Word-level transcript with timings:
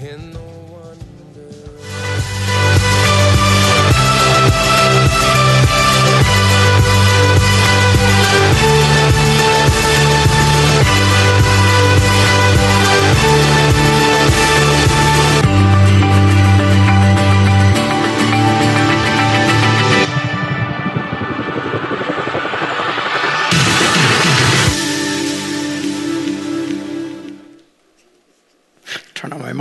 in 0.00 0.32
the 0.32 0.73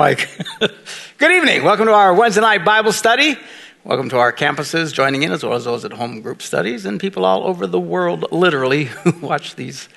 Mic. 0.03 0.27
Good 1.17 1.31
evening. 1.31 1.63
Welcome 1.63 1.85
to 1.85 1.93
our 1.93 2.13
Wednesday 2.13 2.41
night 2.41 2.65
Bible 2.65 2.91
study. 2.91 3.37
Welcome 3.85 4.09
to 4.09 4.17
our 4.17 4.33
campuses 4.33 4.91
joining 4.91 5.23
in, 5.23 5.31
as 5.31 5.45
well 5.45 5.53
as 5.53 5.63
those 5.63 5.85
at 5.85 5.93
home 5.93 6.19
group 6.19 6.41
studies, 6.41 6.85
and 6.85 6.99
people 6.99 7.23
all 7.23 7.45
over 7.45 7.67
the 7.67 7.79
world, 7.79 8.25
literally, 8.29 8.83
who 9.05 9.11
watch 9.25 9.55
these, 9.55 9.87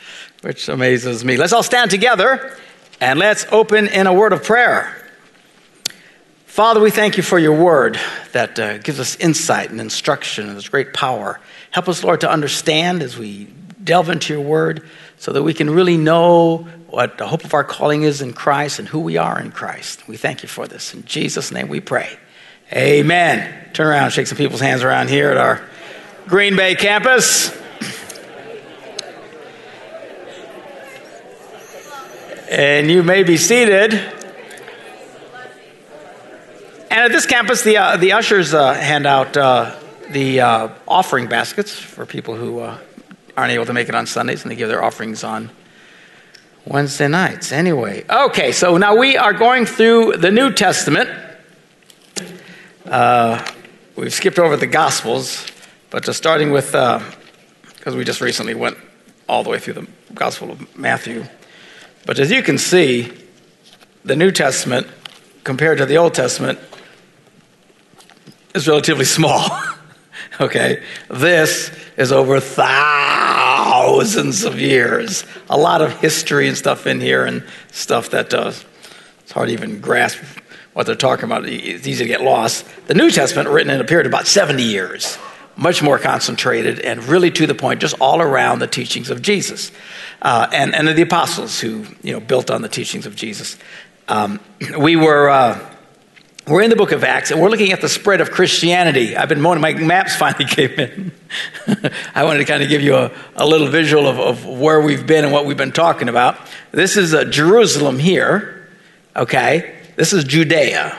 which 0.43 0.69
amazes 0.69 1.25
me. 1.25 1.37
Let's 1.37 1.53
all 1.53 1.65
stand 1.65 1.91
together 1.91 2.57
and 3.01 3.19
let's 3.19 3.47
open 3.51 3.89
in 3.89 4.07
a 4.07 4.15
word 4.15 4.33
of 4.33 4.45
prayer. 4.45 4.95
Father, 6.45 6.81
we 6.81 6.93
thank 6.93 7.17
you 7.17 7.25
for 7.25 7.41
your 7.41 7.61
word 7.61 7.99
that 8.31 8.61
uh, 8.61 8.79
gives 8.79 9.01
us 9.01 9.17
insight 9.17 9.71
and 9.71 9.81
instruction 9.81 10.47
and 10.47 10.57
this 10.57 10.69
great 10.69 10.93
power. 10.95 11.41
Help 11.73 11.89
us, 11.89 12.05
Lord, 12.05 12.21
to 12.21 12.31
understand 12.31 13.03
as 13.03 13.19
we 13.19 13.47
delve 13.83 14.09
into 14.09 14.35
your 14.35 14.43
word 14.43 14.89
so 15.17 15.33
that 15.33 15.43
we 15.43 15.53
can 15.53 15.69
really 15.69 15.97
know 15.97 16.69
what 16.89 17.19
the 17.19 17.27
hope 17.27 17.45
of 17.45 17.55
our 17.55 17.65
calling 17.65 18.03
is 18.03 18.23
in 18.23 18.33
Christ 18.33 18.79
and 18.79 18.89
who 18.89 19.01
we 19.01 19.17
are 19.17 19.41
in 19.41 19.51
Christ. 19.51 20.07
We 20.07 20.17
thank 20.17 20.43
you 20.43 20.49
for 20.49 20.67
this. 20.67 20.95
In 20.95 21.05
Jesus' 21.05 21.51
name 21.51 21.69
we 21.69 21.81
pray. 21.81 22.17
Amen. 22.73 23.71
Turn 23.73 23.87
around, 23.87 24.11
shake 24.11 24.27
some 24.27 24.39
people's 24.39 24.61
hands 24.61 24.83
around 24.83 25.09
here 25.09 25.31
at 25.31 25.37
our 25.37 25.63
Green 26.27 26.57
Bay 26.57 26.75
campus. 26.75 27.57
And 32.51 32.91
you 32.91 33.03
may 33.03 33.23
be 33.25 33.37
seated. 33.37 33.95
And 36.91 37.05
at 37.05 37.13
this 37.13 37.27
campus, 37.27 37.63
the, 37.63 37.77
uh, 37.77 37.97
the 37.97 38.13
ushers 38.13 38.55
uh, 38.55 38.73
hand 38.73 39.07
out 39.07 39.37
uh, 39.37 39.77
the 40.11 40.41
uh, 40.41 40.69
offering 40.87 41.27
baskets 41.27 41.73
for 41.79 42.07
people 42.07 42.37
who 42.37 42.61
uh, 42.61 42.79
aren't 43.37 43.53
able 43.53 43.67
to 43.67 43.73
make 43.73 43.89
it 43.89 43.95
on 43.95 44.07
Sundays, 44.07 44.43
and 44.43 44.51
they 44.51 44.57
give 44.57 44.69
their 44.69 44.83
offerings 44.83 45.23
on 45.23 45.51
Wednesday 46.67 47.07
nights. 47.07 47.53
Anyway, 47.53 48.05
okay, 48.11 48.51
so 48.51 48.77
now 48.77 48.97
we 48.97 49.17
are 49.17 49.33
going 49.33 49.67
through 49.67 50.17
the 50.17 50.33
New 50.33 50.53
Testament. 50.53 51.09
Uh, 52.85 53.45
we've 53.95 54.13
skipped 54.13 54.41
over 54.41 54.57
the 54.57 54.67
Gospels, 54.67 55.47
but 55.91 56.05
just 56.05 56.19
starting 56.19 56.51
with, 56.51 56.73
because 56.73 57.95
we 57.95 58.05
just 58.05 58.21
recently 58.21 58.55
went 58.55 58.77
all 59.29 59.45
the 59.45 59.51
way 59.51 59.61
through 59.61 59.75
the 59.75 59.87
Gospel 60.13 60.51
of 60.51 60.77
Matthew. 60.77 61.25
But 62.05 62.19
as 62.19 62.33
you 62.33 62.43
can 62.43 62.59
see, 62.59 63.13
the 64.05 64.17
New 64.17 64.33
Testament 64.33 64.89
compared 65.45 65.79
to 65.79 65.87
the 65.87 65.99
Old 65.99 66.15
Testament 66.15 66.59
is 68.55 68.67
relatively 68.67 69.05
small. 69.19 69.49
okay? 70.41 70.83
This 71.09 71.71
is 71.97 72.11
over 72.11 72.41
thousands 72.41 73.46
of 74.45 74.61
years. 74.61 75.25
A 75.49 75.57
lot 75.57 75.81
of 75.81 75.99
history 76.01 76.49
and 76.49 76.57
stuff 76.57 76.87
in 76.87 77.01
here, 77.01 77.25
and 77.25 77.45
stuff 77.71 78.11
that 78.11 78.35
uh, 78.35 78.53
it's 79.21 79.33
hard 79.33 79.49
to 79.49 79.53
even 79.53 79.81
grasp 79.81 80.19
what 80.73 80.87
they're 80.87 80.95
talking 80.95 81.25
about. 81.25 81.47
It's 81.47 81.87
easy 81.87 82.05
to 82.05 82.09
get 82.09 82.21
lost. 82.21 82.67
The 82.87 82.95
New 82.95 83.11
Testament, 83.11 83.49
written 83.49 83.73
in 83.73 83.81
a 83.81 83.85
period 83.85 84.07
of 84.07 84.11
about 84.11 84.27
70 84.27 84.63
years, 84.63 85.19
much 85.57 85.83
more 85.83 85.99
concentrated 85.99 86.81
and 86.81 87.03
really 87.05 87.31
to 87.31 87.47
the 87.47 87.55
point, 87.55 87.81
just 87.81 87.95
all 88.01 88.21
around 88.21 88.59
the 88.59 88.67
teachings 88.67 89.09
of 89.09 89.23
Jesus. 89.23 89.73
Uh, 90.21 90.49
and, 90.53 90.75
and 90.75 90.89
the 90.89 91.03
apostles 91.03 91.61
who 91.61 91.87
you 92.03 92.13
know, 92.13 92.21
built 92.21 92.51
on 92.51 92.63
the 92.63 92.69
teachings 92.69 93.07
of 93.07 93.17
Jesus. 93.17 93.57
Um, 94.09 94.41
we 94.79 94.97
were. 94.97 95.31
Uh, 95.31 95.73
we're 96.47 96.63
in 96.63 96.71
the 96.71 96.77
book 96.77 96.93
of 96.93 97.03
Acts, 97.03 97.33
and 97.33 97.41
we're 97.41 97.49
looking 97.49 97.73
at 97.73 97.81
the 97.81 97.89
spread 97.89 98.21
of 98.21 98.31
Christianity. 98.31 99.17
I've 99.17 99.29
been 99.29 99.41
mowing, 99.41 99.61
my 99.61 99.75
maps 99.75 100.15
finally 100.15 100.45
came 100.49 100.71
in. 100.79 101.13
I 102.15 102.23
wanted 102.23 102.39
to 102.39 102.45
kind 102.45 102.63
of 102.63 102.69
give 102.69 102.83
you 102.83 102.95
a, 102.95 103.11
a 103.35 103.45
little 103.45 103.67
visual 103.67 104.07
of, 104.07 104.21
of, 104.21 104.47
where 104.47 104.81
we've 104.81 105.05
been 105.05 105.25
and 105.25 105.33
what 105.33 105.45
we've 105.45 105.57
been 105.57 105.73
talking 105.73 106.09
about. 106.09 106.39
This 106.71 106.97
is 106.97 107.15
uh, 107.15 107.25
Jerusalem 107.25 107.99
here, 107.99 108.69
okay? 109.17 109.75
This 109.97 110.13
is 110.13 110.23
Judea. 110.23 110.97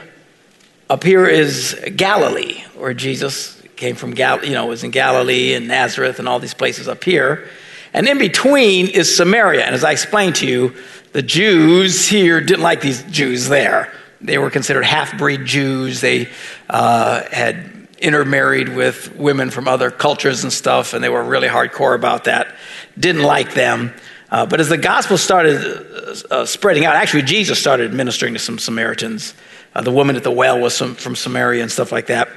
Up 0.89 1.03
here 1.03 1.25
is 1.25 1.79
Galilee, 1.95 2.63
where 2.75 2.93
Jesus 2.93 3.61
came 3.77 3.95
from, 3.95 4.11
Gal- 4.11 4.43
you 4.43 4.53
know, 4.53 4.65
was 4.65 4.83
in 4.83 4.91
Galilee 4.91 5.53
and 5.53 5.69
Nazareth 5.69 6.19
and 6.19 6.27
all 6.27 6.39
these 6.39 6.53
places 6.53 6.89
up 6.89 7.05
here. 7.05 7.47
And 7.93 8.05
in 8.05 8.17
between 8.17 8.87
is 8.87 9.15
Samaria. 9.15 9.63
And 9.63 9.73
as 9.73 9.85
I 9.85 9.93
explained 9.93 10.35
to 10.37 10.47
you, 10.47 10.75
the 11.13 11.21
Jews 11.21 12.05
here 12.05 12.41
didn't 12.41 12.63
like 12.63 12.81
these 12.81 13.01
Jews 13.03 13.47
there. 13.47 13.93
They 14.21 14.37
were 14.37 14.49
considered 14.49 14.85
half 14.85 15.17
breed 15.17 15.45
Jews. 15.45 16.01
They 16.01 16.29
uh, 16.69 17.23
had 17.31 17.87
intermarried 17.99 18.69
with 18.69 19.15
women 19.15 19.49
from 19.49 19.67
other 19.67 19.91
cultures 19.91 20.43
and 20.43 20.53
stuff, 20.53 20.93
and 20.93 21.03
they 21.03 21.09
were 21.09 21.23
really 21.23 21.47
hardcore 21.47 21.95
about 21.95 22.25
that. 22.25 22.55
Didn't 22.97 23.23
like 23.23 23.53
them. 23.53 23.93
Uh, 24.29 24.45
but 24.45 24.59
as 24.59 24.69
the 24.69 24.77
gospel 24.77 25.17
started 25.17 26.25
uh, 26.29 26.45
spreading 26.45 26.85
out, 26.85 26.95
actually, 26.95 27.23
Jesus 27.23 27.59
started 27.59 27.93
ministering 27.93 28.33
to 28.33 28.39
some 28.39 28.59
Samaritans. 28.59 29.33
Uh, 29.73 29.81
the 29.81 29.91
woman 29.91 30.15
at 30.15 30.23
the 30.23 30.31
well 30.31 30.59
was 30.59 30.75
some, 30.75 30.95
from 30.95 31.15
Samaria 31.15 31.61
and 31.61 31.71
stuff 31.71 31.91
like 31.91 32.07
that. 32.07 32.27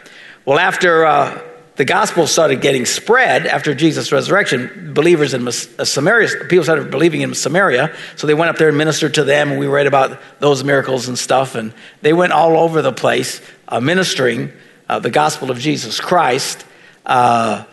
Well, 0.44 0.58
after 0.58 1.04
uh, 1.04 1.42
the 1.80 1.86
gospel 1.86 2.26
started 2.26 2.60
getting 2.60 2.84
spread 2.84 3.46
after 3.46 3.74
Jesus' 3.74 4.12
resurrection, 4.12 4.92
believers 4.92 5.32
in 5.32 5.50
Samaria, 5.50 6.44
people 6.46 6.62
started 6.62 6.90
believing 6.90 7.22
in 7.22 7.32
Samaria, 7.32 7.96
so 8.16 8.26
they 8.26 8.34
went 8.34 8.50
up 8.50 8.58
there 8.58 8.68
and 8.68 8.76
ministered 8.76 9.14
to 9.14 9.24
them, 9.24 9.50
and 9.50 9.58
we 9.58 9.66
read 9.66 9.86
about 9.86 10.20
those 10.40 10.62
miracles 10.62 11.08
and 11.08 11.18
stuff, 11.18 11.54
and 11.54 11.72
they 12.02 12.12
went 12.12 12.34
all 12.34 12.58
over 12.58 12.82
the 12.82 12.92
place 12.92 13.40
uh, 13.66 13.80
ministering 13.80 14.52
uh, 14.90 14.98
the 14.98 15.08
gospel 15.08 15.50
of 15.50 15.58
Jesus 15.58 16.00
Christ. 16.00 16.66
Uh, 17.06 17.64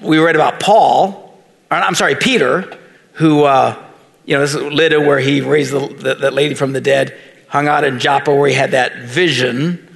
we 0.00 0.16
read 0.16 0.34
about 0.34 0.58
Paul, 0.58 1.38
or, 1.70 1.76
I'm 1.76 1.96
sorry, 1.96 2.14
Peter, 2.14 2.78
who, 3.12 3.44
uh, 3.44 3.76
you 4.24 4.36
know, 4.36 4.40
this 4.40 4.54
is 4.54 4.62
Lydda 4.62 5.02
where 5.02 5.18
he 5.18 5.42
raised 5.42 5.74
the, 5.74 5.86
the, 5.86 6.14
that 6.14 6.32
lady 6.32 6.54
from 6.54 6.72
the 6.72 6.80
dead, 6.80 7.14
hung 7.48 7.68
out 7.68 7.84
in 7.84 7.98
Joppa 7.98 8.34
where 8.34 8.48
he 8.48 8.54
had 8.54 8.70
that 8.70 9.00
vision 9.00 9.86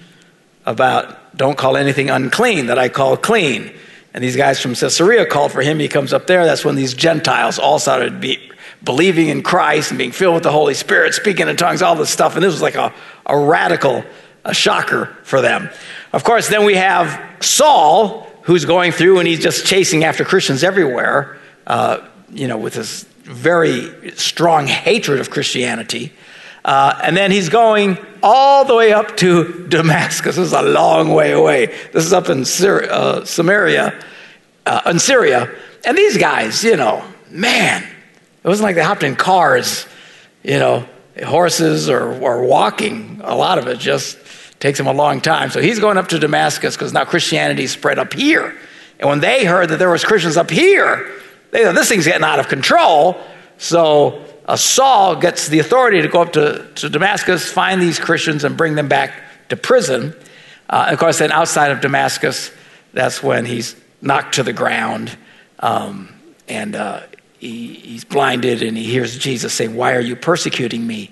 about 0.66 1.36
don't 1.36 1.56
call 1.56 1.76
anything 1.76 2.10
unclean 2.10 2.66
that 2.66 2.78
I 2.78 2.88
call 2.88 3.16
clean. 3.16 3.72
And 4.14 4.22
these 4.22 4.36
guys 4.36 4.60
from 4.60 4.74
Caesarea 4.74 5.26
called 5.26 5.52
for 5.52 5.62
him. 5.62 5.78
He 5.78 5.88
comes 5.88 6.12
up 6.12 6.26
there. 6.26 6.44
That's 6.44 6.64
when 6.64 6.74
these 6.74 6.94
Gentiles 6.94 7.58
all 7.58 7.78
started 7.78 8.20
be, 8.20 8.50
believing 8.84 9.28
in 9.28 9.42
Christ 9.42 9.90
and 9.90 9.98
being 9.98 10.12
filled 10.12 10.34
with 10.34 10.42
the 10.42 10.52
Holy 10.52 10.74
Spirit, 10.74 11.14
speaking 11.14 11.48
in 11.48 11.56
tongues, 11.56 11.82
all 11.82 11.94
this 11.94 12.10
stuff. 12.10 12.34
And 12.34 12.44
this 12.44 12.52
was 12.52 12.62
like 12.62 12.74
a, 12.74 12.92
a 13.24 13.38
radical, 13.38 14.04
a 14.44 14.52
shocker 14.52 15.16
for 15.22 15.40
them. 15.40 15.70
Of 16.12 16.24
course, 16.24 16.48
then 16.48 16.66
we 16.66 16.74
have 16.74 17.20
Saul, 17.40 18.30
who's 18.42 18.64
going 18.64 18.92
through 18.92 19.18
and 19.18 19.26
he's 19.26 19.40
just 19.40 19.66
chasing 19.66 20.04
after 20.04 20.24
Christians 20.24 20.62
everywhere, 20.62 21.38
uh, 21.66 22.06
you 22.30 22.48
know, 22.48 22.58
with 22.58 22.74
this 22.74 23.04
very 23.22 24.10
strong 24.12 24.66
hatred 24.66 25.20
of 25.20 25.30
Christianity. 25.30 26.12
Uh, 26.64 26.98
and 27.02 27.16
then 27.16 27.30
he's 27.30 27.48
going 27.48 27.98
all 28.22 28.64
the 28.64 28.74
way 28.74 28.92
up 28.92 29.16
to 29.16 29.66
Damascus. 29.68 30.36
This 30.36 30.46
is 30.46 30.52
a 30.52 30.62
long 30.62 31.12
way 31.12 31.32
away. 31.32 31.66
This 31.92 32.04
is 32.04 32.12
up 32.12 32.28
in 32.28 32.44
Syria, 32.44 32.92
uh, 32.92 33.24
Samaria, 33.24 34.00
uh, 34.66 34.82
in 34.86 34.98
Syria. 34.98 35.52
And 35.84 35.98
these 35.98 36.16
guys, 36.16 36.62
you 36.62 36.76
know, 36.76 37.04
man, 37.30 37.82
it 37.82 38.48
wasn't 38.48 38.64
like 38.64 38.76
they 38.76 38.82
hopped 38.82 39.02
in 39.02 39.16
cars, 39.16 39.86
you 40.44 40.58
know, 40.58 40.86
horses 41.24 41.90
or, 41.90 42.12
or 42.22 42.44
walking. 42.44 43.20
A 43.24 43.34
lot 43.34 43.58
of 43.58 43.66
it 43.66 43.78
just 43.78 44.18
takes 44.60 44.78
them 44.78 44.86
a 44.86 44.92
long 44.92 45.20
time. 45.20 45.50
So 45.50 45.60
he's 45.60 45.80
going 45.80 45.98
up 45.98 46.08
to 46.08 46.18
Damascus 46.18 46.76
because 46.76 46.92
now 46.92 47.04
Christianity 47.04 47.66
spread 47.66 47.98
up 47.98 48.12
here. 48.12 48.56
And 49.00 49.08
when 49.08 49.18
they 49.18 49.44
heard 49.44 49.70
that 49.70 49.78
there 49.80 49.90
was 49.90 50.04
Christians 50.04 50.36
up 50.36 50.50
here, 50.50 51.10
they 51.50 51.64
thought 51.64 51.74
this 51.74 51.88
thing's 51.88 52.04
getting 52.04 52.24
out 52.24 52.38
of 52.38 52.46
control. 52.48 53.20
So 53.58 54.24
uh, 54.52 54.56
Saul 54.56 55.16
gets 55.16 55.48
the 55.48 55.60
authority 55.60 56.02
to 56.02 56.08
go 56.08 56.20
up 56.20 56.34
to, 56.34 56.68
to 56.74 56.90
Damascus, 56.90 57.50
find 57.50 57.80
these 57.80 57.98
Christians, 57.98 58.44
and 58.44 58.54
bring 58.54 58.74
them 58.74 58.86
back 58.86 59.14
to 59.48 59.56
prison. 59.56 60.14
Uh, 60.68 60.88
of 60.90 60.98
course, 60.98 61.20
then 61.20 61.32
outside 61.32 61.70
of 61.70 61.80
Damascus, 61.80 62.50
that's 62.92 63.22
when 63.22 63.46
he's 63.46 63.74
knocked 64.02 64.34
to 64.34 64.42
the 64.42 64.52
ground 64.52 65.16
um, 65.60 66.14
and 66.48 66.76
uh, 66.76 67.00
he, 67.38 67.72
he's 67.72 68.04
blinded 68.04 68.62
and 68.62 68.76
he 68.76 68.84
hears 68.84 69.16
Jesus 69.16 69.54
say, 69.54 69.68
Why 69.68 69.94
are 69.94 70.00
you 70.00 70.16
persecuting 70.16 70.86
me? 70.86 71.10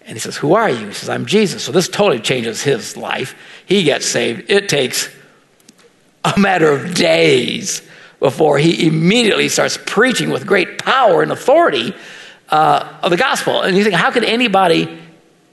And 0.00 0.16
he 0.16 0.18
says, 0.18 0.36
Who 0.36 0.54
are 0.54 0.68
you? 0.68 0.88
He 0.88 0.92
says, 0.92 1.08
I'm 1.08 1.26
Jesus. 1.26 1.62
So 1.62 1.70
this 1.70 1.88
totally 1.88 2.18
changes 2.18 2.62
his 2.62 2.96
life. 2.96 3.36
He 3.64 3.84
gets 3.84 4.06
saved. 4.06 4.50
It 4.50 4.68
takes 4.68 5.08
a 6.24 6.36
matter 6.36 6.72
of 6.72 6.94
days 6.96 7.80
before 8.18 8.58
he 8.58 8.88
immediately 8.88 9.48
starts 9.48 9.78
preaching 9.86 10.30
with 10.30 10.48
great 10.48 10.78
power 10.78 11.22
and 11.22 11.30
authority 11.30 11.94
uh, 12.52 12.98
of 13.02 13.10
the 13.10 13.16
gospel. 13.16 13.62
And 13.62 13.76
you 13.76 13.82
think, 13.82 13.96
how 13.96 14.12
could 14.12 14.24
anybody 14.24 15.00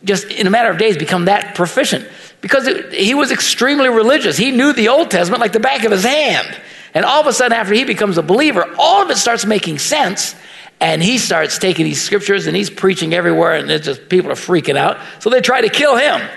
just 0.03 0.25
in 0.27 0.47
a 0.47 0.49
matter 0.49 0.69
of 0.69 0.77
days 0.77 0.97
become 0.97 1.25
that 1.25 1.55
proficient 1.55 2.07
because 2.41 2.67
it, 2.67 2.93
he 2.93 3.13
was 3.13 3.31
extremely 3.31 3.89
religious. 3.89 4.37
He 4.37 4.51
knew 4.51 4.73
the 4.73 4.89
Old 4.89 5.11
Testament 5.11 5.41
like 5.41 5.51
the 5.51 5.59
back 5.59 5.83
of 5.83 5.91
his 5.91 6.03
hand. 6.03 6.47
And 6.93 7.05
all 7.05 7.21
of 7.21 7.27
a 7.27 7.33
sudden, 7.33 7.53
after 7.53 7.73
he 7.73 7.83
becomes 7.83 8.17
a 8.17 8.23
believer, 8.23 8.65
all 8.79 9.03
of 9.03 9.09
it 9.09 9.17
starts 9.17 9.45
making 9.45 9.79
sense. 9.79 10.35
And 10.79 11.03
he 11.03 11.17
starts 11.17 11.57
taking 11.57 11.85
these 11.85 12.01
scriptures 12.01 12.47
and 12.47 12.55
he's 12.55 12.69
preaching 12.69 13.13
everywhere, 13.13 13.55
and 13.55 13.69
it's 13.69 13.85
just 13.85 14.07
people 14.07 14.31
are 14.31 14.35
freaking 14.35 14.77
out. 14.77 14.97
So 15.19 15.29
they 15.29 15.41
try 15.41 15.61
to 15.61 15.69
kill 15.69 15.97
him. 15.97 16.27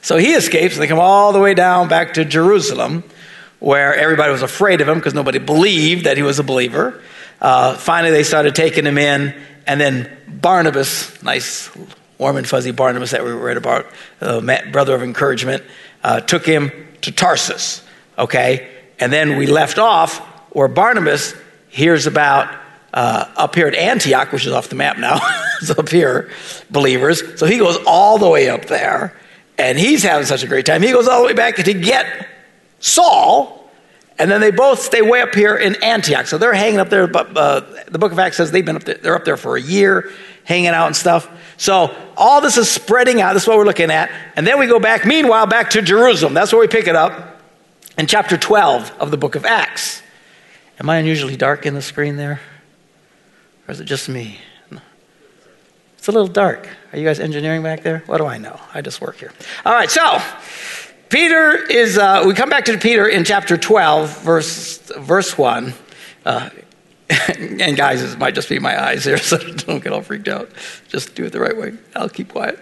So 0.00 0.16
he 0.16 0.32
escapes, 0.34 0.74
and 0.74 0.82
they 0.82 0.86
come 0.86 1.00
all 1.00 1.32
the 1.32 1.40
way 1.40 1.54
down 1.54 1.88
back 1.88 2.14
to 2.14 2.24
Jerusalem, 2.24 3.02
where 3.58 3.94
everybody 3.96 4.30
was 4.30 4.42
afraid 4.42 4.80
of 4.80 4.88
him 4.88 4.98
because 4.98 5.12
nobody 5.12 5.40
believed 5.40 6.04
that 6.04 6.16
he 6.16 6.22
was 6.22 6.38
a 6.38 6.44
believer. 6.44 7.02
Uh, 7.40 7.74
finally, 7.74 8.12
they 8.12 8.22
started 8.22 8.54
taking 8.54 8.86
him 8.86 8.96
in, 8.96 9.34
and 9.68 9.80
then 9.80 10.10
Barnabas, 10.26 11.22
nice 11.22 11.70
warm 12.16 12.36
and 12.36 12.48
fuzzy 12.48 12.72
Barnabas 12.72 13.12
that 13.12 13.24
we 13.24 13.30
read 13.30 13.58
about, 13.58 13.86
uh, 14.20 14.40
brother 14.72 14.94
of 14.94 15.02
encouragement, 15.02 15.62
uh, 16.02 16.20
took 16.20 16.44
him 16.44 16.72
to 17.02 17.12
Tarsus. 17.12 17.84
Okay, 18.18 18.68
and 18.98 19.12
then 19.12 19.36
we 19.36 19.46
left 19.46 19.78
off 19.78 20.18
where 20.50 20.68
Barnabas 20.68 21.34
hears 21.68 22.06
about 22.06 22.52
uh, 22.94 23.30
up 23.36 23.54
here 23.54 23.68
at 23.68 23.74
Antioch, 23.74 24.32
which 24.32 24.46
is 24.46 24.52
off 24.52 24.70
the 24.70 24.74
map 24.74 24.98
now. 24.98 25.20
it's 25.60 25.70
up 25.70 25.90
here, 25.90 26.30
believers. 26.70 27.38
So 27.38 27.46
he 27.46 27.58
goes 27.58 27.76
all 27.86 28.18
the 28.18 28.28
way 28.28 28.48
up 28.48 28.64
there, 28.64 29.14
and 29.58 29.78
he's 29.78 30.02
having 30.02 30.26
such 30.26 30.42
a 30.42 30.48
great 30.48 30.64
time. 30.66 30.82
He 30.82 30.92
goes 30.92 31.06
all 31.06 31.20
the 31.20 31.26
way 31.26 31.34
back 31.34 31.56
to 31.56 31.74
get 31.74 32.26
Saul, 32.80 33.57
and 34.18 34.30
then 34.30 34.40
they 34.40 34.50
both 34.50 34.80
stay 34.80 35.02
way 35.02 35.20
up 35.20 35.34
here 35.34 35.56
in 35.56 35.82
Antioch. 35.82 36.26
So 36.26 36.38
they're 36.38 36.54
hanging 36.54 36.80
up 36.80 36.88
there. 36.88 37.06
But 37.06 37.36
uh, 37.36 37.60
the 37.88 37.98
book 37.98 38.12
of 38.12 38.18
Acts 38.18 38.36
says 38.36 38.50
they've 38.50 38.64
been 38.64 38.76
up 38.76 38.84
there, 38.84 38.96
they're 38.96 39.14
up 39.14 39.24
there 39.24 39.36
for 39.36 39.56
a 39.56 39.60
year, 39.60 40.10
hanging 40.44 40.68
out 40.68 40.86
and 40.86 40.96
stuff. 40.96 41.30
So 41.56 41.94
all 42.16 42.40
this 42.40 42.56
is 42.56 42.70
spreading 42.70 43.20
out. 43.20 43.34
This 43.34 43.44
is 43.44 43.48
what 43.48 43.58
we're 43.58 43.64
looking 43.64 43.90
at. 43.90 44.10
And 44.36 44.46
then 44.46 44.58
we 44.58 44.66
go 44.66 44.80
back, 44.80 45.04
meanwhile, 45.04 45.46
back 45.46 45.70
to 45.70 45.82
Jerusalem. 45.82 46.34
That's 46.34 46.52
where 46.52 46.60
we 46.60 46.68
pick 46.68 46.88
it 46.88 46.96
up 46.96 47.40
in 47.96 48.06
chapter 48.06 48.36
12 48.36 48.92
of 49.00 49.10
the 49.10 49.16
book 49.16 49.34
of 49.34 49.44
Acts. 49.44 50.02
Am 50.80 50.88
I 50.88 50.98
unusually 50.98 51.36
dark 51.36 51.66
in 51.66 51.74
the 51.74 51.82
screen 51.82 52.16
there? 52.16 52.40
Or 53.66 53.72
is 53.72 53.80
it 53.80 53.84
just 53.84 54.08
me? 54.08 54.40
It's 55.98 56.06
a 56.06 56.12
little 56.12 56.28
dark. 56.28 56.68
Are 56.92 56.98
you 56.98 57.04
guys 57.04 57.20
engineering 57.20 57.62
back 57.62 57.82
there? 57.82 58.02
What 58.06 58.18
do 58.18 58.24
I 58.24 58.38
know? 58.38 58.58
I 58.72 58.80
just 58.80 59.00
work 59.00 59.16
here. 59.16 59.32
All 59.66 59.74
right, 59.74 59.90
so 59.90 60.22
Peter 61.08 61.54
is, 61.54 61.96
uh, 61.96 62.24
we 62.26 62.34
come 62.34 62.50
back 62.50 62.66
to 62.66 62.76
Peter 62.76 63.06
in 63.06 63.24
chapter 63.24 63.56
12, 63.56 64.22
verse, 64.22 64.78
verse 64.98 65.38
1. 65.38 65.72
Uh, 66.24 66.50
and 67.38 67.76
guys, 67.76 68.02
it 68.02 68.18
might 68.18 68.34
just 68.34 68.48
be 68.48 68.58
my 68.58 68.82
eyes 68.82 69.04
here, 69.04 69.16
so 69.18 69.38
don't 69.38 69.82
get 69.82 69.92
all 69.92 70.02
freaked 70.02 70.28
out. 70.28 70.50
Just 70.88 71.14
do 71.14 71.24
it 71.24 71.32
the 71.32 71.40
right 71.40 71.56
way. 71.56 71.72
I'll 71.96 72.10
keep 72.10 72.28
quiet. 72.28 72.58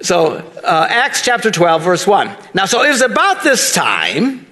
So, 0.00 0.36
uh, 0.62 0.86
Acts 0.88 1.22
chapter 1.22 1.50
12, 1.50 1.82
verse 1.82 2.06
1. 2.06 2.36
Now, 2.54 2.66
so 2.66 2.82
it 2.84 2.88
was 2.88 3.02
about 3.02 3.42
this 3.42 3.74
time, 3.74 4.46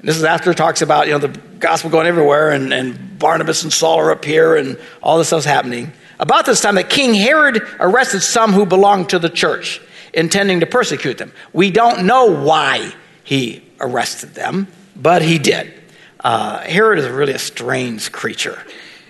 this 0.00 0.16
is 0.16 0.24
after 0.24 0.52
it 0.52 0.56
talks 0.56 0.80
about, 0.80 1.06
you 1.06 1.12
know, 1.12 1.18
the 1.18 1.36
gospel 1.58 1.90
going 1.90 2.06
everywhere, 2.06 2.50
and, 2.50 2.72
and 2.72 3.18
Barnabas 3.18 3.64
and 3.64 3.72
Saul 3.72 3.98
are 3.98 4.12
up 4.12 4.24
here, 4.24 4.54
and 4.54 4.78
all 5.02 5.18
this 5.18 5.26
stuff's 5.28 5.44
happening. 5.44 5.92
About 6.20 6.46
this 6.46 6.60
time 6.60 6.76
that 6.76 6.88
King 6.88 7.14
Herod 7.14 7.60
arrested 7.80 8.20
some 8.20 8.52
who 8.52 8.64
belonged 8.64 9.08
to 9.08 9.18
the 9.18 9.28
church 9.28 9.80
intending 10.14 10.60
to 10.60 10.66
persecute 10.66 11.18
them. 11.18 11.32
We 11.52 11.70
don't 11.70 12.06
know 12.06 12.26
why 12.26 12.94
he 13.24 13.62
arrested 13.80 14.34
them, 14.34 14.68
but 14.96 15.22
he 15.22 15.38
did. 15.38 15.72
Uh, 16.20 16.60
Herod 16.60 16.98
is 16.98 17.08
really 17.08 17.34
a 17.34 17.38
strange 17.38 18.10
creature, 18.12 18.62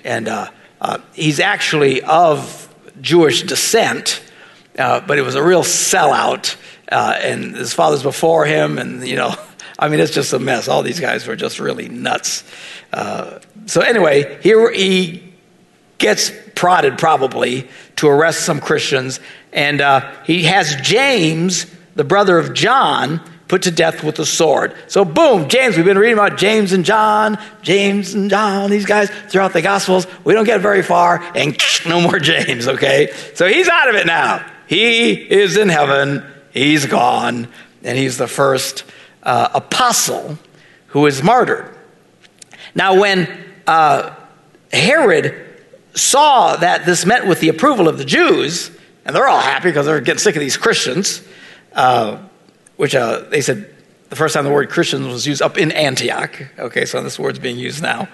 and 0.03 0.27
uh, 0.29 0.51
uh, 0.81 0.99
he's 1.13 1.39
actually 1.39 2.03
of 2.03 2.69
Jewish 3.01 3.43
descent, 3.43 4.23
uh, 4.79 5.01
but 5.01 5.19
it 5.19 5.23
was 5.23 5.35
a 5.37 5.43
real 5.43 5.63
sellout, 5.63 6.57
uh, 6.91 7.17
and 7.21 7.55
his 7.55 7.73
father's 7.73 8.03
before 8.03 8.47
him, 8.47 8.79
and 8.79 9.07
you 9.07 9.17
know, 9.17 9.35
I 9.79 9.89
mean, 9.89 10.01
it's 10.01 10.13
just 10.13 10.33
a 10.33 10.39
mess. 10.39 10.67
All 10.69 10.83
these 10.83 11.01
guys 11.01 11.27
were 11.27 11.37
just 11.37 11.61
really 11.61 11.89
nuts. 11.89 12.45
Uh, 12.93 13.39
so 13.67 13.81
anyway, 13.81 14.41
here 14.43 14.73
he 14.73 15.24
gets 15.99 16.33
prodded 16.55 16.99
probably 16.99 17.69
to 17.97 18.09
arrest 18.09 18.45
some 18.45 18.61
Christians 18.61 19.21
and 19.55 19.81
uh, 19.81 20.13
he 20.25 20.43
has 20.45 20.75
James, 20.83 21.67
the 21.95 22.05
brother 22.05 22.39
of 22.39 22.53
John, 22.53 23.21
put 23.47 23.63
to 23.63 23.71
death 23.71 24.03
with 24.03 24.19
a 24.19 24.27
sword. 24.27 24.75
So, 24.89 25.05
boom, 25.05 25.49
James. 25.49 25.77
We've 25.77 25.85
been 25.87 25.99
reading 25.99 26.19
about 26.19 26.37
James 26.37 26.73
and 26.73 26.85
John, 26.85 27.39
James 27.63 28.15
and 28.15 28.29
John, 28.29 28.69
these 28.69 28.85
guys 28.85 29.11
throughout 29.29 29.53
the 29.53 29.63
Gospels. 29.63 30.09
We 30.25 30.35
don't 30.35 30.45
get 30.45 30.61
very 30.61 30.83
far, 30.83 31.23
and 31.37 31.57
no 31.87 32.01
more 32.01 32.19
James, 32.19 32.67
okay? 32.67 33.13
So, 33.35 33.47
he's 33.47 33.69
out 33.69 33.89
of 33.89 33.95
it 33.95 34.07
now. 34.07 34.45
He 34.67 35.13
is 35.13 35.57
in 35.57 35.69
heaven, 35.69 36.25
he's 36.51 36.87
gone, 36.87 37.47
and 37.85 37.97
he's 37.97 38.19
the 38.19 38.27
first 38.27 38.85
uh, 39.23 39.51
apostle 39.55 40.37
who 40.89 41.07
is 41.07 41.23
martyred. 41.23 41.73
Now, 42.75 42.99
when 42.99 43.29
uh, 43.69 44.17
Herod 44.73 45.44
saw 45.95 46.57
that 46.57 46.85
this 46.87 47.07
met 47.07 47.27
with 47.27 47.41
the 47.41 47.49
approval 47.49 47.89
of 47.89 47.99
the 47.99 48.05
Jews, 48.05 48.71
and 49.05 49.15
they're 49.15 49.29
all 49.29 49.41
happy 49.41 49.71
because 49.71 49.87
they're 49.87 50.01
getting 50.01 50.19
sick 50.19 50.37
of 50.37 50.41
these 50.41 50.57
Christians, 50.57 51.27
uh, 51.73 52.19
which 52.77 52.95
uh, 52.95 53.21
they 53.31 53.41
said 53.41 53.75
the 54.11 54.17
first 54.17 54.35
time 54.35 54.45
the 54.45 54.51
word 54.51 54.71
Christians 54.71 55.07
was 55.07 55.27
used 55.27 55.43
up 55.43 55.59
in 55.59 55.73
Antioch. 55.73 56.41
Okay, 56.59 56.85
so 56.85 57.03
this 57.03 57.19
word's 57.19 57.39
being 57.39 57.59
used 57.59 57.83
now. 57.83 58.09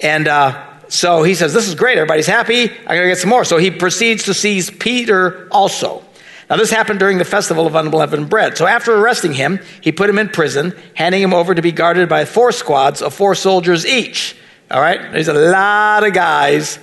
And 0.00 0.28
uh, 0.28 0.64
so 0.88 1.22
he 1.22 1.34
says, 1.34 1.52
This 1.52 1.68
is 1.68 1.74
great. 1.74 1.98
Everybody's 1.98 2.26
happy. 2.26 2.70
I'm 2.70 2.86
going 2.86 3.02
to 3.02 3.08
get 3.08 3.18
some 3.18 3.30
more. 3.30 3.44
So 3.44 3.58
he 3.58 3.70
proceeds 3.70 4.24
to 4.24 4.34
seize 4.34 4.70
Peter 4.70 5.48
also. 5.50 6.04
Now, 6.50 6.56
this 6.56 6.70
happened 6.70 6.98
during 6.98 7.18
the 7.18 7.26
festival 7.26 7.66
of 7.66 7.74
unleavened 7.74 8.30
bread. 8.30 8.56
So, 8.56 8.66
after 8.66 8.96
arresting 8.96 9.34
him, 9.34 9.60
he 9.82 9.92
put 9.92 10.08
him 10.08 10.18
in 10.18 10.30
prison, 10.30 10.74
handing 10.94 11.20
him 11.20 11.34
over 11.34 11.54
to 11.54 11.60
be 11.60 11.72
guarded 11.72 12.08
by 12.08 12.24
four 12.24 12.52
squads 12.52 13.02
of 13.02 13.12
four 13.12 13.34
soldiers 13.34 13.84
each. 13.84 14.34
All 14.70 14.80
right? 14.80 15.12
There's 15.12 15.28
a 15.28 15.34
lot 15.34 16.04
of 16.04 16.14
guys 16.14 16.78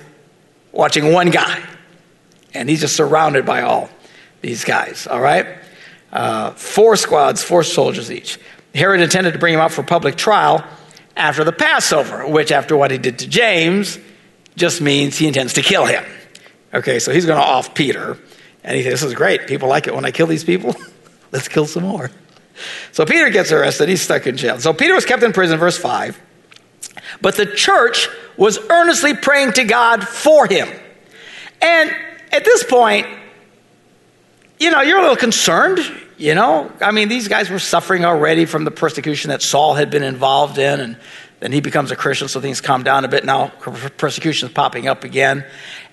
watching 0.76 1.12
one 1.12 1.30
guy 1.30 1.62
and 2.54 2.68
he's 2.68 2.80
just 2.80 2.96
surrounded 2.96 3.44
by 3.46 3.62
all 3.62 3.88
these 4.40 4.64
guys, 4.64 5.06
all 5.06 5.20
right? 5.20 5.46
Uh, 6.12 6.52
four 6.52 6.96
squads, 6.96 7.42
four 7.42 7.62
soldiers 7.62 8.10
each. 8.10 8.38
Herod 8.74 9.00
intended 9.00 9.32
to 9.32 9.38
bring 9.38 9.54
him 9.54 9.60
out 9.60 9.72
for 9.72 9.82
public 9.82 10.16
trial 10.16 10.64
after 11.16 11.44
the 11.44 11.52
Passover, 11.52 12.26
which, 12.26 12.52
after 12.52 12.76
what 12.76 12.90
he 12.90 12.98
did 12.98 13.18
to 13.20 13.28
James, 13.28 13.98
just 14.54 14.80
means 14.80 15.16
he 15.16 15.26
intends 15.26 15.54
to 15.54 15.62
kill 15.62 15.86
him. 15.86 16.04
Okay, 16.72 16.98
so 16.98 17.12
he's 17.12 17.26
going 17.26 17.40
to 17.40 17.44
off 17.44 17.74
Peter. 17.74 18.18
And 18.62 18.76
he 18.76 18.82
says, 18.82 19.00
This 19.00 19.02
is 19.04 19.14
great. 19.14 19.46
People 19.46 19.68
like 19.68 19.86
it 19.86 19.94
when 19.94 20.04
I 20.04 20.10
kill 20.10 20.26
these 20.26 20.44
people. 20.44 20.74
Let's 21.32 21.48
kill 21.48 21.66
some 21.66 21.84
more. 21.84 22.10
So 22.92 23.04
Peter 23.04 23.30
gets 23.30 23.52
arrested. 23.52 23.88
He's 23.88 24.02
stuck 24.02 24.26
in 24.26 24.36
jail. 24.36 24.58
So 24.58 24.72
Peter 24.72 24.94
was 24.94 25.04
kept 25.04 25.22
in 25.22 25.32
prison, 25.32 25.58
verse 25.58 25.78
5. 25.78 26.20
But 27.20 27.36
the 27.36 27.46
church 27.46 28.08
was 28.36 28.58
earnestly 28.70 29.14
praying 29.14 29.52
to 29.52 29.64
God 29.64 30.06
for 30.06 30.46
him. 30.46 30.68
And 31.62 31.94
at 32.32 32.44
this 32.44 32.62
point, 32.64 33.06
you 34.58 34.70
know, 34.70 34.80
you're 34.82 34.98
a 34.98 35.02
little 35.02 35.16
concerned, 35.16 35.78
you 36.16 36.34
know? 36.34 36.70
I 36.80 36.92
mean, 36.92 37.08
these 37.08 37.28
guys 37.28 37.50
were 37.50 37.58
suffering 37.58 38.04
already 38.04 38.44
from 38.44 38.64
the 38.64 38.70
persecution 38.70 39.30
that 39.30 39.42
Saul 39.42 39.74
had 39.74 39.90
been 39.90 40.02
involved 40.02 40.58
in, 40.58 40.80
and 40.80 40.96
then 41.40 41.52
he 41.52 41.60
becomes 41.60 41.90
a 41.90 41.96
Christian, 41.96 42.28
so 42.28 42.40
things 42.40 42.60
calm 42.60 42.82
down 42.82 43.04
a 43.04 43.08
bit. 43.08 43.24
Now 43.24 43.48
persecution 43.48 44.48
is 44.48 44.54
popping 44.54 44.88
up 44.88 45.04
again. 45.04 45.44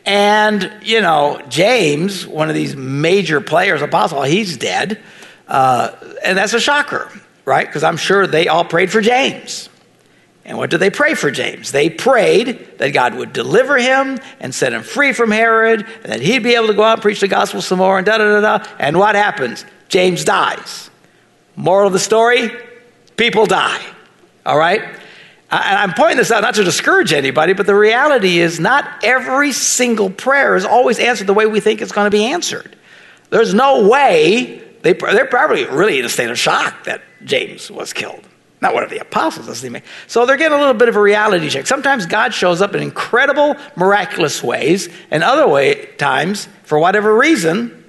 And, 0.06 0.72
you 0.82 1.02
know, 1.02 1.42
James, 1.50 2.28
one 2.28 2.50
of 2.50 2.56
these 2.56 2.76
major 2.76 3.42
players, 3.42 3.82
apostle, 3.82 4.22
he's 4.24 4.58
dead. 4.58 5.02
Uh, 5.48 5.92
and 6.24 6.38
that's 6.38 6.54
a 6.54 6.60
shocker, 6.60 7.10
right? 7.46 7.66
Because 7.66 7.84
I'm 7.84 7.98
sure 7.98 8.28
they 8.28 8.48
all 8.48 8.66
prayed 8.66 8.92
for 8.92 9.02
James. 9.02 9.70
And 10.46 10.58
what 10.58 10.70
did 10.70 10.80
they 10.80 10.90
pray 10.90 11.14
for 11.14 11.32
James? 11.32 11.72
They 11.72 11.90
prayed 11.90 12.78
that 12.80 12.90
God 12.90 13.16
would 13.16 13.32
deliver 13.32 13.78
him 13.78 14.20
and 14.42 14.54
set 14.54 14.74
him 14.74 14.84
free 14.84 15.14
from 15.14 15.32
Herod, 15.32 15.86
and 16.04 16.12
that 16.12 16.20
he'd 16.20 16.44
be 16.44 16.56
able 16.56 16.68
to 16.68 16.74
go 16.74 16.84
out 16.84 16.94
and 16.94 17.02
preach 17.02 17.22
the 17.22 17.30
gospel 17.30 17.62
some 17.62 17.80
more, 17.80 17.98
and 17.98 18.06
da 18.06 18.18
da 18.18 18.42
da 18.42 18.58
da. 18.58 18.66
And 18.78 18.98
what 19.00 19.16
happens? 19.16 19.66
James 19.88 20.26
dies. 20.26 20.90
Moral 21.56 21.88
of 21.88 21.94
the 21.94 22.00
story 22.00 22.52
people 23.16 23.46
die. 23.46 23.82
All 24.46 24.58
right? 24.58 24.82
And 24.82 25.78
I'm 25.78 25.94
pointing 25.94 26.18
this 26.18 26.32
out 26.32 26.42
not 26.42 26.56
to 26.56 26.64
discourage 26.64 27.14
anybody, 27.14 27.54
but 27.54 27.68
the 27.68 27.76
reality 27.76 28.40
is 28.40 28.60
not 28.60 29.04
every 29.04 29.52
single 29.52 30.10
prayer 30.10 30.56
is 30.56 30.66
always 30.66 30.98
answered 30.98 31.28
the 31.28 31.34
way 31.34 31.46
we 31.46 31.60
think 31.60 31.82
it's 31.82 31.92
going 31.92 32.10
to 32.10 32.16
be 32.16 32.26
answered. 32.26 32.76
There's 33.30 33.54
no 33.54 33.88
way, 33.88 34.64
they, 34.82 34.94
they're 34.94 35.26
probably 35.26 35.66
really 35.66 36.00
in 36.00 36.06
a 36.06 36.10
state 36.10 36.32
of 36.32 36.40
shock 36.40 36.86
that 36.86 37.02
James 37.24 37.70
was 37.70 37.94
killed. 37.94 38.28
Not 38.64 38.74
one 38.74 38.84
of 38.84 38.90
the 38.90 39.00
apostles, 39.00 39.48
does 39.48 39.62
he 39.62 39.82
So 40.08 40.26
they're 40.26 40.38
getting 40.38 40.58
a 40.58 40.58
little 40.58 40.74
bit 40.74 40.88
of 40.88 40.96
a 40.96 41.02
reality 41.02 41.50
check. 41.50 41.68
Sometimes 41.68 42.06
God 42.06 42.34
shows 42.34 42.62
up 42.62 42.74
in 42.74 42.82
incredible, 42.82 43.58
miraculous 43.76 44.42
ways, 44.42 44.88
and 45.12 45.22
other 45.22 45.46
way, 45.46 45.88
times, 45.98 46.48
for 46.64 46.80
whatever 46.80 47.14
reason, 47.14 47.84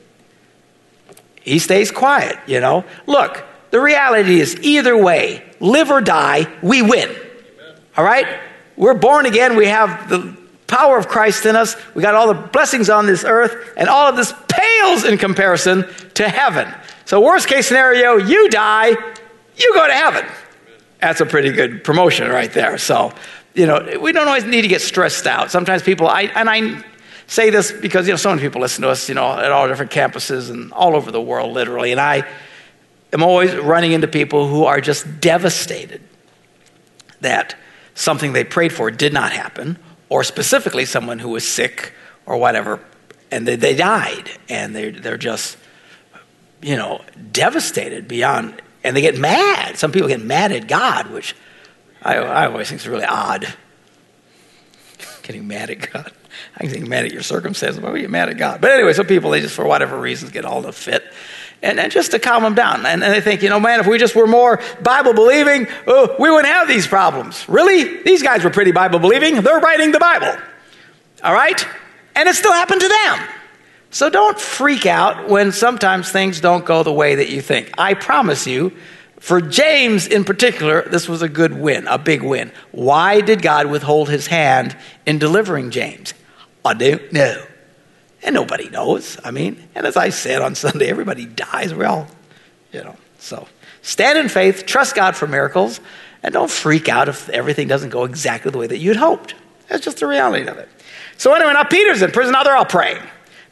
he 1.42 1.60
stays 1.60 1.92
quiet, 1.92 2.36
you 2.48 2.58
know? 2.58 2.84
Look, 3.06 3.44
the 3.70 3.80
reality 3.80 4.40
is 4.40 4.56
either 4.62 4.96
way, 4.96 5.44
live 5.60 5.92
or 5.92 6.00
die, 6.00 6.52
we 6.60 6.82
win. 6.82 7.08
Amen. 7.08 7.80
All 7.96 8.04
right? 8.04 8.26
We're 8.76 8.94
born 8.94 9.26
again, 9.26 9.54
we 9.54 9.66
have 9.66 10.08
the 10.08 10.36
power 10.66 10.98
of 10.98 11.06
Christ 11.06 11.46
in 11.46 11.54
us. 11.54 11.76
We 11.94 12.02
got 12.02 12.16
all 12.16 12.34
the 12.34 12.48
blessings 12.48 12.90
on 12.90 13.06
this 13.06 13.22
earth, 13.22 13.74
and 13.76 13.88
all 13.88 14.08
of 14.08 14.16
this 14.16 14.34
pales 14.48 15.04
in 15.04 15.18
comparison 15.18 15.86
to 16.14 16.28
heaven. 16.28 16.66
So, 17.04 17.20
worst 17.20 17.46
case 17.46 17.68
scenario, 17.68 18.16
you 18.16 18.48
die, 18.48 18.88
you 18.88 19.74
go 19.74 19.86
to 19.86 19.92
heaven. 19.92 20.24
That's 21.04 21.20
a 21.20 21.26
pretty 21.26 21.52
good 21.52 21.84
promotion 21.84 22.30
right 22.30 22.50
there. 22.50 22.78
So, 22.78 23.12
you 23.52 23.66
know, 23.66 23.98
we 24.00 24.12
don't 24.12 24.26
always 24.26 24.46
need 24.46 24.62
to 24.62 24.68
get 24.68 24.80
stressed 24.80 25.26
out. 25.26 25.50
Sometimes 25.50 25.82
people, 25.82 26.08
I, 26.08 26.22
and 26.22 26.48
I 26.48 26.82
say 27.26 27.50
this 27.50 27.70
because, 27.72 28.06
you 28.06 28.14
know, 28.14 28.16
so 28.16 28.30
many 28.30 28.40
people 28.40 28.62
listen 28.62 28.80
to 28.80 28.88
us, 28.88 29.06
you 29.06 29.14
know, 29.14 29.30
at 29.38 29.52
all 29.52 29.68
different 29.68 29.92
campuses 29.92 30.48
and 30.48 30.72
all 30.72 30.96
over 30.96 31.10
the 31.10 31.20
world, 31.20 31.52
literally. 31.52 31.92
And 31.92 32.00
I 32.00 32.26
am 33.12 33.22
always 33.22 33.54
running 33.54 33.92
into 33.92 34.08
people 34.08 34.48
who 34.48 34.64
are 34.64 34.80
just 34.80 35.20
devastated 35.20 36.00
that 37.20 37.54
something 37.94 38.32
they 38.32 38.44
prayed 38.44 38.72
for 38.72 38.90
did 38.90 39.12
not 39.12 39.30
happen, 39.30 39.78
or 40.08 40.24
specifically 40.24 40.86
someone 40.86 41.18
who 41.18 41.28
was 41.28 41.46
sick 41.46 41.92
or 42.24 42.38
whatever, 42.38 42.80
and 43.30 43.46
they, 43.46 43.56
they 43.56 43.76
died. 43.76 44.30
And 44.48 44.74
they're, 44.74 44.90
they're 44.90 45.18
just, 45.18 45.58
you 46.62 46.76
know, 46.76 47.02
devastated 47.30 48.08
beyond, 48.08 48.62
and 48.84 48.94
they 48.94 49.00
get 49.00 49.18
mad. 49.18 49.78
Some 49.78 49.90
people 49.90 50.08
get 50.08 50.22
mad 50.22 50.52
at 50.52 50.68
God, 50.68 51.10
which 51.10 51.34
I, 52.02 52.16
I 52.16 52.46
always 52.46 52.68
think 52.68 52.80
is 52.80 52.86
really 52.86 53.04
odd. 53.04 53.52
Getting 55.22 55.48
mad 55.48 55.70
at 55.70 55.90
God. 55.90 56.12
I 56.56 56.66
can 56.66 56.88
mad 56.88 57.06
at 57.06 57.12
your 57.12 57.22
circumstances. 57.22 57.80
Why 57.80 57.90
would 57.90 58.00
you 58.00 58.08
mad 58.08 58.28
at 58.28 58.36
God? 58.36 58.60
But 58.60 58.72
anyway, 58.72 58.92
some 58.92 59.06
people, 59.06 59.30
they 59.30 59.40
just, 59.40 59.54
for 59.54 59.64
whatever 59.64 59.98
reasons, 59.98 60.30
get 60.32 60.44
all 60.44 60.60
the 60.60 60.72
fit. 60.72 61.02
And, 61.62 61.80
and 61.80 61.90
just 61.90 62.10
to 62.10 62.18
calm 62.18 62.42
them 62.42 62.54
down. 62.54 62.84
And, 62.84 63.02
and 63.02 63.12
they 63.12 63.22
think, 63.22 63.42
you 63.42 63.48
know, 63.48 63.58
man, 63.58 63.80
if 63.80 63.86
we 63.86 63.96
just 63.96 64.14
were 64.14 64.26
more 64.26 64.60
Bible 64.82 65.14
believing, 65.14 65.66
oh, 65.86 66.14
we 66.18 66.30
wouldn't 66.30 66.52
have 66.52 66.68
these 66.68 66.86
problems. 66.86 67.48
Really? 67.48 68.02
These 68.02 68.22
guys 68.22 68.44
were 68.44 68.50
pretty 68.50 68.72
Bible 68.72 68.98
believing. 68.98 69.40
They're 69.40 69.60
writing 69.60 69.92
the 69.92 69.98
Bible. 69.98 70.36
All 71.22 71.32
right? 71.32 71.66
And 72.14 72.28
it 72.28 72.34
still 72.34 72.52
happened 72.52 72.82
to 72.82 72.88
them. 72.88 73.28
So 73.94 74.10
don't 74.10 74.40
freak 74.40 74.86
out 74.86 75.28
when 75.28 75.52
sometimes 75.52 76.10
things 76.10 76.40
don't 76.40 76.64
go 76.64 76.82
the 76.82 76.92
way 76.92 77.14
that 77.14 77.28
you 77.28 77.40
think. 77.40 77.70
I 77.78 77.94
promise 77.94 78.44
you, 78.44 78.72
for 79.20 79.40
James 79.40 80.08
in 80.08 80.24
particular, 80.24 80.82
this 80.82 81.08
was 81.08 81.22
a 81.22 81.28
good 81.28 81.56
win, 81.56 81.86
a 81.86 81.96
big 81.96 82.20
win. 82.20 82.50
Why 82.72 83.20
did 83.20 83.40
God 83.40 83.66
withhold 83.66 84.08
his 84.08 84.26
hand 84.26 84.76
in 85.06 85.20
delivering 85.20 85.70
James? 85.70 86.12
I 86.64 86.74
don't 86.74 87.12
know. 87.12 87.46
And 88.24 88.34
nobody 88.34 88.68
knows. 88.68 89.16
I 89.22 89.30
mean, 89.30 89.62
and 89.76 89.86
as 89.86 89.96
I 89.96 90.08
said 90.08 90.42
on 90.42 90.56
Sunday, 90.56 90.90
everybody 90.90 91.24
dies. 91.24 91.72
We 91.72 91.84
all, 91.84 92.08
you 92.72 92.82
know. 92.82 92.96
So 93.20 93.46
stand 93.82 94.18
in 94.18 94.28
faith, 94.28 94.66
trust 94.66 94.96
God 94.96 95.14
for 95.14 95.28
miracles, 95.28 95.78
and 96.24 96.32
don't 96.32 96.50
freak 96.50 96.88
out 96.88 97.08
if 97.08 97.28
everything 97.28 97.68
doesn't 97.68 97.90
go 97.90 98.02
exactly 98.02 98.50
the 98.50 98.58
way 98.58 98.66
that 98.66 98.78
you'd 98.78 98.96
hoped. 98.96 99.36
That's 99.68 99.84
just 99.84 100.00
the 100.00 100.08
reality 100.08 100.48
of 100.48 100.58
it. 100.58 100.68
So 101.16 101.32
anyway, 101.32 101.52
now 101.52 101.62
Peter's 101.62 102.02
in 102.02 102.10
prison. 102.10 102.32
Now 102.32 102.42
they're 102.42 102.56
all 102.56 102.64
praying. 102.64 103.00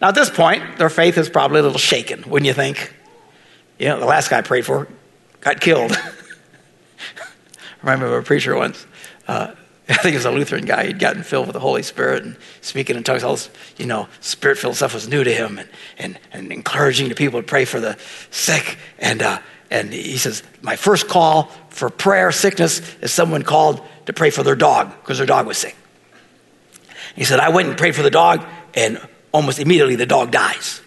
Now 0.02 0.08
at 0.08 0.16
this 0.16 0.30
point, 0.30 0.78
their 0.78 0.90
faith 0.90 1.16
is 1.16 1.30
probably 1.30 1.60
a 1.60 1.62
little 1.62 1.78
shaken, 1.78 2.28
wouldn't 2.28 2.48
you 2.48 2.52
think? 2.52 2.92
You 3.78 3.86
know, 3.86 4.00
the 4.00 4.06
last 4.06 4.30
guy 4.30 4.38
I 4.38 4.42
prayed 4.42 4.66
for 4.66 4.88
got 5.40 5.60
killed. 5.60 5.92
I 7.84 7.92
remember 7.92 8.18
a 8.18 8.22
preacher 8.24 8.56
once. 8.56 8.84
Uh, 9.28 9.54
I 9.88 9.94
think 9.94 10.14
it 10.14 10.18
was 10.18 10.24
a 10.24 10.32
Lutheran 10.32 10.64
guy. 10.64 10.86
He'd 10.86 10.98
gotten 10.98 11.22
filled 11.22 11.46
with 11.46 11.54
the 11.54 11.60
Holy 11.60 11.84
Spirit 11.84 12.24
and 12.24 12.36
speaking 12.62 12.96
in 12.96 13.04
tongues. 13.04 13.22
All 13.22 13.34
this, 13.34 13.48
you 13.76 13.86
know, 13.86 14.08
spirit 14.20 14.58
filled 14.58 14.74
stuff 14.74 14.92
was 14.92 15.06
new 15.06 15.22
to 15.22 15.32
him 15.32 15.58
and, 15.58 15.68
and, 15.98 16.18
and 16.32 16.50
encouraging 16.50 17.08
the 17.08 17.14
people 17.14 17.40
to 17.40 17.46
pray 17.46 17.64
for 17.64 17.78
the 17.78 17.96
sick. 18.32 18.78
And, 18.98 19.22
uh, 19.22 19.38
and 19.70 19.92
he 19.92 20.16
says, 20.16 20.42
My 20.62 20.74
first 20.74 21.06
call 21.06 21.44
for 21.68 21.90
prayer, 21.90 22.32
sickness, 22.32 22.80
is 23.00 23.12
someone 23.12 23.42
called 23.42 23.80
to 24.06 24.12
pray 24.12 24.30
for 24.30 24.42
their 24.42 24.56
dog 24.56 24.92
because 25.00 25.18
their 25.18 25.28
dog 25.28 25.46
was 25.46 25.58
sick. 25.58 25.76
He 27.14 27.22
said, 27.22 27.38
I 27.38 27.50
went 27.50 27.68
and 27.68 27.78
prayed 27.78 27.94
for 27.94 28.02
the 28.02 28.10
dog, 28.10 28.44
and 28.74 29.00
almost 29.32 29.58
immediately 29.58 29.96
the 29.96 30.06
dog 30.06 30.30
dies. 30.30 30.80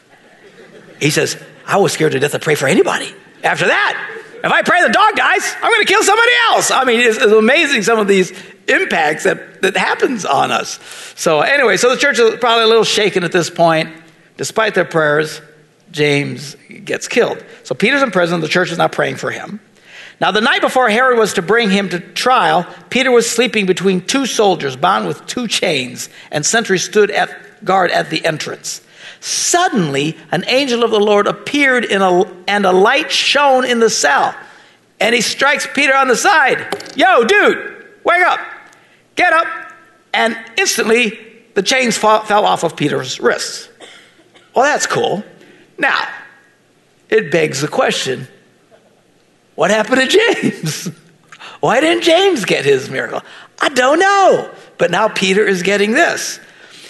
He 0.99 1.09
says, 1.09 1.37
I 1.65 1.77
was 1.77 1.93
scared 1.93 2.13
to 2.13 2.19
death 2.19 2.31
to 2.31 2.39
pray 2.39 2.55
for 2.55 2.67
anybody. 2.67 3.13
After 3.43 3.67
that, 3.67 4.11
if 4.43 4.51
I 4.51 4.61
pray 4.61 4.81
the 4.83 4.93
dog 4.93 5.15
dies, 5.15 5.55
I'm 5.55 5.71
going 5.71 5.85
to 5.85 5.91
kill 5.91 6.03
somebody 6.03 6.31
else. 6.49 6.71
I 6.71 6.83
mean, 6.83 6.99
it's, 6.99 7.17
it's, 7.17 7.33
amazing 7.33 7.81
some 7.81 7.99
of 7.99 8.07
these 8.07 8.31
impacts 8.67 9.23
that, 9.23 9.61
that 9.63 9.75
happens 9.75 10.23
on 10.25 10.51
us. 10.51 10.79
So 11.15 11.41
anyway, 11.41 11.77
so 11.77 11.89
the 11.89 11.97
church 11.97 12.19
is 12.19 12.39
probably 12.39 12.63
a 12.63 12.67
little 12.67 12.83
shaken 12.83 13.23
at 13.23 13.31
this 13.31 13.49
point. 13.49 13.89
Despite 14.37 14.75
their 14.75 14.85
prayers, 14.85 15.41
James 15.91 16.55
gets 16.83 17.07
killed. 17.07 17.43
So 17.63 17.73
Peter's 17.73 18.01
in 18.01 18.11
prison. 18.11 18.41
The 18.41 18.47
church 18.47 18.71
is 18.71 18.77
not 18.77 18.91
praying 18.91 19.15
for 19.15 19.31
him. 19.31 19.59
Now, 20.21 20.31
the 20.31 20.41
night 20.41 20.61
before 20.61 20.89
Herod 20.89 21.17
was 21.17 21.33
to 21.33 21.41
bring 21.41 21.69
him 21.69 21.89
to 21.89 21.99
trial, 21.99 22.65
Peter 22.89 23.11
was 23.11 23.29
sleeping 23.29 23.65
between 23.65 24.01
two 24.01 24.25
soldiers 24.25 24.75
bound 24.77 25.07
with 25.07 25.25
two 25.25 25.47
chains, 25.47 26.09
and 26.31 26.45
sentries 26.45 26.83
stood 26.83 27.11
at 27.11 27.29
guard 27.65 27.91
at 27.91 28.09
the 28.09 28.23
entrance. 28.25 28.81
Suddenly, 29.19 30.17
an 30.31 30.43
angel 30.47 30.83
of 30.83 30.91
the 30.91 30.99
Lord 30.99 31.27
appeared 31.27 31.85
in 31.85 32.01
a, 32.01 32.25
and 32.47 32.65
a 32.65 32.71
light 32.71 33.11
shone 33.11 33.65
in 33.65 33.79
the 33.79 33.89
cell. 33.89 34.35
And 34.99 35.13
he 35.13 35.21
strikes 35.21 35.67
Peter 35.73 35.93
on 35.93 36.07
the 36.07 36.15
side. 36.15 36.93
Yo, 36.95 37.23
dude, 37.23 37.85
wake 38.03 38.23
up. 38.23 38.39
Get 39.15 39.33
up. 39.33 39.47
And 40.13 40.37
instantly, 40.57 41.19
the 41.55 41.63
chains 41.63 41.97
fall, 41.97 42.21
fell 42.21 42.45
off 42.45 42.63
of 42.63 42.75
Peter's 42.75 43.19
wrists. 43.19 43.67
Well, 44.55 44.63
that's 44.63 44.87
cool. 44.87 45.23
Now, 45.77 46.07
it 47.09 47.31
begs 47.31 47.61
the 47.61 47.67
question 47.67 48.27
what 49.55 49.71
happened 49.71 50.01
to 50.01 50.07
James? 50.07 50.91
Why 51.61 51.79
didn't 51.79 52.03
James 52.03 52.45
get 52.45 52.65
his 52.65 52.89
miracle? 52.89 53.21
I 53.59 53.69
don't 53.69 53.99
know. 53.99 54.53
But 54.77 54.91
now 54.91 55.07
Peter 55.07 55.45
is 55.47 55.63
getting 55.63 55.93
this. 55.93 56.39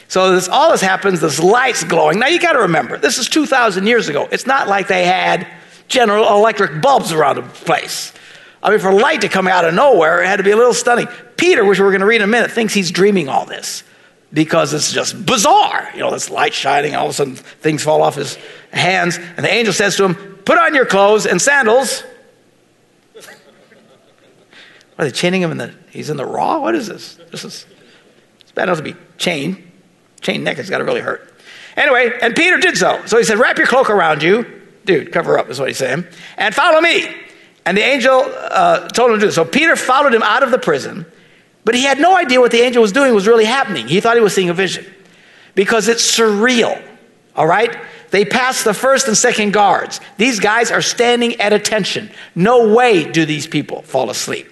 So 0.08 0.32
this 0.32 0.48
all 0.48 0.72
this 0.72 0.82
happens, 0.82 1.20
this 1.20 1.40
light's 1.40 1.84
glowing. 1.84 2.20
Now 2.20 2.28
you 2.28 2.40
got 2.40 2.54
to 2.54 2.60
remember, 2.60 2.98
this 2.98 3.18
is 3.18 3.28
2,000 3.28 3.88
years 3.88 4.08
ago. 4.08 4.28
It's 4.32 4.46
not 4.46 4.68
like 4.68 4.88
they 4.88 5.06
had 5.06 5.48
General 5.88 6.28
Electric 6.38 6.82
bulbs 6.82 7.12
around 7.12 7.38
the 7.38 7.42
place. 7.42 8.14
I 8.62 8.72
mean, 8.72 8.80
for 8.80 8.92
light 8.92 9.22
to 9.22 9.30
come 9.30 9.48
out 9.48 9.66
of 9.66 9.74
nowhere, 9.74 10.24
it 10.24 10.28
had 10.28 10.38
to 10.38 10.44
be 10.44 10.52
a 10.52 10.56
little 10.56 10.74
stunning. 10.74 11.08
Peter, 11.38 11.64
which 11.64 11.80
we're 11.80 11.92
going 11.92 12.00
to 12.00 12.08
read 12.08 12.18
in 12.18 12.24
a 12.24 12.28
minute, 12.28 12.52
thinks 12.52 12.74
he's 12.74 12.90
dreaming 12.90 13.30
all 13.30 13.46
this 13.46 13.84
because 14.34 14.74
it's 14.74 14.92
just 14.92 15.26
bizarre. 15.26 15.90
You 15.94 16.00
know, 16.00 16.12
this 16.12 16.30
light 16.30 16.54
shining, 16.54 16.96
all 16.96 17.06
of 17.06 17.12
a 17.12 17.14
sudden 17.14 17.36
things 17.36 17.84
fall 17.84 18.02
off 18.02 18.16
his 18.16 18.38
hands, 18.72 19.18
and 19.18 19.46
the 19.46 19.52
angel 19.52 19.74
says 19.74 19.96
to 19.98 20.06
him, 20.06 20.16
Put 20.46 20.58
on 20.58 20.76
your 20.76 20.86
clothes 20.86 21.26
and 21.26 21.42
sandals. 21.42 22.04
Are 24.98 25.06
they 25.06 25.12
chaining 25.12 25.42
him 25.42 25.52
in 25.52 25.58
the? 25.58 25.74
He's 25.90 26.10
in 26.10 26.18
the 26.18 26.26
raw. 26.26 26.60
What 26.60 26.76
is 26.76 26.88
this? 26.88 27.20
This 27.32 27.44
is 27.44 27.66
it's 28.42 28.52
bad 28.52 28.64
enough 28.64 28.78
to 28.78 28.84
be 28.84 28.96
chained. 29.18 29.65
Chain 30.26 30.44
neck 30.44 30.58
has 30.58 30.72
got 30.72 30.80
to 30.80 30.84
really 30.84 31.02
hurt. 31.02 31.32
Anyway, 31.78 32.12
and 32.20 32.36
Peter 32.36 32.58
did 32.58 32.78
so. 32.78 33.00
So 33.06 33.18
he 33.20 33.24
said, 33.24 33.38
"Wrap 33.38 33.60
your 33.60 33.68
cloak 33.68 33.92
around 33.92 34.24
you, 34.24 34.44
dude. 34.86 35.12
Cover 35.12 35.38
up," 35.38 35.52
is 35.52 35.60
what 35.60 35.68
he's 35.68 35.78
saying, 35.78 36.04
and 36.36 36.56
follow 36.56 36.82
me. 36.82 37.06
And 37.64 37.78
the 37.78 37.84
angel 37.84 38.24
uh, 38.26 38.88
told 38.90 39.12
him 39.12 39.18
to 39.18 39.22
do. 39.22 39.26
This. 39.28 39.36
So 39.36 39.46
Peter 39.46 39.76
followed 39.76 40.16
him 40.16 40.24
out 40.24 40.42
of 40.42 40.50
the 40.50 40.58
prison, 40.58 41.06
but 41.64 41.76
he 41.76 41.84
had 41.84 42.00
no 42.00 42.18
idea 42.18 42.40
what 42.40 42.52
the 42.52 42.62
angel 42.62 42.82
was 42.82 42.92
doing 42.92 43.14
was 43.14 43.28
really 43.28 43.46
happening. 43.46 43.88
He 43.88 44.00
thought 44.02 44.16
he 44.16 44.24
was 44.24 44.34
seeing 44.34 44.50
a 44.50 44.54
vision 44.54 44.86
because 45.54 45.88
it's 45.88 46.04
surreal. 46.04 46.82
All 47.36 47.46
right. 47.46 47.78
They 48.10 48.26
pass 48.26 48.64
the 48.64 48.74
first 48.74 49.08
and 49.08 49.18
second 49.18 49.52
guards. 49.52 50.00
These 50.18 50.40
guys 50.40 50.72
are 50.72 50.82
standing 50.82 51.40
at 51.42 51.54
attention. 51.54 52.10
No 52.34 52.74
way 52.74 53.12
do 53.12 53.26
these 53.26 53.46
people 53.46 53.82
fall 53.82 54.10
asleep 54.10 54.48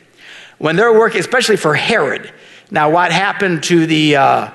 when 0.58 0.76
they're 0.76 0.94
working, 0.94 1.20
especially 1.20 1.58
for 1.58 1.74
Herod. 1.74 2.32
Now, 2.70 2.90
what 2.90 3.12
happened 3.12 3.64
to 3.64 3.86
the 3.86 4.18
uh, 4.18 4.52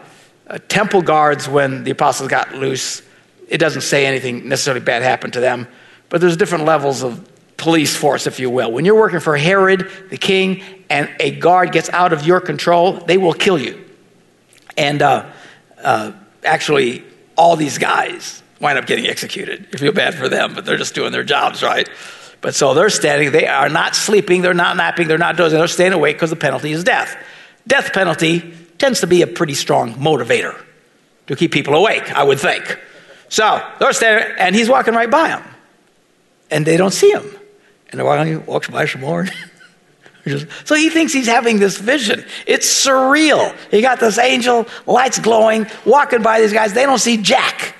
uh, 0.49 0.59
temple 0.69 1.03
guards 1.03 1.49
when 1.49 1.85
the 1.85 1.91
apostles 1.91 2.29
got 2.29 2.55
loose? 2.55 3.03
It 3.49 3.59
doesn't 3.59 3.83
say 3.83 4.07
anything 4.07 4.49
necessarily 4.49 4.85
bad 4.85 5.03
happened 5.03 5.35
to 5.35 5.41
them, 5.41 5.69
but 6.09 6.21
there's 6.21 6.37
different 6.37 6.65
levels 6.65 7.03
of 7.03 7.29
police 7.57 7.97
force, 7.97 8.27
if 8.27 8.39
you 8.39 8.51
will. 8.51 8.71
When 8.73 8.85
you're 8.85 8.95
working 8.95 9.21
for 9.21 9.37
Herod, 9.37 9.91
the 10.11 10.17
king, 10.17 10.63
and 10.89 11.11
a 11.21 11.33
guard 11.33 11.73
gets 11.73 11.91
out 11.91 12.13
of 12.13 12.27
your 12.27 12.41
control, 12.41 12.93
they 12.93 13.19
will 13.19 13.35
kill 13.35 13.59
you. 13.59 13.85
And 14.77 15.03
uh, 15.03 15.31
uh, 15.83 16.13
actually, 16.45 17.05
all 17.37 17.57
these 17.57 17.79
guys 17.79 18.43
wind 18.61 18.79
up 18.79 18.87
getting 18.87 19.07
executed. 19.07 19.67
You 19.73 19.79
feel 19.79 19.93
bad 19.93 20.15
for 20.15 20.29
them, 20.29 20.55
but 20.55 20.65
they're 20.65 20.77
just 20.77 20.95
doing 20.95 21.13
their 21.13 21.25
jobs, 21.25 21.63
right? 21.63 21.89
But 22.41 22.55
so 22.55 22.75
they're 22.75 22.91
standing, 22.91 23.33
they 23.33 23.47
are 23.47 23.69
not 23.69 23.97
sleeping, 23.97 24.43
they're 24.43 24.55
not 24.55 24.77
napping, 24.77 25.09
they're 25.09 25.19
not 25.19 25.37
dozing, 25.37 25.59
they're 25.59 25.69
staying 25.69 25.93
awake 25.93 26.17
because 26.17 26.31
the 26.31 26.37
penalty 26.37 26.73
is 26.73 26.85
death. 26.85 27.17
Death 27.67 27.93
penalty 27.93 28.55
tends 28.79 29.01
to 29.01 29.07
be 29.07 29.23
a 29.23 29.27
pretty 29.27 29.55
strong 29.55 29.95
motivator 29.95 30.61
to 31.27 31.37
keep 31.37 31.53
people 31.53 31.75
awake, 31.75 32.11
I 32.13 32.25
would 32.25 32.41
think. 32.41 32.79
So 33.29 33.63
they're 33.79 33.93
standing, 33.93 34.35
and 34.39 34.55
he's 34.55 34.69
walking 34.69 34.95
right 34.95 35.11
by 35.11 35.29
them. 35.29 35.45
And 36.51 36.65
they 36.65 36.77
don't 36.77 36.93
see 36.93 37.11
him. 37.11 37.31
And 37.91 38.29
he 38.29 38.37
walks 38.37 38.69
by 38.69 38.87
some 38.87 39.03
more. 39.03 39.27
so 40.65 40.75
he 40.75 40.89
thinks 40.91 41.13
he's 41.13 41.27
having 41.27 41.59
this 41.59 41.79
vision. 41.79 42.25
It's 42.47 42.67
surreal. 42.87 43.55
He 43.71 43.83
got 43.83 44.01
this 44.01 44.19
angel, 44.19 44.67
lights 44.87 45.19
glowing, 45.19 45.67
walking 45.85 46.23
by 46.23 46.41
these 46.41 46.53
guys. 46.53 46.73
They 46.73 46.85
don't 46.85 46.99
see 46.99 47.19
Jack. 47.19 47.75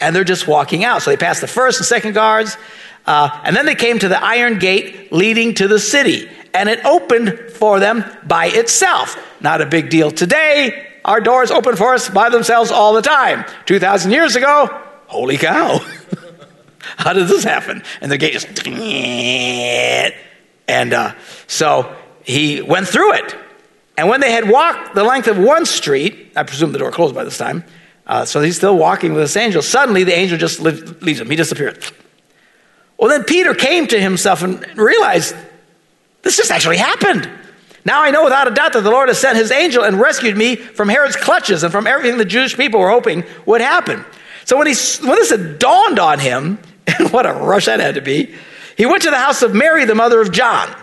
And 0.00 0.14
they're 0.14 0.24
just 0.24 0.46
walking 0.46 0.84
out. 0.84 1.02
So 1.02 1.10
they 1.10 1.16
pass 1.16 1.40
the 1.40 1.46
first 1.46 1.78
and 1.78 1.86
second 1.86 2.14
guards. 2.14 2.56
Uh, 3.06 3.40
and 3.44 3.56
then 3.56 3.66
they 3.66 3.74
came 3.74 3.98
to 3.98 4.08
the 4.08 4.22
iron 4.22 4.58
gate 4.58 5.12
leading 5.12 5.54
to 5.54 5.66
the 5.66 5.78
city, 5.78 6.30
and 6.54 6.68
it 6.68 6.84
opened 6.84 7.36
for 7.50 7.80
them 7.80 8.04
by 8.24 8.46
itself. 8.46 9.16
Not 9.42 9.60
a 9.60 9.66
big 9.66 9.90
deal 9.90 10.10
today. 10.10 10.88
our 11.04 11.20
doors 11.20 11.50
open 11.50 11.74
for 11.74 11.94
us 11.94 12.08
by 12.08 12.28
themselves 12.28 12.70
all 12.70 12.94
the 12.94 13.02
time. 13.02 13.44
2,000 13.66 14.12
years 14.12 14.36
ago, 14.36 14.68
holy 15.06 15.36
cow. 15.36 15.78
How 16.96 17.12
did 17.12 17.26
this 17.26 17.42
happen? 17.42 17.82
And 18.00 18.10
the 18.10 18.18
gate 18.18 18.32
just, 18.32 18.66
and 20.68 20.94
uh, 20.94 21.14
so 21.48 21.96
he 22.22 22.62
went 22.62 22.86
through 22.86 23.14
it. 23.14 23.36
And 23.96 24.08
when 24.08 24.20
they 24.20 24.30
had 24.30 24.48
walked 24.48 24.94
the 24.94 25.04
length 25.04 25.26
of 25.26 25.38
one 25.38 25.66
street, 25.66 26.32
I 26.36 26.44
presume 26.44 26.72
the 26.72 26.78
door 26.78 26.92
closed 26.92 27.14
by 27.14 27.24
this 27.24 27.36
time, 27.36 27.64
uh, 28.06 28.24
so 28.24 28.40
he's 28.40 28.56
still 28.56 28.76
walking 28.76 29.12
with 29.12 29.22
this 29.22 29.36
angel. 29.36 29.62
Suddenly, 29.62 30.04
the 30.04 30.14
angel 30.14 30.38
just 30.38 30.60
leaves 30.60 31.20
him. 31.20 31.30
He 31.30 31.36
disappeared. 31.36 31.84
Well, 32.96 33.10
then 33.10 33.24
Peter 33.24 33.54
came 33.54 33.86
to 33.88 34.00
himself 34.00 34.42
and 34.42 34.64
realized 34.76 35.34
this 36.22 36.36
just 36.36 36.50
actually 36.50 36.78
happened. 36.78 37.28
Now 37.84 38.02
I 38.02 38.10
know 38.10 38.24
without 38.24 38.46
a 38.46 38.52
doubt 38.52 38.74
that 38.74 38.84
the 38.84 38.90
Lord 38.90 39.08
has 39.08 39.18
sent 39.18 39.36
his 39.36 39.50
angel 39.50 39.84
and 39.84 40.00
rescued 40.00 40.36
me 40.36 40.56
from 40.56 40.88
Herod's 40.88 41.16
clutches 41.16 41.62
and 41.62 41.72
from 41.72 41.86
everything 41.86 42.18
the 42.18 42.24
Jewish 42.24 42.56
people 42.56 42.80
were 42.80 42.90
hoping 42.90 43.24
would 43.46 43.60
happen. 43.60 44.04
So 44.44 44.56
when, 44.56 44.66
he, 44.66 44.74
when 45.04 45.16
this 45.16 45.30
had 45.30 45.58
dawned 45.58 45.98
on 45.98 46.18
him, 46.18 46.58
and 46.86 47.12
what 47.12 47.26
a 47.26 47.32
rush 47.32 47.66
that 47.66 47.80
had 47.80 47.96
to 47.96 48.00
be, 48.00 48.34
he 48.76 48.86
went 48.86 49.02
to 49.02 49.10
the 49.10 49.18
house 49.18 49.42
of 49.42 49.54
Mary, 49.54 49.84
the 49.84 49.94
mother 49.94 50.20
of 50.20 50.32
John, 50.32 50.74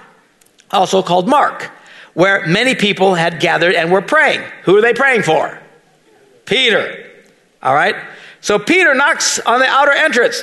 also 0.72 1.02
called 1.02 1.28
Mark, 1.28 1.72
where 2.14 2.46
many 2.48 2.76
people 2.76 3.16
had 3.16 3.40
gathered 3.40 3.74
and 3.74 3.92
were 3.92 4.02
praying. 4.02 4.42
Who 4.64 4.78
are 4.78 4.82
they 4.82 4.94
praying 4.94 5.24
for? 5.24 5.60
Peter. 6.46 7.06
All 7.62 7.74
right? 7.74 7.96
So 8.42 8.58
Peter 8.60 8.94
knocks 8.94 9.40
on 9.40 9.60
the 9.60 9.68
outer 9.68 9.92
entrance, 9.92 10.42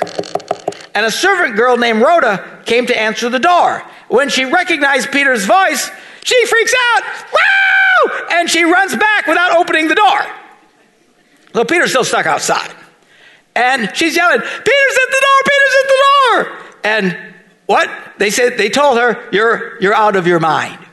and 0.93 1.05
a 1.05 1.11
servant 1.11 1.55
girl 1.55 1.77
named 1.77 2.01
Rhoda 2.01 2.61
came 2.65 2.85
to 2.87 2.99
answer 2.99 3.29
the 3.29 3.39
door. 3.39 3.83
When 4.07 4.29
she 4.29 4.45
recognized 4.45 5.11
Peter's 5.11 5.45
voice, 5.45 5.89
she 6.27 6.45
freaks 6.45 6.73
out, 6.93 7.03
Woo! 7.31 8.19
And 8.31 8.49
she 8.49 8.65
runs 8.65 8.93
back 8.93 9.27
without 9.27 9.55
opening 9.55 9.87
the 9.87 9.95
door. 9.95 10.19
So 11.53 11.63
Peter's 11.63 11.91
still 11.91 12.03
stuck 12.03 12.25
outside. 12.25 12.69
And 13.55 13.95
she's 13.95 14.13
yelling, 14.13 14.41
Peter's 14.41 14.51
at 14.59 15.09
the 15.09 15.25
door, 15.25 15.39
Peter's 15.45 15.75
at 15.79 15.87
the 15.87 16.03
door. 16.03 16.57
And 16.83 17.33
what? 17.65 17.89
They 18.17 18.29
said 18.29 18.57
they 18.57 18.67
told 18.67 18.97
her, 18.97 19.29
You're 19.31 19.81
you're 19.81 19.93
out 19.93 20.17
of 20.17 20.27
your 20.27 20.41
mind. 20.41 20.85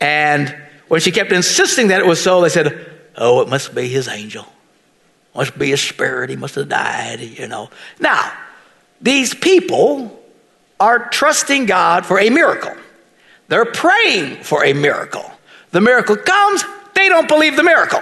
And 0.00 0.56
when 0.86 1.00
she 1.00 1.10
kept 1.10 1.32
insisting 1.32 1.88
that 1.88 1.98
it 1.98 2.06
was 2.06 2.22
so, 2.22 2.40
they 2.42 2.48
said, 2.48 2.86
Oh, 3.16 3.40
it 3.40 3.48
must 3.48 3.74
be 3.74 3.88
his 3.88 4.06
angel. 4.06 4.46
Must 5.34 5.58
be 5.58 5.70
his 5.70 5.80
spirit. 5.80 6.30
He 6.30 6.36
must 6.36 6.54
have 6.54 6.68
died, 6.68 7.20
you 7.20 7.48
know. 7.48 7.70
Now, 7.98 8.32
these 9.00 9.34
people 9.34 10.16
are 10.78 11.08
trusting 11.10 11.66
God 11.66 12.06
for 12.06 12.20
a 12.20 12.30
miracle. 12.30 12.74
They're 13.50 13.64
praying 13.64 14.44
for 14.44 14.64
a 14.64 14.72
miracle. 14.72 15.28
The 15.72 15.80
miracle 15.80 16.16
comes, 16.16 16.64
they 16.94 17.08
don't 17.08 17.26
believe 17.26 17.56
the 17.56 17.64
miracle. 17.64 18.00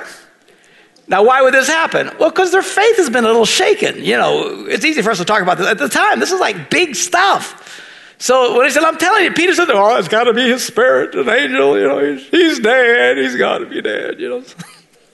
Now, 1.08 1.24
why 1.24 1.40
would 1.40 1.54
this 1.54 1.68
happen? 1.68 2.10
Well, 2.20 2.28
because 2.28 2.52
their 2.52 2.62
faith 2.62 2.98
has 2.98 3.08
been 3.08 3.24
a 3.24 3.28
little 3.28 3.46
shaken. 3.46 4.04
You 4.04 4.18
know, 4.18 4.66
it's 4.66 4.84
easy 4.84 5.00
for 5.00 5.10
us 5.10 5.16
to 5.16 5.24
talk 5.24 5.40
about 5.40 5.56
this. 5.56 5.66
At 5.66 5.78
the 5.78 5.88
time, 5.88 6.20
this 6.20 6.32
is 6.32 6.38
like 6.38 6.68
big 6.68 6.94
stuff. 6.94 7.82
So 8.18 8.58
when 8.58 8.66
he 8.66 8.70
said, 8.70 8.84
I'm 8.84 8.98
telling 8.98 9.24
you, 9.24 9.32
Peter 9.32 9.54
said, 9.54 9.70
Oh, 9.70 9.96
it's 9.96 10.08
got 10.08 10.24
to 10.24 10.34
be 10.34 10.50
his 10.50 10.66
spirit, 10.66 11.14
an 11.14 11.30
angel, 11.30 11.78
you 11.78 11.88
know, 11.88 12.14
he's, 12.14 12.58
dead, 12.58 13.16
he's 13.16 13.36
got 13.36 13.58
to 13.58 13.66
be 13.66 13.80
dead, 13.80 14.20
you 14.20 14.28
know. 14.28 14.44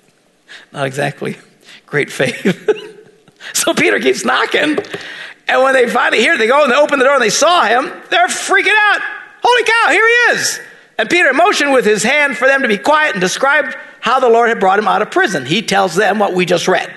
Not 0.73 0.87
exactly 0.87 1.37
great 1.87 2.11
faith. 2.11 2.59
so 3.53 3.73
Peter 3.73 4.01
keeps 4.01 4.25
knocking. 4.25 4.79
And 5.47 5.63
when 5.63 5.75
they 5.75 5.89
finally 5.89 6.23
hear, 6.23 6.37
they 6.37 6.49
go 6.49 6.65
and 6.65 6.73
they 6.73 6.77
open 6.77 6.99
the 6.99 7.05
door 7.05 7.15
and 7.15 7.23
they 7.23 7.31
saw 7.31 7.67
him, 7.67 7.85
they're 8.11 8.27
freaking 8.27 8.75
out. 8.91 9.01
Holy 9.45 9.65
cow, 9.65 9.91
here 9.91 10.07
he 10.07 10.33
is. 10.35 10.61
And 10.99 11.11
Peter 11.11 11.33
motioned 11.33 11.73
with 11.73 11.85
his 11.85 12.03
hand 12.03 12.37
for 12.37 12.47
them 12.47 12.63
to 12.63 12.69
be 12.69 12.79
quiet 12.79 13.13
and 13.13 13.21
described 13.21 13.77
how 14.01 14.21
the 14.21 14.29
Lord 14.29 14.49
had 14.49 14.61
brought 14.61 14.79
him 14.79 14.89
out 14.89 15.03
of 15.03 15.11
prison. 15.11 15.45
He 15.45 15.63
tells 15.63 15.95
them 15.95 16.19
what 16.19 16.35
we 16.35 16.47
just 16.47 16.69
read. 16.69 16.93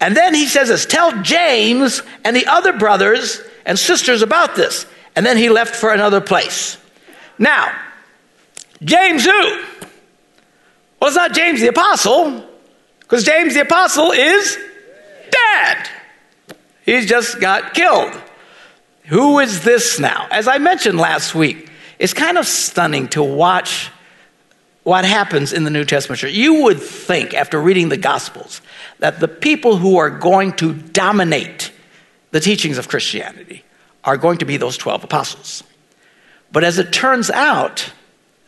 And 0.00 0.16
then 0.16 0.34
he 0.34 0.46
says 0.46 0.68
this 0.68 0.84
Tell 0.84 1.22
James 1.22 2.02
and 2.24 2.36
the 2.36 2.46
other 2.46 2.72
brothers 2.72 3.40
and 3.64 3.78
sisters 3.78 4.22
about 4.22 4.56
this. 4.56 4.86
And 5.16 5.24
then 5.24 5.36
he 5.36 5.48
left 5.48 5.76
for 5.76 5.92
another 5.92 6.20
place. 6.20 6.76
Now, 7.38 7.72
James 8.82 9.24
who? 9.24 9.30
Well, 11.00 11.08
it's 11.08 11.16
not 11.16 11.32
James 11.32 11.60
the 11.60 11.68
Apostle, 11.68 12.44
because 13.00 13.24
James 13.24 13.54
the 13.54 13.60
Apostle 13.60 14.12
is 14.12 14.58
dead. 15.30 15.88
He's 16.84 17.06
just 17.06 17.40
got 17.40 17.74
killed. 17.74 18.12
Who 19.06 19.38
is 19.38 19.62
this 19.64 19.98
now? 19.98 20.28
As 20.30 20.48
I 20.48 20.58
mentioned 20.58 20.98
last 20.98 21.34
week, 21.34 21.68
it's 21.98 22.14
kind 22.14 22.38
of 22.38 22.46
stunning 22.46 23.08
to 23.08 23.22
watch 23.22 23.90
what 24.82 25.04
happens 25.04 25.52
in 25.52 25.64
the 25.64 25.70
New 25.70 25.84
Testament 25.84 26.20
church. 26.20 26.32
You 26.32 26.62
would 26.62 26.80
think, 26.80 27.34
after 27.34 27.60
reading 27.60 27.88
the 27.88 27.96
Gospels, 27.96 28.60
that 28.98 29.20
the 29.20 29.28
people 29.28 29.76
who 29.76 29.96
are 29.96 30.10
going 30.10 30.52
to 30.54 30.74
dominate 30.74 31.72
the 32.30 32.40
teachings 32.40 32.78
of 32.78 32.88
Christianity 32.88 33.64
are 34.04 34.16
going 34.16 34.38
to 34.38 34.44
be 34.44 34.56
those 34.56 34.76
12 34.76 35.04
apostles. 35.04 35.62
But 36.52 36.64
as 36.64 36.78
it 36.78 36.92
turns 36.92 37.30
out, 37.30 37.92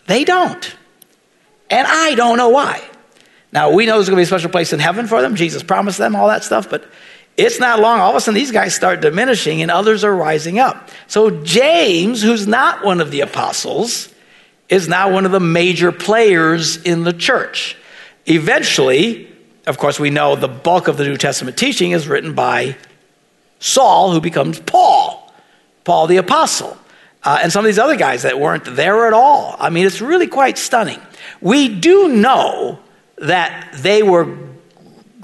they 0.07 0.25
don't. 0.25 0.77
And 1.71 1.87
I 1.87 2.15
don't 2.15 2.37
know 2.37 2.51
why. 2.51 2.83
Now, 3.53 3.71
we 3.71 3.87
know 3.87 3.95
there's 3.95 4.09
going 4.09 4.17
to 4.17 4.21
be 4.21 4.25
a 4.25 4.27
special 4.27 4.51
place 4.51 4.73
in 4.73 4.81
heaven 4.81 5.07
for 5.07 5.23
them. 5.23 5.35
Jesus 5.35 5.63
promised 5.63 5.99
them 5.99 6.15
all 6.15 6.29
that 6.29 6.45
stuff, 6.45 6.69
but 6.69 6.85
it's 7.37 7.61
not 7.61 7.81
long. 7.81 8.01
All 8.01 8.11
of 8.11 8.17
a 8.17 8.21
sudden, 8.21 8.35
these 8.35 8.53
guys 8.53 8.75
start 8.75 9.01
diminishing 9.01 9.61
and 9.63 9.71
others 9.71 10.05
are 10.05 10.15
rising 10.15 10.59
up. 10.59 10.91
So, 11.07 11.31
James, 11.43 12.23
who's 12.23 12.47
not 12.47 12.85
one 12.85 13.01
of 13.01 13.11
the 13.11 13.21
apostles, 13.21 14.13
is 14.69 14.89
now 14.89 15.13
one 15.13 15.27
of 15.27 15.33
the 15.33 15.41
major 15.41 15.93
players 15.93 16.83
in 16.83 17.05
the 17.05 17.13
church. 17.13 17.77
Eventually, 18.27 19.31
of 19.67 19.79
course, 19.79 20.01
we 20.01 20.11
know 20.11 20.35
the 20.35 20.49
bulk 20.49 20.89
of 20.89 20.97
the 20.97 21.05
New 21.05 21.17
Testament 21.17 21.57
teaching 21.57 21.91
is 21.91 22.09
written 22.09 22.35
by 22.35 22.77
Saul, 23.59 24.13
who 24.13 24.21
becomes 24.21 24.59
Paul, 24.61 25.33
Paul 25.85 26.07
the 26.07 26.17
apostle, 26.17 26.77
uh, 27.23 27.41
and 27.43 27.53
some 27.53 27.65
of 27.65 27.67
these 27.67 27.79
other 27.79 27.97
guys 27.97 28.23
that 28.23 28.39
weren't 28.39 28.65
there 28.65 29.07
at 29.07 29.13
all. 29.13 29.57
I 29.59 29.71
mean, 29.71 29.87
it's 29.87 30.01
really 30.01 30.27
quite 30.27 30.59
stunning. 30.59 31.01
We 31.41 31.69
do 31.69 32.09
know 32.09 32.79
that 33.19 33.73
they 33.75 34.03
were 34.03 34.37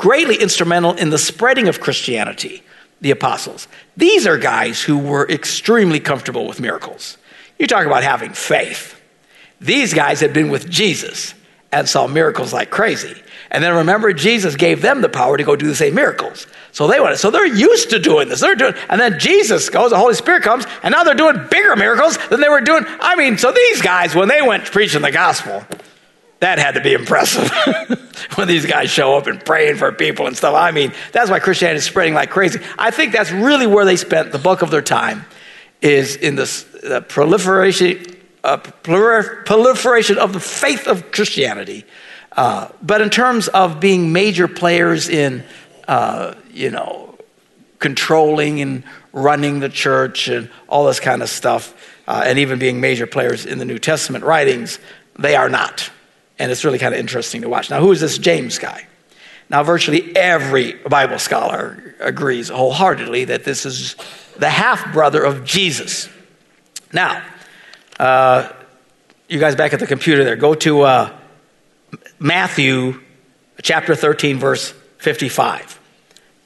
greatly 0.03 0.35
instrumental 0.35 0.95
in 0.95 1.11
the 1.11 1.19
spreading 1.19 1.69
of 1.69 1.79
Christianity, 1.79 2.61
the 3.01 3.12
apostles. 3.12 3.69
These 3.97 4.27
are 4.27 4.37
guys 4.37 4.83
who 4.83 4.99
were 4.99 5.31
extremely 5.31 6.01
comfortable 6.01 6.49
with 6.49 6.61
miracles. 6.61 7.19
You 7.57 7.69
talk 7.69 7.87
about 7.87 8.03
having 8.03 8.33
faith. 8.33 9.01
These 9.61 9.95
guys 9.95 10.19
had 10.19 10.33
been 10.33 10.51
with 10.51 10.69
Jesus 10.69 11.35
and 11.71 11.88
saw 11.88 12.09
miracles 12.09 12.53
like 12.53 12.69
crazy. 12.69 13.15
And 13.53 13.62
then 13.62 13.77
remember, 13.77 14.12
Jesus 14.12 14.57
gave 14.57 14.83
them 14.83 15.03
the 15.03 15.09
power 15.09 15.37
to 15.37 15.45
go 15.45 15.55
do 15.55 15.69
the 15.69 15.77
same 15.77 15.95
miracles. 15.95 16.49
So 16.73 16.88
they 16.88 16.99
went. 16.99 17.17
So 17.19 17.31
they're 17.31 17.47
used 17.47 17.91
to 17.91 18.01
doing 18.01 18.29
this. 18.29 18.41
They're 18.41 18.57
doing, 18.57 18.75
and 18.88 19.01
then 19.01 19.21
Jesus 19.21 19.71
goes, 19.71 19.93
the 19.93 19.99
Holy 19.99 20.15
Spirit 20.15 20.43
comes, 20.43 20.67
and 20.83 20.91
now 20.91 21.05
they're 21.05 21.15
doing 21.15 21.47
bigger 21.49 21.77
miracles 21.77 22.19
than 22.27 22.41
they 22.41 22.49
were 22.49 22.61
doing. 22.61 22.85
I 22.88 23.15
mean, 23.15 23.38
so 23.38 23.53
these 23.53 23.81
guys, 23.81 24.17
when 24.17 24.27
they 24.27 24.43
went 24.43 24.65
preaching 24.65 25.03
the 25.03 25.12
gospel, 25.12 25.65
that 26.42 26.59
had 26.59 26.74
to 26.74 26.81
be 26.81 26.92
impressive 26.92 27.48
when 28.35 28.48
these 28.48 28.66
guys 28.66 28.90
show 28.90 29.16
up 29.16 29.28
and 29.28 29.44
praying 29.44 29.76
for 29.76 29.92
people 29.92 30.26
and 30.26 30.37
stuff. 30.37 30.57
I 30.57 30.72
mean, 30.72 30.92
that's 31.12 31.31
why 31.31 31.38
Christianity 31.38 31.78
is 31.78 31.85
spreading 31.85 32.14
like 32.14 32.31
crazy. 32.31 32.59
I 32.76 32.90
think 32.90 33.12
that's 33.12 33.31
really 33.31 33.68
where 33.68 33.85
they 33.85 33.94
spent 33.94 34.33
the 34.33 34.40
bulk 34.40 34.62
of 34.62 34.72
their 34.72 34.83
time 34.83 35.24
is 35.81 36.16
in 36.16 36.35
this 36.35 36.66
uh, 36.83 37.00
proliferation, 37.02 38.16
uh, 38.42 38.57
proliferation 38.57 40.18
of 40.18 40.33
the 40.33 40.40
faith 40.40 40.88
of 40.88 41.12
Christianity. 41.12 41.85
Uh, 42.33 42.68
but 42.83 43.00
in 43.00 43.11
terms 43.11 43.46
of 43.46 43.78
being 43.78 44.12
major 44.12 44.48
players 44.48 45.09
in, 45.09 45.44
uh, 45.87 46.35
you 46.52 46.70
know, 46.70 47.16
controlling 47.78 48.61
and 48.61 48.83
running 49.12 49.61
the 49.61 49.68
church 49.68 50.26
and 50.26 50.50
all 50.68 50.87
this 50.87 50.98
kind 50.98 51.22
of 51.22 51.28
stuff, 51.28 51.72
uh, 52.09 52.24
and 52.26 52.40
even 52.40 52.59
being 52.59 52.81
major 52.81 53.07
players 53.07 53.46
in 53.46 53.59
the 53.59 53.64
New 53.64 53.78
Testament 53.78 54.24
writings, 54.24 54.81
they 55.16 55.37
are 55.37 55.48
not. 55.48 55.88
And 56.38 56.51
it's 56.51 56.64
really 56.64 56.79
kind 56.79 56.95
of 56.95 57.01
interesting 57.01 57.42
to 57.42 57.49
watch. 57.49 57.71
Now, 57.71 57.81
who 57.81 57.92
is 57.92 58.01
this 58.01 58.18
James 58.18 58.59
guy? 58.59 58.87
Now, 59.51 59.62
virtually 59.62 60.16
every 60.16 60.73
Bible 60.73 61.18
scholar 61.18 61.95
agrees 62.01 62.49
wholeheartedly 62.49 63.27
that 63.27 63.45
this 63.45 63.66
is 63.66 63.97
the 64.38 64.49
half 64.49 64.92
brother 64.92 65.23
of 65.23 65.45
Jesus. 65.45 66.09
Now, 66.92 67.23
uh, 68.01 68.49
you 69.29 69.38
guys 69.38 69.55
back 69.55 69.73
at 69.73 69.81
the 69.81 69.87
computer 69.87 70.25
there, 70.25 70.37
go 70.37 70.55
to 70.55 70.83
uh, 70.83 71.18
Matthew 72.18 73.01
chapter 73.62 73.95
13, 73.95 74.38
verse 74.38 74.73
55. 74.99 75.81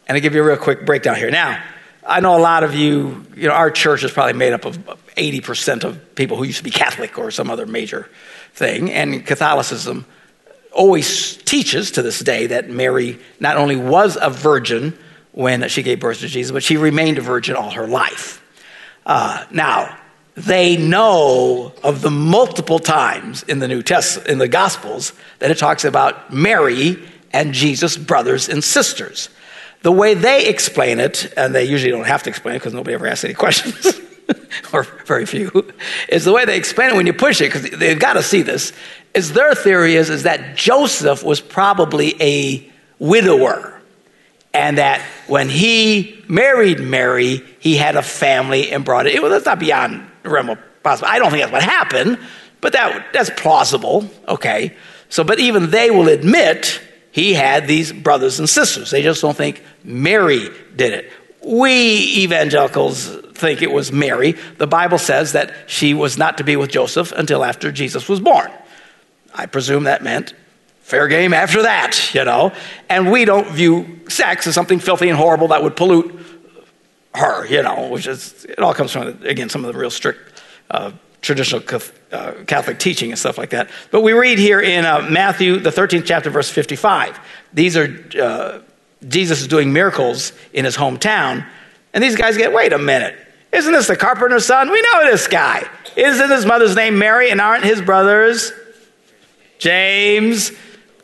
And 0.09 0.17
I'll 0.17 0.23
give 0.23 0.35
you 0.35 0.43
a 0.43 0.47
real 0.47 0.57
quick 0.57 0.85
breakdown 0.85 1.17
here. 1.17 1.31
Now, 1.31 1.63
I 2.07 2.21
know 2.21 2.37
a 2.37 2.41
lot 2.41 2.63
of 2.63 2.75
you, 2.75 3.27
you 3.35 3.49
know, 3.49 3.55
our 3.55 3.71
church 3.71 4.05
is 4.05 4.13
probably 4.13 4.35
made 4.35 4.53
up 4.53 4.65
of 4.65 4.79
80% 5.17 5.85
of 5.85 6.15
people 6.15 6.37
who 6.37 6.45
used 6.45 6.59
to 6.59 6.65
be 6.65 6.71
Catholic 6.71 7.19
or 7.19 7.31
some 7.31 7.51
other 7.51 7.67
major 7.67 8.09
thing. 8.57 8.91
And 8.91 9.25
Catholicism 9.25 10.07
always 10.73 11.37
teaches 11.37 11.93
to 11.93 12.03
this 12.03 12.19
day 12.21 12.49
that 12.49 12.69
Mary 12.69 13.19
not 13.39 13.57
only 13.57 13.77
was 13.77 14.19
a 14.21 14.31
virgin 14.31 14.99
when 15.33 15.69
she 15.69 15.83
gave 15.83 16.01
birth 16.01 16.21
to 16.21 16.29
Jesus, 16.29 16.51
but 16.53 16.63
she 16.63 16.77
remained 16.77 17.19
a 17.19 17.21
virgin 17.21 17.55
all 17.55 17.71
her 17.71 17.87
life. 17.87 18.43
Uh, 19.05 19.45
now, 19.51 19.97
they 20.35 20.77
know 20.77 21.73
of 21.83 22.03
the 22.03 22.11
multiple 22.11 22.79
times 22.79 23.43
in 23.45 23.59
the 23.59 23.69
New 23.69 23.83
Testament, 23.83 24.29
in 24.29 24.39
the 24.39 24.49
Gospels, 24.49 25.13
that 25.39 25.51
it 25.51 25.59
talks 25.59 25.85
about 25.85 26.33
Mary 26.33 27.03
and 27.33 27.53
Jesus' 27.53 27.97
brothers 27.97 28.49
and 28.49 28.65
sisters. 28.65 29.29
The 29.83 29.93
way 29.93 30.15
they 30.15 30.47
explain 30.47 31.01
it, 31.01 31.33
and 31.37 31.55
they 31.55 31.65
usually 31.65 31.93
don't 31.93 32.07
have 32.07 32.23
to 32.25 32.31
explain 32.31 32.57
it 32.57 32.59
because 32.59 32.75
nobody 32.75 32.95
ever 32.95 33.07
asks 33.07 33.25
any 33.25 33.35
questions, 33.45 34.01
or 34.73 34.83
very 35.05 35.27
few, 35.27 35.73
is 36.09 36.25
the 36.25 36.33
way 36.33 36.45
they 36.45 36.57
explain 36.57 36.91
it 36.91 36.97
when 36.97 37.07
you 37.07 37.13
push 37.13 37.41
it, 37.41 37.53
because 37.53 37.71
they've 37.79 37.99
got 37.99 38.15
to 38.15 38.23
see 38.23 38.43
this, 38.43 38.73
is 39.15 39.33
their 39.33 39.55
theory 39.55 39.97
is, 39.97 40.11
is 40.11 40.25
that 40.25 40.57
Joseph 40.57 41.23
was 41.23 41.41
probably 41.41 42.15
a 42.21 42.71
widower. 42.99 43.73
And 44.53 44.79
that 44.79 45.03
when 45.27 45.51
he 45.51 46.25
married 46.29 46.81
Mary, 46.81 47.43
he 47.61 47.77
had 47.77 47.97
a 47.97 48.03
family 48.03 48.73
and 48.73 48.85
brought 48.87 49.07
it. 49.07 49.21
Well, 49.21 49.31
that's 49.31 49.45
not 49.45 49.59
beyond 49.59 50.09
the 50.23 50.31
realm 50.31 50.49
of 50.49 50.59
possible. 50.83 51.09
I 51.11 51.19
don't 51.19 51.31
think 51.31 51.43
that's 51.43 51.53
what 51.53 51.63
happened, 51.63 52.19
but 52.63 52.73
that, 52.73 53.13
that's 53.13 53.31
plausible. 53.37 54.09
Okay. 54.27 54.75
So, 55.09 55.25
but 55.25 55.39
even 55.39 55.71
they 55.71 55.91
will 55.91 56.09
admit 56.09 56.81
he 57.13 57.35
had 57.35 57.67
these 57.67 57.93
brothers 57.93 58.39
and 58.39 58.49
sisters. 58.49 58.91
They 58.91 59.03
just 59.03 59.21
don't 59.21 59.37
think 59.37 59.63
Mary 59.85 60.49
did 60.75 60.93
it. 60.93 61.13
We 61.45 61.73
evangelicals 62.23 63.09
think 63.35 63.63
it 63.63 63.71
was 63.71 63.93
Mary. 63.93 64.33
The 64.59 64.67
Bible 64.67 64.99
says 64.99 65.33
that 65.33 65.55
she 65.67 65.95
was 65.95 66.19
not 66.19 66.39
to 66.39 66.45
be 66.45 66.57
with 66.57 66.71
Joseph 66.71 67.13
until 67.13 67.45
after 67.45 67.71
Jesus 67.71 68.09
was 68.09 68.21
born. 68.21 68.51
I 69.35 69.47
presume 69.47 69.85
that 69.85 70.03
meant 70.03 70.35
fair 70.81 71.09
game 71.09 71.35
after 71.35 71.63
that, 71.63 72.15
you 72.15 72.25
know. 72.25 72.53
And 72.89 73.11
we 73.11 73.25
don't 73.25 73.49
view 73.49 74.01
sex 74.09 74.47
as 74.47 74.55
something 74.55 74.79
filthy 74.79 75.09
and 75.09 75.19
horrible 75.19 75.49
that 75.49 75.63
would 75.63 75.77
pollute 75.77 76.19
her, 77.15 77.47
you 77.47 77.63
know, 77.63 77.89
which 77.89 78.07
is, 78.07 78.45
it 78.45 78.61
all 78.61 78.73
comes 78.73 78.93
from, 78.93 79.09
again, 79.25 79.49
some 79.49 79.65
of 79.65 79.73
the 79.73 79.79
real 79.79 79.91
strict 79.91 80.43
uh, 80.71 80.93
traditional 81.23 81.63
uh, 82.13 82.33
Catholic 82.47 82.79
teaching 82.79 83.11
and 83.11 83.19
stuff 83.19 83.37
like 83.37 83.51
that. 83.51 83.69
But 83.91 84.03
we 84.03 84.13
read 84.13 84.39
here 84.39 84.61
in 84.61 84.85
uh, 84.85 85.09
Matthew, 85.11 85.59
the 85.59 85.71
13th 85.71 86.05
chapter, 86.07 86.31
verse 86.31 86.51
55. 86.51 87.19
These 87.53 87.77
are, 87.77 88.05
uh, 88.21 88.61
Jesus 89.09 89.41
is 89.41 89.49
doing 89.49 89.73
miracles 89.73 90.33
in 90.53 90.65
his 90.65 90.77
hometown. 90.77 91.47
And 91.93 92.03
these 92.03 92.17
guys 92.17 92.37
get, 92.37 92.53
wait 92.53 92.73
a 92.73 92.79
minute. 92.79 93.17
Isn't 93.53 93.73
this 93.73 93.87
the 93.87 93.97
carpenter's 93.97 94.45
son? 94.45 94.71
We 94.71 94.83
know 94.83 95.05
this 95.07 95.29
guy. 95.29 95.69
Isn't 95.97 96.31
his 96.31 96.45
mother's 96.45 96.77
name 96.77 96.99
Mary? 96.99 97.31
And 97.31 97.41
aren't 97.41 97.65
his 97.65 97.81
brothers 97.81 98.53
James, 99.59 100.53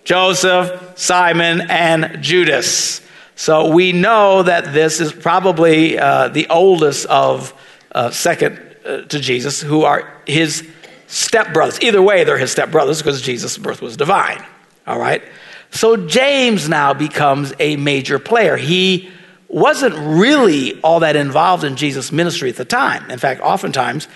Joseph, 0.05 0.99
Simon, 0.99 1.63
and 1.71 2.23
Judas? 2.23 3.01
So 3.37 3.73
we 3.73 3.93
know 3.93 4.43
that 4.43 4.75
this 4.75 5.01
is 5.01 5.13
probably 5.13 5.99
uh, 5.99 6.29
the 6.29 6.49
oldest 6.51 7.07
of 7.07 7.55
uh, 7.95 8.11
second 8.11 8.61
uh, 8.85 9.03
to 9.03 9.19
Jesus 9.19 9.63
who 9.63 9.85
are 9.85 10.13
his 10.27 10.69
stepbrothers. 11.09 11.83
Either 11.83 12.03
way, 12.03 12.25
they're 12.25 12.39
his 12.39 12.55
stepbrothers 12.55 12.99
because 12.99 13.23
Jesus' 13.23 13.57
birth 13.57 13.81
was 13.81 13.97
divine. 13.97 14.45
All 14.87 14.99
right? 14.99 15.23
So 15.73 15.97
James 15.97 16.69
now 16.69 16.95
becomes 16.95 17.53
a 17.59 17.77
major 17.77 18.19
player. 18.19 18.57
He 18.57 19.11
wasn't 19.49 19.95
really 19.97 20.81
all 20.81 21.01
that 21.01 21.17
involved 21.17 21.65
in 21.65 21.77
Jesus' 21.77 22.13
ministry 22.13 22.49
at 22.49 22.57
the 22.57 22.65
time. 22.65 23.11
In 23.11 23.19
fact, 23.19 23.41
oftentimes 23.41 24.07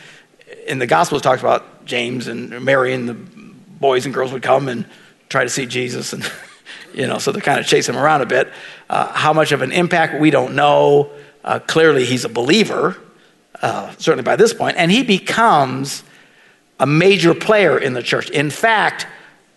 in 0.67 0.79
the 0.79 0.87
Gospels, 0.87 1.23
talks 1.23 1.41
about 1.41 1.85
James 1.85 2.27
and 2.27 2.61
Mary 2.63 2.93
and 2.93 3.09
the 3.09 3.15
boys 3.15 4.05
and 4.05 4.15
girls 4.15 4.33
would 4.33 4.43
come 4.43 4.69
and 4.69 4.85
try 5.29 5.45
to 5.45 5.51
see 5.51 5.67
Jesus, 5.67 6.13
and 6.13 6.31
you 6.95 7.07
know, 7.07 7.19
so 7.19 7.33
they 7.33 7.41
kind 7.41 7.61
of 7.61 7.67
chase 7.67 7.89
him 7.89 7.97
around 7.97 8.23
a 8.23 8.27
bit. 8.27 8.53
Uh, 8.89 9.13
how 9.13 9.33
much 9.33 9.53
of 9.53 9.63
an 9.63 9.73
impact 9.73 10.21
we 10.21 10.31
don't 10.31 10.55
know. 10.55 11.11
Uh, 11.45 11.61
clearly, 11.61 12.05
he's 12.05 12.25
a 12.25 12.29
believer, 12.29 12.97
uh, 13.63 13.93
certainly 13.99 14.25
by 14.25 14.35
this 14.37 14.53
point, 14.53 14.77
and 14.77 14.91
he 14.91 15.05
becomes 15.05 16.03
a 16.81 16.87
major 16.87 17.35
player 17.35 17.79
in 17.79 17.95
the 17.95 18.03
church. 18.03 18.29
In 18.31 18.51
fact, 18.51 19.07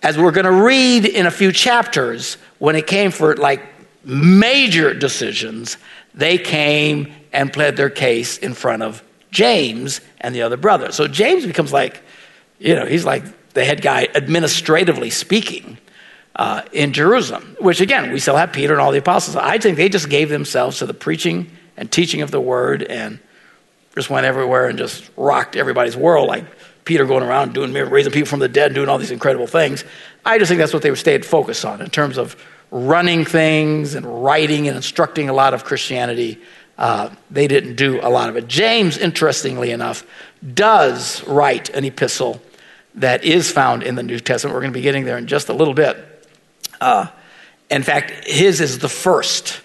as 0.02 0.18
we're 0.18 0.32
going 0.32 0.46
to 0.46 0.64
read 0.64 1.06
in 1.06 1.26
a 1.26 1.32
few 1.32 1.52
chapters, 1.52 2.38
when 2.60 2.76
it 2.76 2.88
came 2.88 3.12
for 3.12 3.36
like 3.36 3.62
major 4.04 4.94
decisions, 4.94 5.78
they 6.14 6.38
came 6.38 7.14
and 7.34 7.52
pled 7.52 7.76
their 7.76 7.90
case 7.90 8.38
in 8.38 8.54
front 8.54 8.82
of 8.84 9.04
James 9.32 10.02
and 10.22 10.34
the 10.34 10.42
other 10.42 10.58
brothers. 10.58 10.96
So 10.96 11.08
James 11.08 11.46
becomes 11.46 11.72
like, 11.74 12.02
you 12.60 12.76
know, 12.76 12.86
he's 12.86 13.06
like 13.06 13.24
the 13.54 13.64
head 13.64 13.82
guy 13.82 14.08
administratively 14.16 15.10
speaking 15.10 15.78
uh, 16.36 16.62
in 16.72 16.94
Jerusalem, 16.94 17.58
which 17.60 17.82
again, 17.82 18.12
we 18.12 18.20
still 18.20 18.38
have 18.38 18.54
Peter 18.54 18.74
and 18.74 18.82
all 18.82 18.92
the 18.92 19.00
apostles. 19.00 19.36
I 19.36 19.58
think 19.58 19.78
they 19.78 19.90
just 19.90 20.10
gave 20.10 20.30
themselves 20.30 20.80
to 20.80 20.86
the 20.86 20.94
preaching 20.94 21.52
and 21.76 21.92
teaching 21.92 22.22
of 22.22 22.32
the 22.32 22.42
word 22.42 22.84
and 22.84 23.20
just 23.96 24.10
went 24.10 24.26
everywhere 24.26 24.68
and 24.68 24.78
just 24.78 25.10
rocked 25.18 25.56
everybody's 25.56 25.98
world, 25.98 26.28
like 26.28 26.46
Peter 26.90 27.06
going 27.06 27.22
around 27.22 27.54
doing 27.54 27.72
raising 27.72 28.12
people 28.12 28.28
from 28.28 28.40
the 28.40 28.48
dead, 28.48 28.74
doing 28.74 28.90
all 28.90 28.98
these 28.98 29.12
incredible 29.12 29.46
things. 29.46 29.86
I 30.26 30.40
just 30.40 30.50
think 30.50 30.58
that's 30.58 30.74
what 30.74 30.82
they 30.82 30.94
stayed 30.96 31.24
focused 31.24 31.64
on 31.64 31.82
in 31.82 31.92
terms 31.92 32.18
of 32.18 32.36
running 32.72 33.26
things 33.26 33.94
and 33.94 34.24
writing 34.24 34.68
and 34.68 34.76
instructing 34.76 35.30
a 35.30 35.34
lot 35.34 35.54
of 35.54 35.64
Christianity. 35.64 36.42
Uh, 36.80 37.12
they 37.30 37.48
didn't 37.48 37.76
do 37.76 38.00
a 38.02 38.10
lot 38.10 38.28
of 38.28 38.38
it. 38.38 38.48
James, 38.48 38.98
interestingly 38.98 39.70
enough, 39.70 40.04
does 40.56 41.24
write 41.28 41.70
an 41.70 41.86
epistle 41.86 42.42
that 42.96 43.24
is 43.24 43.52
found 43.52 43.84
in 43.84 43.94
the 43.94 44.02
New 44.02 44.20
Testament. 44.20 44.56
We're 44.56 44.62
going 44.62 44.74
to 44.74 44.78
be 44.80 44.82
getting 44.82 45.06
there 45.06 45.20
in 45.20 45.28
just 45.28 45.50
a 45.50 45.54
little 45.54 45.76
bit. 45.76 46.28
Uh, 46.82 47.06
in 47.70 47.84
fact, 47.84 48.26
his 48.26 48.62
is 48.62 48.80
the 48.80 48.90
first 48.90 49.62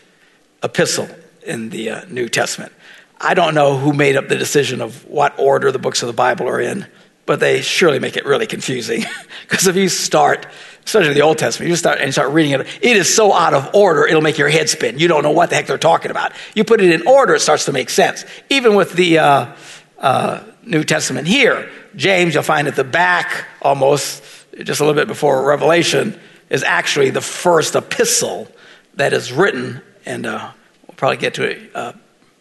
epistle 0.62 1.08
in 1.46 1.70
the 1.70 1.88
uh, 1.88 2.04
New 2.10 2.28
Testament. 2.28 2.72
I 3.18 3.32
don't 3.32 3.54
know 3.54 3.78
who 3.78 3.94
made 3.94 4.16
up 4.16 4.28
the 4.28 4.36
decision 4.36 4.82
of 4.82 5.06
what 5.06 5.38
order 5.38 5.72
the 5.72 5.78
books 5.78 6.02
of 6.02 6.08
the 6.08 6.12
Bible 6.12 6.46
are 6.46 6.60
in, 6.60 6.86
but 7.26 7.40
they 7.40 7.62
surely 7.62 7.98
make 7.98 8.16
it 8.16 8.24
really 8.24 8.46
confusing. 8.46 9.04
Because 9.44 9.66
if 9.66 9.76
you 9.76 9.90
start, 9.90 10.46
especially 10.86 11.12
the 11.12 11.20
Old 11.20 11.36
Testament, 11.36 11.68
you 11.68 11.76
start 11.76 12.00
and 12.00 12.10
start 12.12 12.32
reading 12.32 12.52
it, 12.52 12.62
it 12.80 12.96
is 12.96 13.14
so 13.14 13.30
out 13.30 13.52
of 13.52 13.74
order, 13.74 14.06
it'll 14.06 14.22
make 14.22 14.38
your 14.38 14.48
head 14.48 14.70
spin. 14.70 14.98
You 14.98 15.06
don't 15.06 15.22
know 15.22 15.32
what 15.32 15.50
the 15.50 15.56
heck 15.56 15.66
they're 15.66 15.76
talking 15.76 16.10
about. 16.10 16.32
You 16.54 16.64
put 16.64 16.80
it 16.80 16.90
in 16.90 17.06
order, 17.06 17.34
it 17.34 17.40
starts 17.40 17.66
to 17.66 17.72
make 17.72 17.90
sense. 17.90 18.24
Even 18.48 18.74
with 18.74 18.94
the 18.94 19.18
uh, 19.18 19.52
uh, 19.98 20.40
New 20.62 20.82
Testament 20.82 21.28
here, 21.28 21.70
James, 21.94 22.32
you'll 22.32 22.42
find 22.42 22.66
at 22.68 22.74
the 22.74 22.84
back, 22.84 23.46
almost 23.60 24.24
just 24.62 24.80
a 24.80 24.84
little 24.84 24.98
bit 24.98 25.08
before 25.08 25.46
Revelation, 25.46 26.18
is 26.48 26.62
actually 26.62 27.10
the 27.10 27.20
first 27.20 27.74
epistle 27.74 28.48
that 28.94 29.12
is 29.12 29.30
written, 29.30 29.82
and 30.06 30.24
uh, 30.24 30.50
we'll 30.88 30.96
probably 30.96 31.18
get 31.18 31.34
to 31.34 31.42
it 31.44 31.70
uh, 31.74 31.92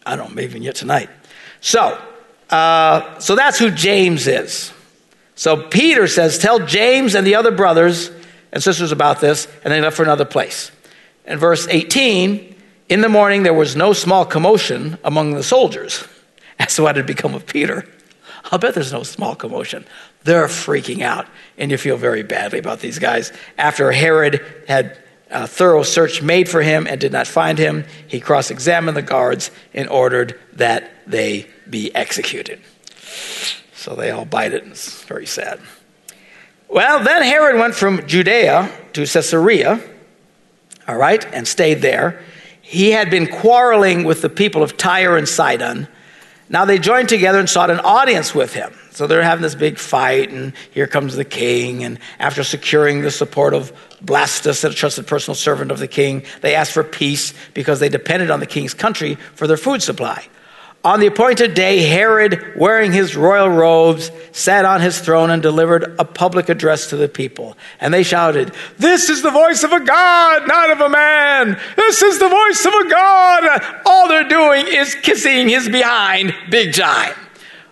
I 0.06 0.16
don't 0.16 0.30
know, 0.30 0.34
maybe 0.34 0.50
even 0.50 0.62
yet 0.62 0.74
tonight. 0.74 1.08
So, 1.60 2.00
uh, 2.54 3.18
so 3.18 3.34
that's 3.34 3.58
who 3.58 3.72
James 3.72 4.28
is. 4.28 4.72
So 5.34 5.62
Peter 5.62 6.06
says, 6.06 6.38
Tell 6.38 6.60
James 6.60 7.16
and 7.16 7.26
the 7.26 7.34
other 7.34 7.50
brothers 7.50 8.12
and 8.52 8.62
sisters 8.62 8.92
about 8.92 9.20
this, 9.20 9.48
and 9.64 9.72
they 9.72 9.80
left 9.80 9.96
for 9.96 10.04
another 10.04 10.24
place. 10.24 10.70
In 11.26 11.38
verse 11.38 11.66
18, 11.66 12.54
in 12.88 13.00
the 13.00 13.08
morning 13.08 13.42
there 13.42 13.52
was 13.52 13.74
no 13.74 13.92
small 13.92 14.24
commotion 14.24 14.98
among 15.02 15.34
the 15.34 15.42
soldiers 15.42 16.04
as 16.60 16.76
to 16.76 16.82
what 16.82 16.94
had 16.94 17.06
become 17.06 17.34
of 17.34 17.44
Peter. 17.44 17.88
I'll 18.52 18.60
bet 18.60 18.74
there's 18.74 18.92
no 18.92 19.02
small 19.02 19.34
commotion. 19.34 19.84
They're 20.22 20.46
freaking 20.46 21.02
out, 21.02 21.26
and 21.58 21.72
you 21.72 21.76
feel 21.76 21.96
very 21.96 22.22
badly 22.22 22.60
about 22.60 22.78
these 22.78 23.00
guys. 23.00 23.32
After 23.58 23.90
Herod 23.90 24.44
had 24.68 24.96
a 25.28 25.48
thorough 25.48 25.82
search 25.82 26.22
made 26.22 26.48
for 26.48 26.62
him 26.62 26.86
and 26.86 27.00
did 27.00 27.10
not 27.10 27.26
find 27.26 27.58
him. 27.58 27.84
He 28.06 28.20
cross 28.20 28.52
examined 28.52 28.96
the 28.96 29.02
guards 29.02 29.50
and 29.72 29.88
ordered 29.88 30.38
that 30.52 30.92
they 31.08 31.48
be 31.68 31.94
executed. 31.94 32.60
So 33.74 33.94
they 33.94 34.10
all 34.10 34.24
bite 34.24 34.52
it. 34.52 34.64
It's 34.66 35.02
very 35.04 35.26
sad. 35.26 35.60
Well, 36.68 37.04
then 37.04 37.22
Herod 37.22 37.56
went 37.56 37.74
from 37.74 38.06
Judea 38.06 38.70
to 38.94 39.06
Caesarea, 39.06 39.80
all 40.88 40.96
right, 40.96 41.24
and 41.32 41.46
stayed 41.46 41.82
there. 41.82 42.22
He 42.62 42.90
had 42.90 43.10
been 43.10 43.26
quarreling 43.26 44.04
with 44.04 44.22
the 44.22 44.30
people 44.30 44.62
of 44.62 44.76
Tyre 44.76 45.16
and 45.16 45.28
Sidon. 45.28 45.86
Now 46.48 46.64
they 46.64 46.78
joined 46.78 47.08
together 47.08 47.38
and 47.38 47.48
sought 47.48 47.70
an 47.70 47.80
audience 47.80 48.34
with 48.34 48.54
him. 48.54 48.72
So 48.90 49.06
they're 49.06 49.22
having 49.22 49.42
this 49.42 49.54
big 49.54 49.78
fight, 49.78 50.30
and 50.30 50.52
here 50.70 50.86
comes 50.86 51.16
the 51.16 51.24
king. 51.24 51.84
And 51.84 51.98
after 52.18 52.44
securing 52.44 53.02
the 53.02 53.10
support 53.10 53.52
of 53.52 53.72
Blastus, 54.04 54.64
a 54.64 54.72
trusted 54.72 55.06
personal 55.06 55.34
servant 55.34 55.70
of 55.70 55.78
the 55.78 55.88
king, 55.88 56.22
they 56.40 56.54
asked 56.54 56.72
for 56.72 56.84
peace 56.84 57.34
because 57.54 57.80
they 57.80 57.88
depended 57.88 58.30
on 58.30 58.40
the 58.40 58.46
king's 58.46 58.72
country 58.72 59.16
for 59.34 59.46
their 59.46 59.56
food 59.56 59.82
supply. 59.82 60.26
On 60.84 61.00
the 61.00 61.06
appointed 61.06 61.54
day, 61.54 61.78
Herod, 61.78 62.52
wearing 62.56 62.92
his 62.92 63.16
royal 63.16 63.48
robes, 63.48 64.10
sat 64.32 64.66
on 64.66 64.82
his 64.82 65.00
throne 65.00 65.30
and 65.30 65.42
delivered 65.42 65.96
a 65.98 66.04
public 66.04 66.50
address 66.50 66.90
to 66.90 66.96
the 66.96 67.08
people. 67.08 67.56
And 67.80 67.92
they 67.92 68.02
shouted, 68.02 68.52
This 68.76 69.08
is 69.08 69.22
the 69.22 69.30
voice 69.30 69.64
of 69.64 69.72
a 69.72 69.80
God, 69.80 70.46
not 70.46 70.70
of 70.70 70.80
a 70.82 70.90
man. 70.90 71.58
This 71.76 72.02
is 72.02 72.18
the 72.18 72.28
voice 72.28 72.66
of 72.66 72.74
a 72.74 72.90
God. 72.90 73.80
All 73.86 74.08
they're 74.08 74.28
doing 74.28 74.66
is 74.68 74.94
kissing 74.94 75.48
his 75.48 75.70
behind 75.70 76.34
big 76.50 76.74
time. 76.74 77.14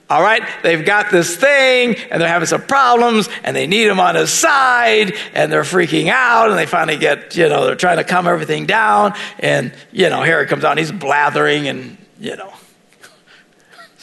All 0.09 0.23
right, 0.23 0.43
they've 0.63 0.85
got 0.85 1.11
this 1.11 1.37
thing 1.37 1.97
and 2.11 2.21
they're 2.21 2.29
having 2.29 2.47
some 2.47 2.63
problems 2.63 3.29
and 3.45 3.55
they 3.55 3.67
need 3.67 3.89
him 3.89 4.01
on 4.01 4.15
his 4.15 4.31
side 4.31 5.15
and 5.35 5.53
they're 5.53 5.63
freaking 5.63 6.09
out 6.09 6.49
and 6.49 6.59
they 6.59 6.67
finally 6.67 6.99
get, 6.99 7.37
you 7.37 7.49
know, 7.49 7.67
they're 7.67 7.77
trying 7.77 7.99
to 7.99 8.05
calm 8.05 8.27
everything 8.27 8.65
down 8.65 9.15
and, 9.39 9.73
you 9.91 10.09
know, 10.09 10.23
Herod 10.23 10.49
comes 10.49 10.65
out 10.65 10.77
he's 10.79 10.93
blathering 10.93 11.69
and, 11.69 11.97
you 12.21 12.37
know, 12.37 12.53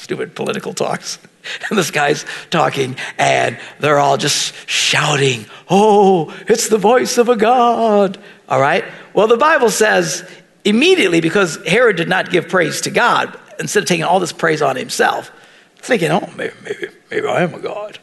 stupid 0.10 0.34
political 0.34 0.74
talks. 0.74 1.20
And 1.70 1.80
this 1.80 1.90
guy's 1.90 2.26
talking, 2.52 2.98
and 3.18 3.58
they're 3.80 3.98
all 3.98 4.18
just 4.18 4.54
shouting, 4.70 5.46
Oh, 5.70 6.36
it's 6.48 6.68
the 6.68 6.78
voice 6.78 7.18
of 7.18 7.30
a 7.30 7.36
God. 7.36 8.20
All 8.50 8.60
right? 8.60 8.84
Well, 9.14 9.28
the 9.28 9.38
Bible 9.38 9.70
says 9.70 10.30
immediately, 10.66 11.22
because 11.22 11.58
Herod 11.66 11.96
did 11.96 12.10
not 12.10 12.30
give 12.30 12.50
praise 12.50 12.82
to 12.82 12.92
God, 12.92 13.36
instead 13.58 13.84
of 13.84 13.88
taking 13.88 14.04
all 14.04 14.20
this 14.20 14.34
praise 14.34 14.62
on 14.62 14.76
himself, 14.76 15.32
thinking, 15.78 16.12
Oh, 16.12 16.30
maybe, 16.36 16.54
maybe, 16.64 16.88
maybe 17.10 17.28
I 17.28 17.42
am 17.42 17.54
a 17.54 17.60
God. 17.60 17.98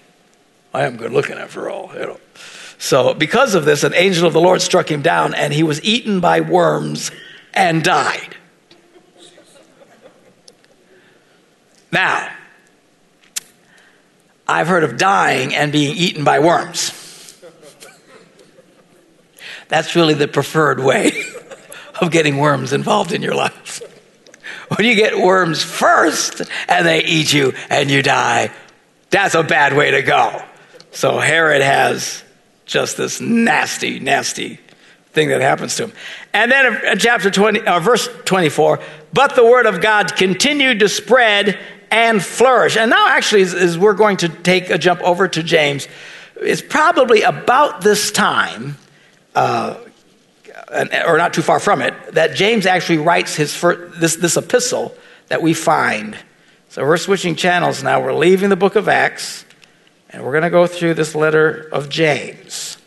I 0.72 0.84
am 0.84 0.96
good 0.96 1.12
looking 1.12 1.36
after 1.36 1.68
all, 1.68 1.92
you 1.92 2.00
know. 2.00 2.20
So, 2.78 3.14
because 3.14 3.54
of 3.54 3.64
this, 3.64 3.84
an 3.84 3.94
angel 3.94 4.26
of 4.26 4.32
the 4.32 4.40
Lord 4.40 4.62
struck 4.62 4.90
him 4.90 5.02
down, 5.02 5.34
and 5.34 5.52
he 5.52 5.62
was 5.62 5.84
eaten 5.84 6.20
by 6.20 6.40
worms 6.40 7.12
and 7.52 7.84
died. 7.84 8.36
Now, 11.96 12.30
I've 14.46 14.68
heard 14.68 14.84
of 14.84 14.98
dying 14.98 15.54
and 15.54 15.72
being 15.72 15.96
eaten 15.96 16.24
by 16.24 16.40
worms. 16.40 16.92
That's 19.68 19.96
really 19.96 20.12
the 20.12 20.28
preferred 20.28 20.78
way 20.78 21.22
of 22.02 22.10
getting 22.10 22.36
worms 22.36 22.74
involved 22.74 23.12
in 23.12 23.22
your 23.22 23.34
life. 23.34 23.80
When 24.76 24.86
you 24.86 24.94
get 24.94 25.16
worms 25.16 25.62
first 25.62 26.42
and 26.68 26.86
they 26.86 27.02
eat 27.02 27.32
you 27.32 27.54
and 27.70 27.90
you 27.90 28.02
die, 28.02 28.52
that's 29.08 29.34
a 29.34 29.42
bad 29.42 29.74
way 29.74 29.92
to 29.92 30.02
go. 30.02 30.44
So 30.90 31.18
Herod 31.18 31.62
has 31.62 32.22
just 32.66 32.98
this 32.98 33.22
nasty, 33.22 34.00
nasty 34.00 34.60
thing 35.12 35.28
that 35.30 35.40
happens 35.40 35.76
to 35.76 35.84
him. 35.84 35.92
And 36.34 36.52
then 36.52 36.76
in 36.84 36.98
chapter 36.98 37.30
20, 37.30 37.60
uh, 37.60 37.80
verse 37.80 38.06
24, 38.26 38.80
but 39.14 39.34
the 39.34 39.46
word 39.46 39.64
of 39.64 39.80
God 39.80 40.14
continued 40.14 40.80
to 40.80 40.90
spread 40.90 41.58
and 41.90 42.22
flourish. 42.22 42.76
And 42.76 42.90
now, 42.90 43.08
actually, 43.08 43.42
as, 43.42 43.78
we're 43.78 43.94
going 43.94 44.18
to 44.18 44.28
take 44.28 44.70
a 44.70 44.78
jump 44.78 45.00
over 45.02 45.28
to 45.28 45.42
James, 45.42 45.88
it's 46.36 46.62
probably 46.62 47.22
about 47.22 47.80
this 47.80 48.10
time, 48.10 48.76
uh, 49.34 49.78
or 51.06 51.18
not 51.18 51.32
too 51.32 51.42
far 51.42 51.60
from 51.60 51.80
it, 51.82 51.94
that 52.12 52.34
James 52.34 52.66
actually 52.66 52.98
writes 52.98 53.36
his 53.36 53.54
first, 53.54 54.00
this, 54.00 54.16
this 54.16 54.36
epistle 54.36 54.94
that 55.28 55.42
we 55.42 55.54
find. 55.54 56.16
So 56.68 56.84
we're 56.84 56.96
switching 56.96 57.36
channels 57.36 57.82
now. 57.82 58.00
We're 58.00 58.14
leaving 58.14 58.50
the 58.50 58.56
book 58.56 58.76
of 58.76 58.88
Acts, 58.88 59.44
and 60.10 60.24
we're 60.24 60.32
going 60.32 60.44
to 60.44 60.50
go 60.50 60.66
through 60.66 60.94
this 60.94 61.14
letter 61.14 61.68
of 61.72 61.88
James. 61.88 62.78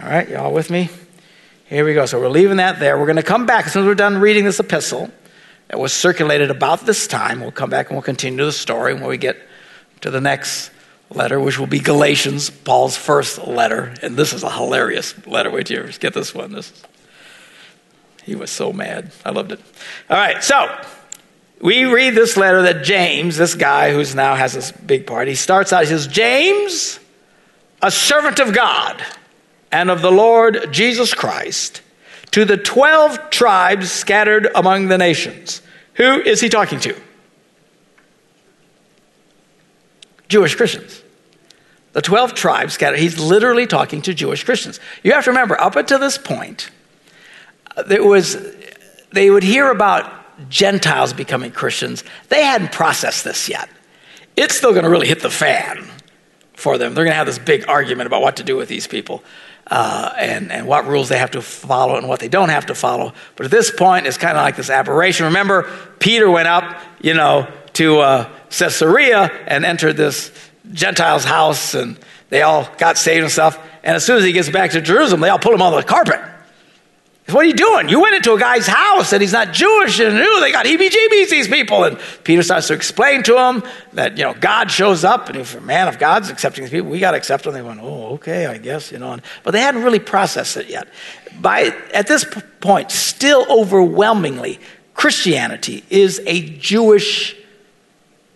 All 0.00 0.08
right, 0.08 0.28
y'all 0.28 0.52
with 0.52 0.70
me? 0.70 0.88
Here 1.66 1.84
we 1.84 1.92
go. 1.92 2.06
So 2.06 2.18
we're 2.18 2.28
leaving 2.28 2.56
that 2.56 2.80
there. 2.80 2.98
We're 2.98 3.06
going 3.06 3.16
to 3.16 3.22
come 3.22 3.44
back 3.44 3.66
as 3.66 3.72
soon 3.72 3.82
as 3.82 3.88
we're 3.88 3.94
done 3.94 4.18
reading 4.18 4.44
this 4.44 4.58
epistle 4.58 5.10
that 5.68 5.78
was 5.78 5.92
circulated 5.92 6.50
about 6.50 6.86
this 6.86 7.06
time. 7.06 7.40
We'll 7.40 7.52
come 7.52 7.70
back 7.70 7.88
and 7.88 7.96
we'll 7.96 8.02
continue 8.02 8.44
the 8.44 8.52
story 8.52 8.94
when 8.94 9.06
we 9.06 9.18
get 9.18 9.36
to 10.00 10.10
the 10.10 10.20
next 10.20 10.70
letter, 11.10 11.38
which 11.38 11.58
will 11.58 11.66
be 11.66 11.78
Galatians, 11.78 12.50
Paul's 12.50 12.96
first 12.96 13.46
letter. 13.46 13.94
And 14.02 14.16
this 14.16 14.32
is 14.32 14.42
a 14.42 14.50
hilarious 14.50 15.14
letter. 15.26 15.50
Wait 15.50 15.66
till 15.66 15.86
you 15.86 15.92
get 15.92 16.14
this 16.14 16.34
one. 16.34 16.52
This, 16.52 16.82
he 18.24 18.34
was 18.34 18.50
so 18.50 18.72
mad. 18.72 19.12
I 19.24 19.30
loved 19.30 19.52
it. 19.52 19.60
All 20.10 20.16
right, 20.16 20.42
so 20.42 20.80
we 21.60 21.84
read 21.84 22.14
this 22.14 22.36
letter 22.36 22.62
that 22.62 22.84
James, 22.84 23.36
this 23.36 23.54
guy 23.54 23.92
who's 23.92 24.14
now 24.14 24.34
has 24.36 24.54
this 24.54 24.72
big 24.72 25.06
part, 25.06 25.28
he 25.28 25.34
starts 25.34 25.72
out, 25.72 25.84
he 25.84 25.88
says, 25.88 26.06
James, 26.06 27.00
a 27.82 27.90
servant 27.90 28.38
of 28.38 28.54
God 28.54 29.02
and 29.70 29.90
of 29.90 30.02
the 30.02 30.10
Lord 30.10 30.72
Jesus 30.72 31.14
Christ 31.14 31.82
to 32.32 32.44
the 32.44 32.56
12 32.56 33.30
tribes 33.30 33.90
scattered 33.90 34.48
among 34.54 34.88
the 34.88 34.98
nations. 34.98 35.62
Who 35.94 36.20
is 36.20 36.40
he 36.40 36.48
talking 36.48 36.80
to? 36.80 36.94
Jewish 40.28 40.54
Christians. 40.54 41.02
The 41.92 42.02
12 42.02 42.34
tribes 42.34 42.74
scattered. 42.74 42.98
He's 42.98 43.18
literally 43.18 43.66
talking 43.66 44.02
to 44.02 44.14
Jewish 44.14 44.44
Christians. 44.44 44.78
You 45.02 45.12
have 45.12 45.24
to 45.24 45.30
remember, 45.30 45.60
up 45.60 45.74
until 45.74 45.98
this 45.98 46.18
point, 46.18 46.70
uh, 47.76 47.82
there 47.82 48.04
was, 48.04 48.36
they 49.12 49.30
would 49.30 49.42
hear 49.42 49.70
about 49.70 50.12
Gentiles 50.50 51.12
becoming 51.12 51.50
Christians. 51.50 52.04
They 52.28 52.44
hadn't 52.44 52.72
processed 52.72 53.24
this 53.24 53.48
yet. 53.48 53.68
It's 54.36 54.54
still 54.54 54.70
going 54.72 54.84
to 54.84 54.90
really 54.90 55.08
hit 55.08 55.20
the 55.20 55.30
fan 55.30 55.88
for 56.52 56.78
them. 56.78 56.94
They're 56.94 57.04
going 57.04 57.12
to 57.12 57.18
have 57.18 57.26
this 57.26 57.38
big 57.38 57.68
argument 57.68 58.06
about 58.06 58.20
what 58.20 58.36
to 58.36 58.44
do 58.44 58.56
with 58.56 58.68
these 58.68 58.86
people 58.86 59.24
uh, 59.70 60.14
and, 60.18 60.50
and 60.50 60.66
what 60.66 60.86
rules 60.86 61.08
they 61.08 61.18
have 61.18 61.32
to 61.32 61.42
follow 61.42 61.96
and 61.96 62.08
what 62.08 62.20
they 62.20 62.28
don't 62.28 62.48
have 62.48 62.66
to 62.66 62.74
follow. 62.74 63.12
But 63.36 63.46
at 63.46 63.50
this 63.50 63.70
point, 63.70 64.06
it's 64.06 64.18
kind 64.18 64.36
of 64.36 64.42
like 64.42 64.56
this 64.56 64.70
aberration. 64.70 65.26
Remember, 65.26 65.70
Peter 65.98 66.30
went 66.30 66.48
up, 66.48 66.80
you 67.00 67.14
know, 67.14 67.48
to 67.74 67.98
uh, 67.98 68.30
Caesarea 68.50 69.30
and 69.46 69.64
entered 69.64 69.96
this 69.96 70.32
Gentile's 70.72 71.24
house, 71.24 71.74
and 71.74 71.98
they 72.30 72.42
all 72.42 72.68
got 72.78 72.98
saved 72.98 73.22
and 73.22 73.32
stuff. 73.32 73.58
And 73.82 73.96
as 73.96 74.04
soon 74.04 74.18
as 74.18 74.24
he 74.24 74.32
gets 74.32 74.50
back 74.50 74.72
to 74.72 74.80
Jerusalem, 74.80 75.20
they 75.20 75.28
all 75.28 75.38
put 75.38 75.54
him 75.54 75.62
on 75.62 75.72
the 75.74 75.82
carpet. 75.82 76.20
What 77.30 77.44
are 77.44 77.48
you 77.48 77.54
doing? 77.54 77.90
You 77.90 78.00
went 78.00 78.14
into 78.14 78.32
a 78.32 78.40
guy's 78.40 78.66
house 78.66 79.12
and 79.12 79.20
he's 79.20 79.34
not 79.34 79.52
Jewish 79.52 80.00
and 80.00 80.14
new. 80.14 80.40
They 80.40 80.50
got 80.50 80.64
heebie 80.64 80.88
jeebies, 80.88 81.28
these 81.28 81.46
people. 81.46 81.84
And 81.84 81.98
Peter 82.24 82.42
starts 82.42 82.68
to 82.68 82.74
explain 82.74 83.22
to 83.24 83.38
him 83.38 83.62
that, 83.92 84.16
you 84.16 84.24
know, 84.24 84.32
God 84.32 84.70
shows 84.70 85.04
up 85.04 85.28
and 85.28 85.36
if 85.36 85.54
a 85.54 85.60
man, 85.60 85.88
if 85.88 85.98
God's 85.98 86.30
accepting 86.30 86.64
these 86.64 86.70
people, 86.70 86.90
we 86.90 86.98
got 86.98 87.10
to 87.10 87.18
accept 87.18 87.44
them. 87.44 87.52
They 87.52 87.60
went, 87.60 87.80
oh, 87.82 88.14
okay, 88.14 88.46
I 88.46 88.56
guess, 88.56 88.90
you 88.90 88.98
know. 88.98 89.18
But 89.44 89.50
they 89.50 89.60
hadn't 89.60 89.82
really 89.82 89.98
processed 89.98 90.56
it 90.56 90.70
yet. 90.70 90.88
By, 91.38 91.74
at 91.92 92.06
this 92.06 92.24
point, 92.60 92.90
still 92.90 93.44
overwhelmingly, 93.50 94.58
Christianity 94.94 95.84
is 95.90 96.22
a 96.26 96.48
Jewish 96.56 97.36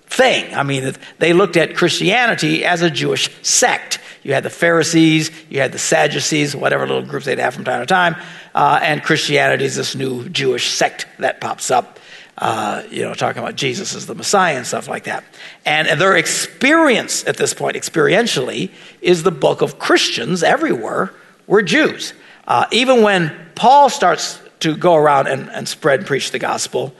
thing. 0.05 0.55
I 0.55 0.63
mean, 0.65 0.95
they 1.19 1.33
looked 1.33 1.57
at 1.57 1.75
Christianity 1.75 2.65
as 2.67 2.83
a 2.83 2.91
Jewish 2.91 3.31
sect. 3.41 4.01
You 4.23 4.35
had 4.35 4.45
the 4.45 4.51
Pharisees, 4.51 5.31
you 5.51 5.61
had 5.61 5.73
the 5.73 5.79
Sadducees, 5.79 6.55
whatever 6.55 6.87
little 6.87 7.03
groups 7.03 7.27
they'd 7.27 7.39
have 7.39 7.55
from 7.55 7.65
time 7.65 7.81
to 7.81 7.87
time, 7.87 8.17
uh, 8.55 8.79
and 8.83 9.03
Christianity 9.03 9.65
is 9.65 9.77
this 9.77 9.95
new 9.95 10.29
Jewish 10.29 10.71
sect 10.71 11.07
that 11.19 11.41
pops 11.41 11.71
up. 11.71 11.99
Uh, 12.39 12.83
you 12.91 13.03
know, 13.03 13.13
talking 13.13 13.43
about 13.43 13.57
Jesus 13.57 13.95
as 13.95 14.07
the 14.07 14.15
Messiah 14.15 14.57
and 14.57 14.67
stuff 14.67 14.89
like 14.89 15.05
that. 15.05 15.23
And, 15.67 15.87
their 16.01 16.17
experience 16.17 17.25
at 17.27 17.37
this 17.37 17.53
point, 17.53 17.77
experientially, 17.77 18.71
is 19.03 19.23
the 19.23 19.31
bulk 19.31 19.61
of 19.61 19.79
Christians 19.79 20.43
everywhere 20.43 21.13
were 21.47 21.61
Jews. 21.61 22.15
Uh, 22.49 22.65
even 22.73 23.03
when 23.03 23.37
Paul 23.55 23.91
starts 23.91 24.41
to 24.61 24.75
go 24.77 24.97
around 24.97 25.27
and, 25.29 25.51
and 25.51 25.69
spread 25.69 26.01
and 26.01 26.07
preach 26.07 26.31
the 26.31 26.39
gospel, 26.39 26.95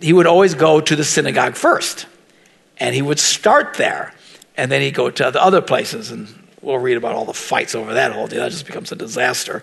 he 0.00 0.12
would 0.12 0.26
always 0.26 0.54
go 0.54 0.80
to 0.80 0.94
the 0.94 1.04
synagogue 1.04 1.54
first. 1.54 2.06
And 2.76 2.94
he 2.94 3.02
would 3.02 3.18
start 3.18 3.74
there. 3.78 4.12
And 4.56 4.70
then 4.70 4.82
he'd 4.82 4.94
go 4.94 5.10
to 5.10 5.30
the 5.30 5.42
other 5.42 5.62
places. 5.62 6.10
And 6.10 6.28
we'll 6.64 6.78
read 6.78 6.96
about 6.96 7.14
all 7.14 7.24
the 7.24 7.34
fights 7.34 7.74
over 7.74 7.94
that 7.94 8.12
whole 8.12 8.26
deal. 8.26 8.40
That 8.40 8.50
just 8.50 8.66
becomes 8.66 8.90
a 8.90 8.96
disaster. 8.96 9.62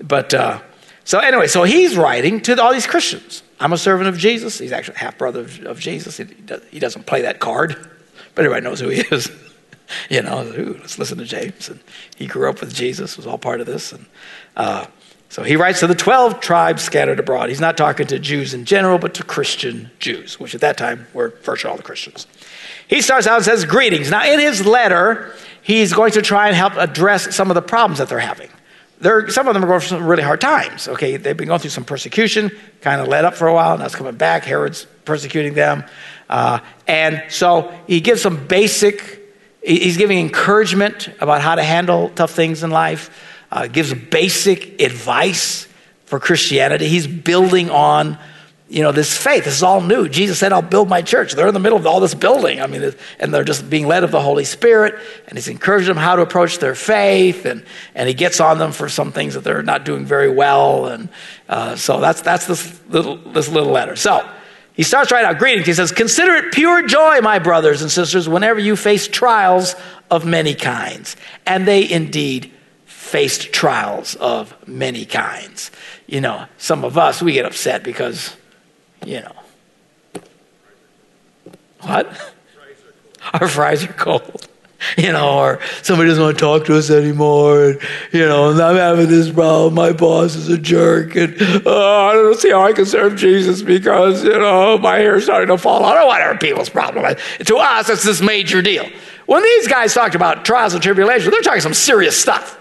But 0.00 0.34
uh, 0.34 0.60
so, 1.04 1.18
anyway, 1.18 1.46
so 1.46 1.64
he's 1.64 1.96
writing 1.96 2.40
to 2.42 2.60
all 2.62 2.72
these 2.72 2.86
Christians. 2.86 3.42
I'm 3.60 3.72
a 3.72 3.78
servant 3.78 4.08
of 4.08 4.18
Jesus. 4.18 4.58
He's 4.58 4.72
actually 4.72 4.96
half 4.96 5.18
brother 5.18 5.46
of, 5.64 5.78
Jesus. 5.78 6.16
He, 6.16 6.26
he, 6.70 6.78
doesn't 6.78 7.06
play 7.06 7.22
that 7.22 7.40
card, 7.40 7.76
but 8.34 8.44
everybody 8.44 8.64
knows 8.64 8.80
who 8.80 8.88
he 8.88 9.00
is. 9.10 9.30
you 10.08 10.22
know, 10.22 10.42
ooh, 10.42 10.76
let's 10.80 10.98
listen 10.98 11.18
to 11.18 11.24
James. 11.24 11.68
And 11.68 11.80
he 12.16 12.26
grew 12.26 12.48
up 12.48 12.60
with 12.60 12.74
Jesus, 12.74 13.16
was 13.16 13.26
all 13.26 13.38
part 13.38 13.60
of 13.60 13.66
this. 13.66 13.92
And 13.92 14.06
uh, 14.56 14.86
so 15.28 15.42
he 15.42 15.56
writes 15.56 15.80
to 15.80 15.86
the 15.86 15.94
12 15.94 16.40
tribes 16.40 16.82
scattered 16.82 17.18
abroad. 17.20 17.48
He's 17.48 17.60
not 17.60 17.76
talking 17.76 18.06
to 18.06 18.18
Jews 18.18 18.54
in 18.54 18.64
general, 18.64 18.98
but 18.98 19.14
to 19.14 19.24
Christian 19.24 19.90
Jews, 19.98 20.40
which 20.40 20.54
at 20.54 20.62
that 20.62 20.78
time 20.78 21.06
were 21.12 21.34
virtually 21.42 21.70
all 21.70 21.76
the 21.76 21.82
Christians. 21.82 22.26
He 22.88 23.02
starts 23.02 23.26
out 23.26 23.36
and 23.36 23.44
says, 23.44 23.64
Greetings. 23.64 24.10
Now, 24.10 24.24
in 24.24 24.40
his 24.40 24.64
letter, 24.66 25.34
he's 25.64 25.92
going 25.92 26.12
to 26.12 26.22
try 26.22 26.46
and 26.46 26.56
help 26.56 26.74
address 26.76 27.34
some 27.34 27.50
of 27.50 27.54
the 27.54 27.62
problems 27.62 27.98
that 27.98 28.08
they're 28.08 28.18
having. 28.20 28.50
They're, 29.00 29.28
some 29.30 29.48
of 29.48 29.54
them 29.54 29.64
are 29.64 29.66
going 29.66 29.80
through 29.80 29.98
some 29.98 30.06
really 30.06 30.22
hard 30.22 30.40
times. 30.40 30.86
Okay, 30.88 31.16
they've 31.16 31.36
been 31.36 31.48
going 31.48 31.58
through 31.58 31.70
some 31.70 31.84
persecution, 31.84 32.50
kind 32.80 33.00
of 33.00 33.08
let 33.08 33.24
up 33.24 33.34
for 33.34 33.48
a 33.48 33.54
while, 33.54 33.76
now 33.76 33.86
it's 33.86 33.94
coming 33.94 34.14
back. 34.14 34.44
Herod's 34.44 34.86
persecuting 35.04 35.54
them. 35.54 35.84
Uh, 36.30 36.60
and 36.86 37.22
so 37.28 37.74
he 37.86 38.00
gives 38.00 38.22
some 38.22 38.46
basic, 38.46 39.20
he's 39.62 39.96
giving 39.96 40.18
encouragement 40.18 41.08
about 41.20 41.40
how 41.40 41.54
to 41.54 41.62
handle 41.62 42.10
tough 42.10 42.30
things 42.30 42.62
in 42.62 42.70
life, 42.70 43.10
uh, 43.50 43.66
gives 43.66 43.92
basic 43.92 44.80
advice 44.80 45.66
for 46.06 46.20
Christianity. 46.20 46.88
He's 46.88 47.06
building 47.06 47.70
on 47.70 48.18
you 48.68 48.82
know, 48.82 48.92
this 48.92 49.16
faith. 49.16 49.44
This 49.44 49.54
is 49.54 49.62
all 49.62 49.80
new. 49.80 50.08
Jesus 50.08 50.38
said, 50.38 50.52
I'll 50.52 50.62
build 50.62 50.88
my 50.88 51.02
church. 51.02 51.34
They're 51.34 51.48
in 51.48 51.54
the 51.54 51.60
middle 51.60 51.78
of 51.78 51.86
all 51.86 52.00
this 52.00 52.14
building. 52.14 52.60
I 52.62 52.66
mean, 52.66 52.94
and 53.18 53.32
they're 53.32 53.44
just 53.44 53.68
being 53.68 53.86
led 53.86 54.04
of 54.04 54.10
the 54.10 54.20
Holy 54.20 54.44
Spirit, 54.44 54.94
and 55.28 55.36
he's 55.36 55.48
encouraging 55.48 55.88
them 55.88 55.96
how 55.98 56.16
to 56.16 56.22
approach 56.22 56.58
their 56.58 56.74
faith, 56.74 57.44
and, 57.44 57.64
and 57.94 58.08
he 58.08 58.14
gets 58.14 58.40
on 58.40 58.58
them 58.58 58.72
for 58.72 58.88
some 58.88 59.12
things 59.12 59.34
that 59.34 59.44
they're 59.44 59.62
not 59.62 59.84
doing 59.84 60.06
very 60.06 60.30
well. 60.30 60.86
And 60.86 61.08
uh, 61.48 61.76
so 61.76 62.00
that's, 62.00 62.22
that's 62.22 62.46
this 62.46 62.80
little, 62.88 63.16
this 63.16 63.50
little 63.50 63.70
letter. 63.70 63.96
So 63.96 64.26
he 64.72 64.82
starts 64.82 65.12
right 65.12 65.24
out 65.24 65.38
greetings. 65.38 65.66
He 65.66 65.74
says, 65.74 65.92
Consider 65.92 66.32
it 66.34 66.54
pure 66.54 66.86
joy, 66.86 67.20
my 67.20 67.38
brothers 67.38 67.82
and 67.82 67.90
sisters, 67.90 68.28
whenever 68.28 68.58
you 68.58 68.76
face 68.76 69.06
trials 69.06 69.76
of 70.10 70.24
many 70.24 70.54
kinds. 70.54 71.16
And 71.44 71.68
they 71.68 71.88
indeed 71.88 72.50
faced 72.86 73.52
trials 73.52 74.14
of 74.16 74.56
many 74.66 75.04
kinds. 75.04 75.70
You 76.06 76.22
know, 76.22 76.46
some 76.56 76.82
of 76.82 76.96
us, 76.96 77.22
we 77.22 77.34
get 77.34 77.44
upset 77.44 77.84
because 77.84 78.34
you 79.04 79.20
know. 79.20 79.32
What? 81.80 82.34
Our 83.34 83.48
fries 83.48 83.84
are 83.84 83.92
cold. 83.92 84.48
You 84.98 85.12
know, 85.12 85.38
or 85.38 85.60
somebody 85.82 86.10
doesn't 86.10 86.22
want 86.22 86.36
to 86.36 86.44
talk 86.44 86.66
to 86.66 86.76
us 86.76 86.90
anymore. 86.90 87.70
And, 87.70 87.80
you 88.12 88.26
know, 88.26 88.50
and 88.50 88.60
I'm 88.60 88.76
having 88.76 89.08
this 89.08 89.30
problem. 89.30 89.74
My 89.74 89.92
boss 89.92 90.34
is 90.34 90.50
a 90.50 90.58
jerk. 90.58 91.16
And 91.16 91.34
oh, 91.64 92.08
I 92.10 92.12
don't 92.12 92.38
see 92.38 92.50
how 92.50 92.62
I 92.62 92.74
can 92.74 92.84
serve 92.84 93.16
Jesus 93.16 93.62
because, 93.62 94.22
you 94.24 94.38
know, 94.38 94.76
my 94.76 94.96
hair's 94.96 95.24
starting 95.24 95.48
to 95.48 95.56
fall 95.56 95.84
out 95.84 95.92
I 95.92 95.94
don't 95.94 96.04
or 96.04 96.08
whatever 96.08 96.38
people's 96.38 96.68
problem. 96.68 97.16
To 97.46 97.56
us, 97.56 97.88
it's 97.88 98.04
this 98.04 98.20
major 98.20 98.60
deal. 98.60 98.86
When 99.24 99.42
these 99.42 99.68
guys 99.68 99.94
talked 99.94 100.14
about 100.14 100.44
trials 100.44 100.74
and 100.74 100.82
tribulations, 100.82 101.30
they're 101.30 101.40
talking 101.40 101.62
some 101.62 101.72
serious 101.74 102.20
stuff. 102.20 102.60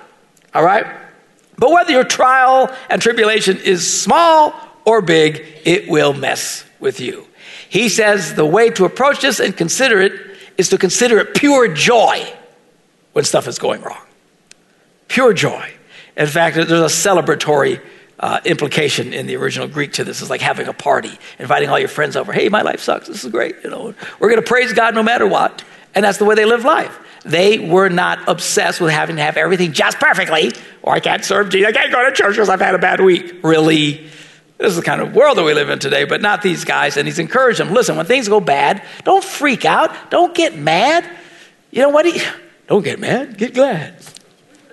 All 0.54 0.64
right? 0.64 0.86
But 1.58 1.72
whether 1.72 1.92
your 1.92 2.06
trial 2.06 2.74
and 2.90 3.02
tribulation 3.02 3.58
is 3.58 4.02
small 4.02 4.54
or 4.86 5.02
big, 5.02 5.46
it 5.66 5.88
will 5.88 6.14
mess 6.14 6.66
with 6.80 7.00
you. 7.00 7.28
He 7.70 7.90
says 7.90 8.36
the 8.36 8.46
way 8.46 8.70
to 8.72 8.86
approach 8.86 9.22
this 9.22 9.40
and 9.40 9.56
consider 9.56 10.02
it 10.02 10.14
is 10.58 10.70
to 10.70 10.78
consider 10.78 11.20
it 11.20 11.34
pure 11.34 11.74
joy 11.74 12.32
when 13.14 13.26
stuff 13.26 13.48
is 13.48 13.58
going 13.58 13.82
wrong. 13.82 14.06
Pure 15.08 15.34
joy. 15.34 15.72
In 16.16 16.28
fact, 16.28 16.56
there's 16.56 16.72
a 16.72 16.86
celebratory 16.86 17.82
uh, 18.20 18.40
implication 18.46 19.14
in 19.14 19.26
the 19.26 19.36
original 19.36 19.68
Greek 19.68 19.94
to 19.94 20.04
this. 20.04 20.22
It's 20.22 20.30
like 20.30 20.42
having 20.42 20.68
a 20.68 20.74
party, 20.74 21.18
inviting 21.40 21.70
all 21.70 21.80
your 21.80 21.88
friends 21.88 22.16
over. 22.16 22.32
Hey, 22.32 22.50
my 22.50 22.62
life 22.62 22.80
sucks. 22.80 23.08
This 23.08 23.24
is 23.24 23.32
great. 23.32 23.56
You 23.64 23.70
know, 23.70 23.96
we're 24.20 24.30
going 24.30 24.42
to 24.42 24.48
praise 24.48 24.74
God 24.74 24.96
no 24.96 25.04
matter 25.04 25.28
what. 25.28 25.64
And 25.96 26.06
that's 26.06 26.18
the 26.18 26.26
way 26.26 26.36
they 26.36 26.46
live 26.46 26.64
life. 26.64 26.98
They 27.26 27.60
were 27.60 27.90
not 27.90 28.28
obsessed 28.28 28.82
with 28.82 28.92
having 28.92 29.16
to 29.16 29.22
have 29.22 29.38
everything 29.38 29.72
just 29.74 30.00
perfectly, 30.00 30.52
or 30.82 30.94
I 30.94 31.00
can't 31.00 31.24
serve 31.24 31.50
Jesus. 31.50 31.70
I 31.70 31.72
can't 31.72 31.92
go 31.92 32.04
to 32.04 32.12
church 32.16 32.36
because 32.36 32.50
I've 32.50 32.62
had 32.62 32.76
a 32.76 32.80
bad 32.80 33.00
week. 33.00 33.44
Really? 33.44 34.10
This 34.64 34.70
is 34.70 34.78
the 34.78 34.82
kind 34.82 35.02
of 35.02 35.14
world 35.14 35.38
that 35.38 35.44
we 35.44 35.54
live 35.54 35.70
in 35.70 35.78
today, 35.80 36.06
but 36.06 36.22
not 36.22 36.42
these 36.42 36.64
guys. 36.64 36.96
And 36.96 37.06
he's 37.06 37.20
encouraged 37.20 37.60
them 37.60 37.74
listen, 37.74 37.98
when 37.98 38.06
things 38.06 38.30
go 38.30 38.40
bad, 38.40 38.82
don't 39.04 39.22
freak 39.22 39.66
out. 39.66 40.10
Don't 40.10 40.34
get 40.34 40.58
mad. 40.58 41.06
You 41.70 41.82
know 41.82 41.90
what? 41.90 42.06
He, 42.06 42.22
don't 42.68 42.82
get 42.82 42.98
mad, 42.98 43.38
get 43.38 43.54
glad. 43.54 44.00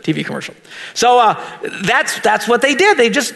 TV 0.02 0.24
commercial. 0.24 0.54
So 0.94 1.18
uh, 1.18 1.44
that's, 1.82 2.20
that's 2.20 2.46
what 2.46 2.62
they 2.62 2.76
did. 2.76 2.98
They 2.98 3.10
just, 3.10 3.34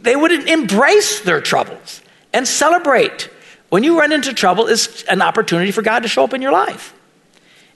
they 0.00 0.14
would 0.14 0.30
embrace 0.48 1.22
their 1.22 1.40
troubles 1.40 2.02
and 2.32 2.46
celebrate. 2.46 3.28
When 3.70 3.82
you 3.82 3.98
run 3.98 4.12
into 4.12 4.32
trouble, 4.32 4.68
it's 4.68 5.02
an 5.04 5.22
opportunity 5.22 5.72
for 5.72 5.82
God 5.82 6.04
to 6.04 6.08
show 6.08 6.22
up 6.22 6.34
in 6.34 6.40
your 6.40 6.52
life. 6.52 6.94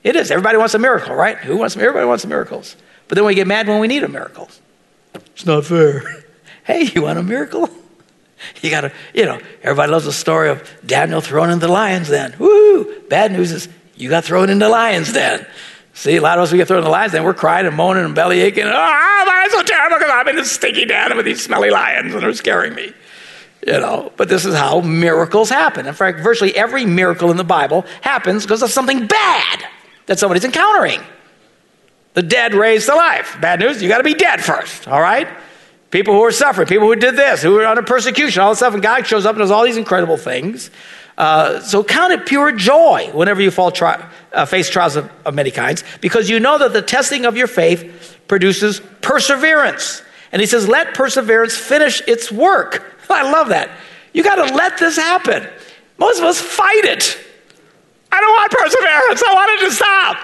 It 0.05 0.14
is. 0.14 0.31
Everybody 0.31 0.57
wants 0.57 0.75
a 0.75 0.79
miracle, 0.79 1.16
right? 1.16 1.37
Who 1.38 1.57
wants? 1.57 1.77
Everybody 1.77 2.07
wants 2.07 2.25
miracles. 2.25 2.77
But 3.09 3.16
then 3.16 3.25
we 3.25 3.35
get 3.35 3.49
mad 3.49 3.66
when 3.66 3.81
we 3.81 3.88
need 3.88 4.05
a 4.05 4.09
miracle. 4.09 4.49
It's 5.14 5.45
not 5.45 5.64
fair. 5.64 6.23
Hey, 6.62 6.85
you 6.95 7.03
want 7.03 7.19
a 7.19 7.25
miracle? 7.25 7.69
You 8.62 8.70
got 8.70 8.83
to, 8.83 8.92
you 9.14 9.24
know, 9.24 9.40
everybody 9.62 9.92
loves 9.92 10.05
the 10.05 10.12
story 10.12 10.48
of 10.48 10.68
Daniel 10.85 11.20
thrown 11.20 11.50
in 11.50 11.59
the 11.59 11.68
lion's 11.68 12.09
den. 12.09 12.35
Woo! 12.38 13.00
Bad 13.09 13.33
news 13.33 13.53
is 13.53 13.68
you 13.96 14.09
got 14.09 14.24
thrown 14.24 14.50
in 14.50 14.59
the 14.59 14.68
lion's 14.68 15.12
den. 15.12 15.46
See, 15.94 16.16
a 16.16 16.20
lot 16.22 16.38
of 16.38 16.44
us, 16.44 16.53
we 16.53 16.59
get 16.59 16.68
thrown 16.68 16.79
in 16.79 16.85
the 16.85 16.90
lion's 16.90 17.12
den, 17.12 17.24
we're 17.24 17.35
crying 17.35 17.66
and 17.66 17.76
moaning 17.76 18.05
and 18.05 18.14
belly 18.14 18.40
aching. 18.40 18.64
Ah, 18.66 18.70
oh, 18.70 19.24
that's 19.26 19.53
so 19.53 19.62
terrible 19.62 19.98
because 19.98 20.11
I'm 20.12 20.29
in 20.29 20.37
this 20.37 20.50
stinky 20.50 20.85
den 20.85 21.16
with 21.16 21.26
these 21.26 21.42
smelly 21.42 21.70
lions 21.70 22.14
and 22.14 22.22
they're 22.22 22.33
scaring 22.33 22.74
me. 22.74 22.92
You 23.66 23.74
know, 23.74 24.11
but 24.16 24.29
this 24.29 24.46
is 24.46 24.55
how 24.55 24.81
miracles 24.81 25.50
happen. 25.50 25.87
In 25.87 25.92
fact, 25.92 26.20
virtually 26.20 26.57
every 26.57 26.87
miracle 26.87 27.31
in 27.31 27.37
the 27.37 27.44
Bible 27.44 27.85
happens 28.00 28.44
because 28.44 28.62
of 28.62 28.70
something 28.70 29.07
bad 29.07 29.64
that 30.07 30.18
somebody's 30.18 30.44
encountering. 30.44 31.00
The 32.14 32.22
dead 32.22 32.55
raised 32.55 32.87
to 32.87 32.94
life. 32.94 33.37
Bad 33.40 33.61
news, 33.61 33.83
you 33.83 33.88
got 33.88 33.98
to 33.98 34.05
be 34.05 34.14
dead 34.14 34.42
first, 34.42 34.88
all 34.88 35.00
right? 35.00 35.29
People 35.90 36.14
who 36.14 36.22
are 36.22 36.33
suffering, 36.33 36.68
people 36.68 36.87
who 36.87 36.94
did 36.94 37.16
this, 37.16 37.42
who 37.42 37.53
were 37.53 37.66
under 37.66 37.83
persecution, 37.83 38.42
all 38.42 38.50
this 38.50 38.59
stuff, 38.59 38.74
and 38.74 38.83
God 38.83 39.07
shows 39.07 39.26
up 39.26 39.33
and 39.33 39.40
does 39.40 39.50
all 39.50 39.64
these 39.64 39.76
incredible 39.76 40.16
things. 40.16 40.70
Uh, 41.18 41.61
so 41.61 41.83
count 41.83 42.12
it 42.12 42.26
pure 42.26 42.53
joy 42.53 43.11
whenever 43.12 43.42
you 43.42 43.50
fall 43.50 43.70
tri- 43.70 44.09
uh, 44.33 44.46
face 44.46 44.70
trials 44.70 44.96
of, 44.96 45.11
of 45.26 45.35
many 45.35 45.50
kinds, 45.50 45.85
because 46.00 46.31
you 46.31 46.38
know 46.38 46.59
that 46.59 46.72
the 46.72 46.81
testing 46.81 47.26
of 47.26 47.37
your 47.37 47.48
faith 47.48 48.18
produces 48.29 48.81
perseverance. 49.03 50.03
And 50.33 50.40
he 50.40 50.46
says, 50.46 50.68
let 50.68 50.94
perseverance 50.94 51.57
finish 51.57 52.00
its 52.07 52.31
work. 52.31 52.94
I 53.11 53.31
love 53.31 53.48
that. 53.48 53.70
You 54.12 54.22
got 54.22 54.46
to 54.46 54.55
let 54.55 54.79
this 54.79 54.96
happen. 54.96 55.46
Most 55.98 56.18
of 56.18 56.24
us 56.24 56.40
fight 56.40 56.85
it. 56.85 57.18
I 58.12 58.20
don't 58.20 58.33
want 58.33 58.53
perseverance. 58.53 59.22
I 59.22 59.35
want 59.35 59.61
it 59.61 59.64
to 59.66 59.74
stop. 59.74 60.16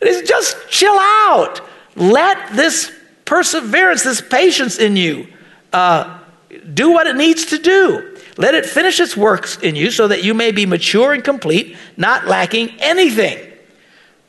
It's 0.00 0.28
just 0.28 0.56
chill 0.68 0.96
out. 0.98 1.60
Let 1.94 2.56
this 2.56 2.90
perseverance, 3.32 4.02
this 4.02 4.20
patience 4.20 4.78
in 4.78 4.94
you, 4.94 5.26
uh, 5.72 6.18
do 6.74 6.90
what 6.90 7.06
it 7.06 7.16
needs 7.16 7.46
to 7.46 7.56
do. 7.56 8.14
Let 8.36 8.54
it 8.54 8.66
finish 8.66 9.00
its 9.00 9.16
works 9.16 9.56
in 9.56 9.74
you 9.74 9.90
so 9.90 10.08
that 10.08 10.22
you 10.22 10.34
may 10.34 10.52
be 10.52 10.66
mature 10.66 11.14
and 11.14 11.24
complete, 11.24 11.78
not 11.96 12.26
lacking 12.26 12.78
anything. 12.78 13.38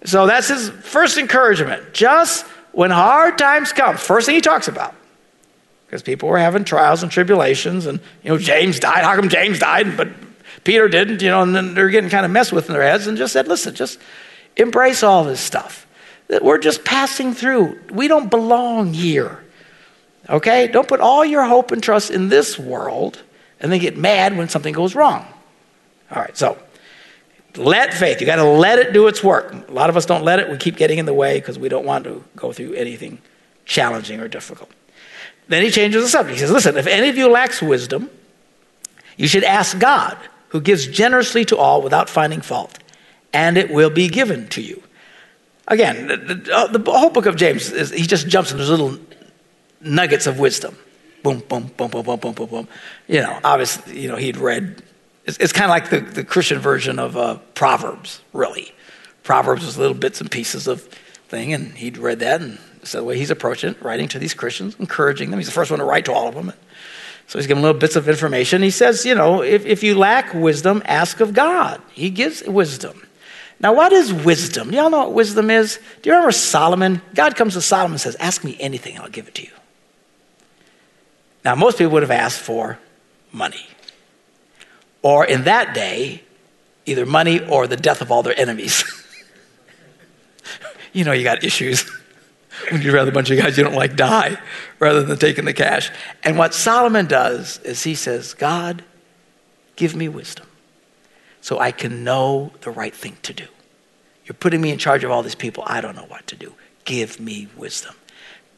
So 0.06 0.26
that's 0.26 0.48
his 0.48 0.70
first 0.70 1.18
encouragement. 1.18 1.94
Just 1.94 2.46
when 2.72 2.92
hard 2.92 3.38
times 3.38 3.74
come, 3.74 3.98
first 3.98 4.26
thing 4.26 4.36
he 4.36 4.42
talks 4.42 4.70
about, 4.70 4.96
because 5.86 6.02
people 6.02 6.30
were 6.30 6.39
having 6.39 6.63
trials 6.63 7.04
and 7.04 7.12
tribulations, 7.12 7.88
and 7.88 8.00
you 8.24 8.30
know 8.30 8.38
James 8.38 8.80
died. 8.80 9.04
How 9.04 9.18
come 9.18 9.28
James 9.28 9.60
died, 9.60 9.98
but 9.98 10.08
Peter 10.63 10.88
didn't? 10.88 11.22
You 11.22 11.30
know, 11.30 11.42
and 11.42 11.54
then 11.54 11.74
they're 11.74 11.89
getting 11.89 12.10
kind 12.10 12.24
of 12.24 12.32
messed 12.32 12.54
with 12.54 12.68
in 12.70 12.74
their 12.74 12.84
heads, 12.84 13.06
and 13.08 13.18
just 13.18 13.34
said, 13.34 13.50
"Listen, 13.50 13.76
just 13.76 14.00
embrace 14.56 15.04
all 15.04 15.26
this 15.26 15.42
stuff 15.42 15.83
that 16.34 16.43
we're 16.43 16.58
just 16.58 16.84
passing 16.84 17.36
through. 17.36 17.80
We 17.91 18.08
don't 18.08 18.30
belong 18.30 18.91
here. 18.91 19.43
Okay? 20.28 20.67
Don't 20.67 20.88
put 20.88 21.00
all 21.00 21.24
your 21.24 21.46
hope 21.46 21.72
and 21.72 21.82
trust 21.82 22.10
in 22.10 22.30
this 22.30 22.58
world 22.58 23.22
and 23.60 23.72
then 23.72 23.80
get 23.80 23.96
mad 23.96 24.36
when 24.36 24.50
something 24.50 24.74
goes 24.74 24.96
wrong. 24.96 25.26
All 26.10 26.22
right, 26.22 26.36
so 26.36 26.58
let 27.56 27.93
faith, 27.93 28.19
you 28.19 28.26
got 28.26 28.38
to 28.38 28.43
let 28.43 28.80
it 28.80 28.93
do 28.93 29.08
its 29.08 29.24
work. 29.24 29.54
A 29.67 29.72
lot 29.72 29.91
of 29.91 29.98
us 29.98 30.08
don't 30.08 30.24
let 30.24 30.39
it. 30.39 30.50
We 30.50 30.58
keep 30.58 30.76
getting 30.76 30.98
in 30.98 31.06
the 31.06 31.13
way 31.13 31.39
because 31.39 31.60
we 31.60 31.69
don't 31.69 31.86
want 31.86 32.04
to 32.06 32.24
go 32.36 32.52
through 32.52 32.74
anything 32.74 33.19
challenging 33.65 34.19
or 34.19 34.28
difficult. 34.28 34.72
Then 35.50 35.63
he 35.63 35.69
changes 35.69 36.04
the 36.04 36.10
subject. 36.10 36.34
He 36.34 36.39
says, 36.39 36.52
Listen, 36.52 36.78
if 36.78 36.88
any 36.88 37.10
of 37.10 37.17
you 37.17 37.30
lacks 37.30 37.62
wisdom, 37.62 38.10
you 39.17 39.28
should 39.28 39.43
ask 39.43 39.78
God, 39.78 40.17
who 40.50 40.62
gives 40.62 40.88
generously 40.88 41.46
to 41.46 41.58
all 41.58 41.82
without 41.82 42.10
finding 42.10 42.41
fault, 42.41 42.80
and 43.34 43.56
it 43.56 43.69
will 43.69 43.89
be 43.91 44.08
given 44.08 44.48
to 44.50 44.62
you. 44.62 44.82
Again, 45.67 46.08
the, 46.08 46.17
the, 46.78 46.91
whole 46.91 47.10
book 47.10 47.26
of 47.26 47.38
James, 47.38 47.71
is, 47.71 47.89
he 47.89 48.04
just 48.06 48.28
jumps 48.28 48.52
in 48.52 48.58
those 48.58 48.69
little 48.69 48.97
nuggets 49.80 50.28
of 50.28 50.39
wisdom. 50.39 50.78
Boom, 51.23 51.39
boom, 51.47 51.71
boom, 51.78 51.89
boom, 51.89 52.04
boom, 52.04 52.19
boom, 52.19 52.34
boom, 52.34 52.49
boom. 52.49 52.67
You 53.08 53.21
know, 53.21 53.39
obviously, 53.45 54.02
you 54.02 54.10
know, 54.10 54.17
he'd 54.17 54.36
read, 54.36 54.84
it's, 55.26 55.38
it's 55.38 55.54
kind 55.54 55.65
of 55.65 55.69
like 55.69 55.89
the, 55.89 56.02
the 56.02 56.26
Christian 56.26 56.60
version 56.60 56.99
of 56.99 57.15
uh, 57.15 57.38
Proverbs, 57.56 58.21
really. 58.34 58.73
Proverbs 59.23 59.65
was 59.65 59.78
little 59.78 59.95
bits 59.95 60.19
and 60.19 60.30
pieces 60.30 60.67
of 60.67 60.82
thing, 61.30 61.54
and 61.54 61.78
he'd 61.78 61.97
read 61.97 62.19
that, 62.19 62.41
and 62.41 62.60
so 62.84 62.97
the 62.97 63.06
way 63.06 63.17
he's 63.17 63.32
approaching 63.32 63.71
it, 63.71 63.82
writing 63.82 64.10
to 64.10 64.19
these 64.19 64.34
Christians, 64.34 64.76
encouraging 64.80 65.32
them. 65.32 65.39
He's 65.39 65.47
the 65.47 65.54
first 65.54 65.71
one 65.71 65.80
to 65.80 65.86
write 65.86 66.06
to 66.06 66.13
all 66.13 66.28
of 66.28 66.36
them. 66.36 66.52
So 67.28 67.39
he's 67.39 67.47
giving 67.47 67.63
little 67.63 67.80
bits 67.80 67.95
of 67.95 68.10
information. 68.10 68.62
He 68.62 68.69
says, 68.69 69.06
you 69.06 69.15
know, 69.15 69.41
if, 69.41 69.65
if 69.65 69.82
you 69.82 69.97
lack 69.97 70.34
wisdom, 70.34 70.84
ask 70.86 71.21
of 71.21 71.34
God. 71.34 71.82
He 71.93 72.10
gives 72.10 72.43
wisdom. 72.43 73.08
Now, 73.60 73.74
what 73.74 73.94
is 73.94 74.13
wisdom? 74.13 74.72
Do 74.72 74.78
y'all 74.78 74.89
know 74.89 75.00
what 75.00 75.13
wisdom 75.13 75.50
is? 75.50 75.80
Do 76.02 76.10
you 76.10 76.13
remember 76.13 76.32
Solomon? 76.32 77.02
God 77.13 77.36
comes 77.36 77.54
to 77.54 77.62
Solomon 77.62 77.94
and 77.94 78.02
says, 78.02 78.16
Ask 78.20 78.44
me 78.44 78.58
anything, 78.60 78.96
and 78.96 79.04
I'll 79.04 79.10
give 79.10 79.28
it 79.28 79.36
to 79.36 79.44
you. 79.44 79.52
Now, 81.46 81.56
most 81.56 81.78
people 81.78 81.94
would 81.94 82.04
have 82.04 82.12
asked 82.12 82.39
for 82.39 82.80
money. 83.32 83.66
Or 85.02 85.26
in 85.26 85.44
that 85.44 85.74
day, 85.74 86.24
either 86.86 87.06
money 87.06 87.46
or 87.48 87.68
the 87.68 87.78
death 87.78 88.02
of 88.02 88.12
all 88.12 88.24
their 88.24 88.38
enemies. 88.39 88.84
you 90.94 91.04
know, 91.04 91.12
you 91.12 91.24
got 91.24 91.44
issues 91.44 91.89
when 92.72 92.82
you'd 92.82 92.94
rather 92.94 93.12
a 93.12 93.13
bunch 93.13 93.30
of 93.30 93.38
guys 93.38 93.58
you 93.58 93.63
don't 93.63 93.76
like 93.76 93.96
die 93.96 94.38
rather 94.80 95.04
than 95.04 95.18
taking 95.18 95.46
the 95.46 95.54
cash. 95.54 95.92
And 96.24 96.38
what 96.38 96.54
Solomon 96.54 97.06
does 97.06 97.60
is 97.60 97.84
he 97.84 97.96
says, 97.96 98.34
God, 98.34 98.84
give 99.76 99.96
me 99.96 100.08
wisdom 100.08 100.48
so 101.43 101.60
I 101.60 101.71
can 101.71 102.06
know 102.06 102.53
the 102.62 102.71
right 102.71 102.95
thing 102.95 103.17
to 103.23 103.34
do. 103.34 103.45
You're 104.23 104.34
putting 104.34 104.62
me 104.62 104.71
in 104.71 104.77
charge 104.77 105.03
of 105.03 105.12
all 105.12 105.21
these 105.23 105.36
people. 105.36 105.65
I 105.67 105.82
don't 105.82 105.93
know 105.93 106.06
what 106.06 106.25
to 106.27 106.38
do. 106.38 106.53
Give 106.86 107.19
me 107.19 107.49
wisdom. 107.58 107.95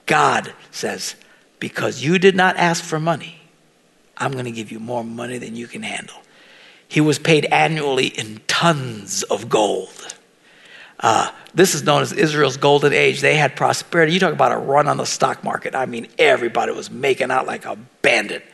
God 0.06 0.54
says, 0.70 1.16
because 1.60 2.04
you 2.04 2.20
did 2.20 2.36
not 2.36 2.58
ask 2.58 2.84
for 2.84 3.00
money, 3.00 3.42
I'm 4.16 4.34
going 4.34 4.46
to 4.46 4.52
give 4.52 4.72
you 4.72 4.80
more 4.80 5.04
money 5.04 5.40
than 5.40 5.56
you 5.56 5.66
can 5.66 5.82
handle. 5.82 6.18
He 6.88 7.02
was 7.02 7.18
paid 7.18 7.46
annually 7.46 8.06
in 8.06 8.42
tons 8.46 9.24
of 9.24 9.50
gold. 9.50 10.16
Uh, 11.00 11.32
this 11.56 11.74
is 11.74 11.82
known 11.82 12.04
as 12.04 12.14
Israel's 12.14 12.58
golden 12.58 12.94
age. 12.94 13.22
They 13.22 13.36
had 13.36 13.56
prosperity. 13.56 14.14
You 14.14 14.20
talk 14.20 14.34
about 14.34 14.52
a 14.52 14.58
run 14.58 14.88
on 14.88 14.98
the 14.98 15.06
stock 15.06 15.44
market. 15.44 15.74
I 15.74 15.88
mean, 15.88 16.08
everybody 16.20 16.72
was 16.72 16.92
making 16.92 17.32
out 17.32 17.48
like 17.48 17.66
a 17.66 17.78
bandit 18.04 18.46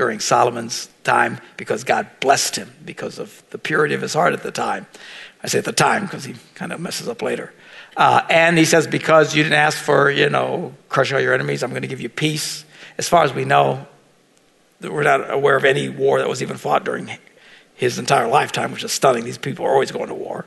during 0.00 0.18
Solomon's 0.18 0.88
time 1.04 1.38
because 1.58 1.84
God 1.84 2.08
blessed 2.20 2.56
him 2.56 2.72
because 2.86 3.18
of 3.18 3.42
the 3.50 3.58
purity 3.58 3.94
of 3.94 4.00
his 4.00 4.14
heart 4.14 4.32
at 4.32 4.42
the 4.42 4.50
time. 4.50 4.86
I 5.42 5.46
say 5.46 5.58
at 5.58 5.66
the 5.66 5.72
time 5.72 6.06
because 6.06 6.24
he 6.24 6.36
kind 6.54 6.72
of 6.72 6.80
messes 6.80 7.06
up 7.06 7.20
later. 7.20 7.52
Uh, 7.98 8.22
and 8.30 8.56
he 8.56 8.64
says, 8.64 8.86
because 8.86 9.36
you 9.36 9.42
didn't 9.42 9.58
ask 9.58 9.76
for, 9.76 10.10
you 10.10 10.30
know, 10.30 10.72
crushing 10.88 11.16
all 11.16 11.22
your 11.22 11.34
enemies, 11.34 11.62
I'm 11.62 11.68
going 11.68 11.82
to 11.82 11.88
give 11.88 12.00
you 12.00 12.08
peace. 12.08 12.64
As 12.96 13.10
far 13.10 13.24
as 13.24 13.34
we 13.34 13.44
know, 13.44 13.86
we're 14.80 15.02
not 15.02 15.30
aware 15.30 15.56
of 15.56 15.66
any 15.66 15.90
war 15.90 16.18
that 16.18 16.30
was 16.30 16.40
even 16.40 16.56
fought 16.56 16.82
during 16.82 17.10
his 17.74 17.98
entire 17.98 18.26
lifetime, 18.26 18.72
which 18.72 18.82
is 18.82 18.92
stunning. 18.92 19.24
These 19.24 19.36
people 19.36 19.66
are 19.66 19.72
always 19.72 19.92
going 19.92 20.08
to 20.08 20.14
war. 20.14 20.46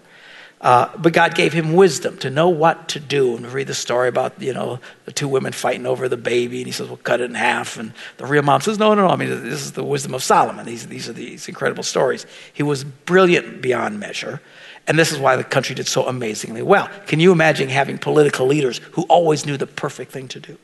Uh, 0.62 0.90
but 0.98 1.12
God 1.12 1.36
gave 1.36 1.52
him 1.52 1.74
wisdom 1.74 2.18
to 2.20 2.30
know 2.30 2.48
what 2.48 2.88
to 2.90 3.00
do. 3.00 3.36
And 3.36 3.46
we 3.46 3.52
read 3.52 3.68
the 3.68 3.74
story 3.74 4.08
about, 4.08 4.42
you 4.42 4.54
know, 4.54 4.80
the 5.04 5.12
two 5.12 5.28
women 5.28 5.52
fighting 5.52 5.86
over 5.86 6.08
the 6.08 6.16
baby. 6.16 6.60
And 6.60 6.66
he 6.66 6.72
says, 6.72 6.88
well, 6.88 6.98
cut 6.98 7.20
it 7.20 7.26
in 7.26 7.36
half. 7.36 7.78
And 7.78 7.92
the 8.16 8.26
real 8.26 8.44
mom 8.44 8.62
says, 8.62 8.80
no, 8.80 8.94
no, 8.94 9.08
no. 9.08 9.14
I 9.14 9.18
mean, 9.18 9.30
this 9.30 9.62
is 9.62 9.74
the 9.74 9.84
wisdom 9.84 10.14
of 10.14 10.24
Solomon. 10.24 10.66
These, 10.66 10.88
these 10.88 11.10
are 11.10 11.14
these 11.14 11.50
incredible 11.50 11.84
stories. 11.84 12.26
He 12.54 12.64
was 12.64 12.86
brilliant 12.86 13.62
beyond 13.62 14.00
measure. 14.00 14.42
And 14.88 14.98
this 14.98 15.12
is 15.12 15.20
why 15.20 15.36
the 15.36 15.44
country 15.44 15.76
did 15.76 15.88
so 15.88 16.08
amazingly 16.08 16.62
well. 16.62 16.90
Can 17.08 17.20
you 17.20 17.32
imagine 17.32 17.68
having 17.68 17.98
political 17.98 18.46
leaders 18.46 18.80
who 18.94 19.04
always 19.04 19.46
knew 19.46 19.58
the 19.58 19.68
perfect 19.68 20.12
thing 20.12 20.28
to 20.30 20.40
do? 20.40 20.58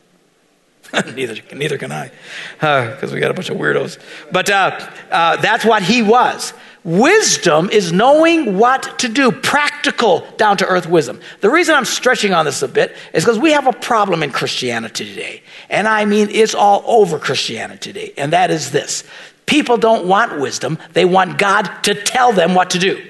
neither, 1.14 1.36
neither 1.54 1.78
can 1.78 1.92
I, 1.92 2.12
because 2.54 3.12
uh, 3.12 3.14
we 3.14 3.20
got 3.20 3.32
a 3.32 3.34
bunch 3.34 3.50
of 3.50 3.58
weirdos. 3.58 4.00
But 4.32 4.50
uh, 4.50 4.80
uh, 5.12 5.36
that's 5.38 5.64
what 5.64 5.84
he 5.84 6.02
was. 6.02 6.54
Wisdom 6.84 7.70
is 7.70 7.92
knowing 7.92 8.58
what 8.58 9.00
to 9.00 9.10
do, 9.10 9.32
practical, 9.32 10.26
down 10.38 10.56
to 10.58 10.66
earth 10.66 10.88
wisdom. 10.88 11.20
The 11.42 11.50
reason 11.50 11.76
I'm 11.76 11.86
stretching 11.86 12.34
on 12.34 12.46
this 12.46 12.62
a 12.62 12.70
bit 12.70 12.96
is 13.14 13.26
because 13.26 13.38
we 13.38 13.52
have 13.52 13.68
a 13.68 13.74
problem 13.74 14.24
in 14.24 14.32
Christianity 14.32 15.06
today. 15.06 15.44
And 15.70 15.88
I 15.88 16.06
mean, 16.06 16.30
it's 16.32 16.56
all 16.56 16.84
over 16.86 17.20
Christianity 17.20 17.92
today. 17.92 18.14
And 18.18 18.32
that 18.32 18.50
is 18.50 18.72
this 18.72 19.04
people 19.46 19.78
don't 19.78 20.06
want 20.06 20.40
wisdom, 20.40 20.78
they 20.94 21.06
want 21.06 21.38
God 21.38 21.64
to 21.84 21.96
tell 21.96 22.32
them 22.32 22.56
what 22.56 22.70
to 22.72 22.80
do. 22.80 23.06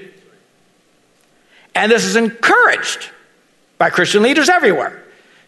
And 1.74 1.92
this 1.92 2.04
is 2.04 2.16
encouraged 2.16 3.08
by 3.78 3.90
Christian 3.90 4.22
leaders 4.22 4.48
everywhere. 4.48 5.00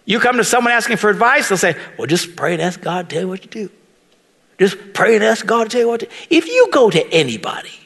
You 0.04 0.20
come 0.20 0.36
to 0.36 0.44
someone 0.44 0.72
asking 0.72 0.98
for 0.98 1.10
advice, 1.10 1.48
they'll 1.48 1.58
say, 1.58 1.76
Well, 1.98 2.06
just 2.06 2.36
pray 2.36 2.52
and 2.52 2.62
ask 2.62 2.80
God 2.80 3.10
to 3.10 3.14
tell 3.14 3.22
you 3.22 3.28
what 3.28 3.42
to 3.42 3.48
do. 3.48 3.68
Just 4.60 4.76
pray 4.94 5.16
and 5.16 5.24
ask 5.24 5.44
God 5.44 5.64
to 5.64 5.70
tell 5.70 5.80
you 5.80 5.88
what 5.88 6.00
to 6.00 6.06
do. 6.06 6.12
If 6.30 6.46
you 6.46 6.68
go 6.70 6.88
to 6.88 7.12
anybody 7.12 7.81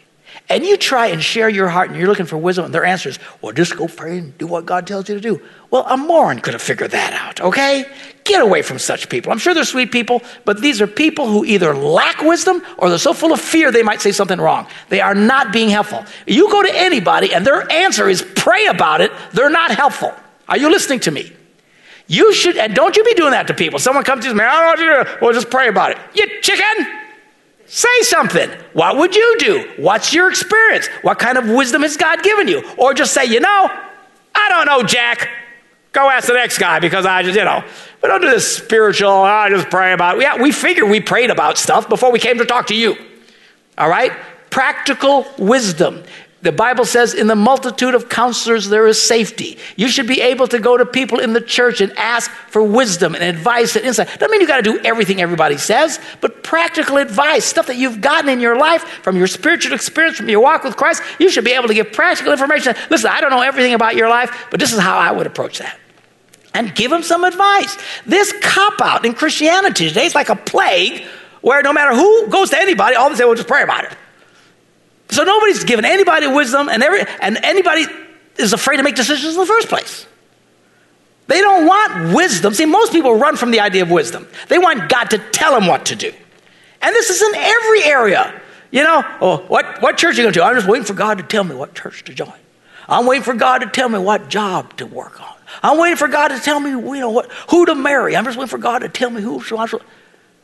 and 0.49 0.65
you 0.65 0.77
try 0.77 1.07
and 1.07 1.23
share 1.23 1.49
your 1.49 1.69
heart 1.69 1.91
and 1.91 1.99
you're 1.99 2.09
looking 2.09 2.27
for 2.27 2.37
wisdom, 2.37 2.67
and 2.67 2.75
their 2.75 2.85
answer 2.85 3.09
is, 3.09 3.19
Well, 3.43 3.53
just 3.53 3.77
go 3.77 3.89
pray 3.89 4.19
and 4.19 4.37
do 4.39 4.47
what 4.47 4.65
God 4.65 4.87
tells 4.87 5.09
you 5.09 5.17
to 5.17 5.21
do. 5.21 5.43
Well, 5.71 5.85
a 5.89 5.97
moron 5.97 6.39
could 6.39 6.55
have 6.55 6.63
figured 6.63 6.93
that 6.93 7.13
out, 7.13 7.41
okay? 7.41 7.85
Get 8.23 8.41
away 8.41 8.63
from 8.63 8.79
such 8.79 9.09
people. 9.09 9.33
I'm 9.33 9.39
sure 9.39 9.55
they're 9.55 9.65
sweet 9.65 9.91
people, 9.91 10.23
but 10.45 10.61
these 10.61 10.81
are 10.81 10.87
people 10.87 11.27
who 11.27 11.45
either 11.45 11.75
lack 11.75 12.23
wisdom 12.23 12.63
or 12.79 12.89
they're 12.89 12.99
so 12.99 13.13
full 13.13 13.33
of 13.33 13.41
fear 13.41 13.73
they 13.73 13.83
might 13.83 14.01
say 14.01 14.13
something 14.13 14.41
wrong. 14.41 14.67
They 14.89 15.01
are 15.01 15.15
not 15.15 15.53
being 15.53 15.69
helpful. 15.69 16.05
You 16.27 16.51
go 16.51 16.63
to 16.63 16.75
anybody 16.75 17.35
and 17.35 17.45
their 17.45 17.71
answer 17.71 18.09
is 18.09 18.25
pray 18.37 18.67
about 18.67 19.01
it, 19.01 19.13
they're 19.33 19.51
not 19.51 19.73
helpful. 19.73 20.13
Are 20.49 20.57
you 20.57 20.71
listening 20.71 21.01
to 21.01 21.11
me? 21.11 21.33
You 22.07 22.33
should, 22.33 22.57
and 22.57 22.73
don't 22.73 22.97
you 22.97 23.03
be 23.03 23.15
doing 23.15 23.33
that 23.33 23.49
to 23.49 23.55
people. 23.55 23.81
Someone 23.81 24.05
comes 24.05 24.25
to 24.25 24.31
you, 24.31 24.37
man, 24.37 24.49
I 24.49 24.77
don't 24.77 24.87
know 24.87 24.97
what 24.97 25.05
to 25.05 25.11
do. 25.11 25.19
Well, 25.25 25.33
just 25.33 25.51
pray 25.51 25.69
about 25.69 25.91
it. 25.91 25.99
You 26.15 26.41
chicken! 26.41 27.06
Say 27.67 28.03
something. 28.03 28.49
What 28.73 28.97
would 28.97 29.15
you 29.15 29.37
do? 29.39 29.73
What's 29.77 30.15
your 30.15 30.29
experience? 30.29 30.89
What 31.03 31.19
kind 31.19 31.37
of 31.37 31.49
wisdom 31.49 31.83
has 31.83 31.97
God 31.97 32.23
given 32.23 32.49
you? 32.49 32.63
Or 32.79 32.95
just 32.95 33.13
say, 33.13 33.25
you 33.25 33.41
know, 33.41 33.71
I 34.35 34.49
don't 34.49 34.67
know, 34.67 34.83
Jack. 34.83 35.29
Go 35.93 36.09
ask 36.09 36.29
the 36.29 36.35
next 36.35 36.59
guy 36.59 36.79
because 36.79 37.07
I 37.07 37.23
just, 37.23 37.37
you 37.37 37.45
know, 37.45 37.65
we 38.03 38.09
don't 38.09 38.21
do 38.21 38.31
this 38.31 38.57
spiritual, 38.57 39.09
oh, 39.09 39.25
I 39.25 39.49
just 39.49 39.71
pray 39.71 39.93
about 39.93 40.19
it. 40.19 40.23
Yeah, 40.23 40.41
we 40.41 40.53
figured 40.53 40.89
we 40.91 41.01
prayed 41.01 41.31
about 41.31 41.59
stuff 41.59 41.89
before 41.89 42.13
we 42.13 42.19
came 42.19 42.39
to 42.39 42.45
talk 42.45 42.67
to 42.67 42.75
you. 42.75 42.97
All 43.79 43.89
right? 43.89 44.13
Practical 44.51 45.27
wisdom. 45.39 46.05
The 46.47 46.53
Bible 46.53 46.85
says, 46.85 47.13
in 47.13 47.27
the 47.27 47.35
multitude 47.35 47.97
of 47.97 48.09
counselors, 48.09 48.69
there 48.69 48.87
is 48.87 49.03
safety. 49.03 49.59
You 49.75 49.89
should 49.89 50.07
be 50.07 50.21
able 50.21 50.47
to 50.47 50.61
go 50.61 50.77
to 50.77 50.87
people 50.87 51.19
in 51.19 51.33
the 51.33 51.41
church 51.41 51.81
and 51.81 51.93
ask 51.99 52.31
for 52.31 52.63
wisdom 52.63 53.17
and 53.17 53.25
advice 53.25 53.75
and 53.75 53.85
insight. 53.85 54.07
Doesn't 54.07 54.31
mean 54.31 54.41
you 54.41 54.47
got 54.47 54.59
to 54.59 54.63
do 54.63 54.79
everything 54.85 55.21
everybody 55.21 55.59
says, 55.59 55.99
but 56.21 56.45
practical 56.45 56.99
advice, 56.99 57.45
stuff 57.45 57.67
that 57.67 57.79
you've 57.79 58.01
gotten 58.01 58.31
in 58.31 58.39
your 58.39 58.57
life 58.57 58.85
from 59.03 59.17
your 59.17 59.27
spiritual 59.27 59.75
experience, 59.75 60.19
from 60.19 60.29
your 60.29 60.39
walk 60.39 60.63
with 60.63 60.77
Christ. 60.77 61.03
You 61.19 61.31
should 61.31 61.45
be 61.45 61.51
able 61.51 61.67
to 61.67 61.75
give 61.75 61.91
practical 61.91 62.31
information. 62.31 62.77
Listen, 62.91 63.11
I 63.11 63.21
don't 63.21 63.31
know 63.31 63.43
everything 63.43 63.75
about 63.75 63.97
your 63.97 64.09
life, 64.09 64.47
but 64.53 64.61
this 64.61 64.73
is 64.73 64.79
how 64.79 64.97
I 64.97 65.11
would 65.11 65.27
approach 65.27 65.59
that. 65.59 65.77
And 66.55 66.73
give 66.77 66.93
them 66.93 67.03
some 67.03 67.25
advice. 67.25 67.77
This 68.07 68.33
cop 68.41 68.81
out 68.81 69.05
in 69.05 69.15
Christianity 69.15 69.89
today 69.89 70.07
is 70.07 70.15
like 70.15 70.29
a 70.29 70.37
plague 70.37 71.07
where 71.41 71.61
no 71.63 71.73
matter 71.73 71.97
who 71.97 72.29
goes 72.29 72.51
to 72.51 72.57
anybody, 72.57 72.95
all 72.95 73.11
they 73.11 73.17
say, 73.17 73.25
well, 73.25 73.35
just 73.35 73.49
pray 73.49 73.65
about 73.65 73.87
it. 73.87 73.99
So 75.11 75.25
nobody's 75.25 75.65
given 75.65 75.85
anybody 75.85 76.27
wisdom, 76.27 76.69
and, 76.69 76.83
every, 76.83 77.05
and 77.21 77.39
anybody 77.43 77.87
is 78.37 78.53
afraid 78.53 78.79
to 78.79 78.83
make 78.83 78.97
decisions 78.97 79.35
in 79.35 79.41
the 79.41 79.47
first 79.47 79.69
place. 79.69 80.07
They 81.29 81.41
don't 81.41 81.67
want 81.67 82.15
wisdom. 82.15 82.55
See, 82.55 82.67
most 82.67 82.93
people 82.93 83.15
run 83.15 83.37
from 83.37 83.51
the 83.51 83.61
idea 83.61 83.83
of 83.83 83.91
wisdom. 83.91 84.29
They 84.49 84.59
want 84.59 84.89
God 84.89 85.11
to 85.11 85.19
tell 85.19 85.55
them 85.55 85.67
what 85.67 85.87
to 85.87 85.97
do. 85.97 86.13
And 86.83 86.95
this 86.95 87.11
is 87.11 87.23
in 87.23 87.35
every 87.35 87.85
area. 87.85 88.41
You 88.71 88.85
know, 88.85 89.05
oh, 89.21 89.39
what, 89.49 89.81
what 89.81 89.97
church 89.97 90.15
are 90.15 90.19
you 90.19 90.25
going 90.25 90.35
to? 90.35 90.45
I'm 90.45 90.55
just 90.55 90.69
waiting 90.69 90.85
for 90.85 90.95
God 90.95 91.19
to 91.19 91.25
tell 91.25 91.45
me 91.45 91.55
what 91.55 91.75
church 91.75 92.05
to 92.05 92.15
join. 92.15 92.33
I'm 92.89 93.07
waiting 93.07 93.25
for 93.25 93.35
God 93.35 93.59
to 93.59 93.67
tell 93.67 93.89
me 93.89 93.99
what 93.99 94.29
job 94.29 94.77
to 94.77 94.87
work 94.87 95.21
on. 95.21 95.35
I'm 95.63 95.79
waiting 95.79 95.97
for 95.97 96.09
God 96.09 96.29
to 96.29 96.39
tell 96.39 96.61
me, 96.61 96.71
you 96.71 97.01
know, 97.01 97.11
what, 97.11 97.31
who 97.51 97.67
to 97.67 97.75
marry. 97.75 98.17
I'm 98.17 98.25
just 98.25 98.37
waiting 98.37 98.49
for 98.49 98.59
God 98.59 98.81
to 98.81 98.89
tell 98.89 99.11
me 99.11 99.23
who. 99.23 99.43
To. 99.43 99.81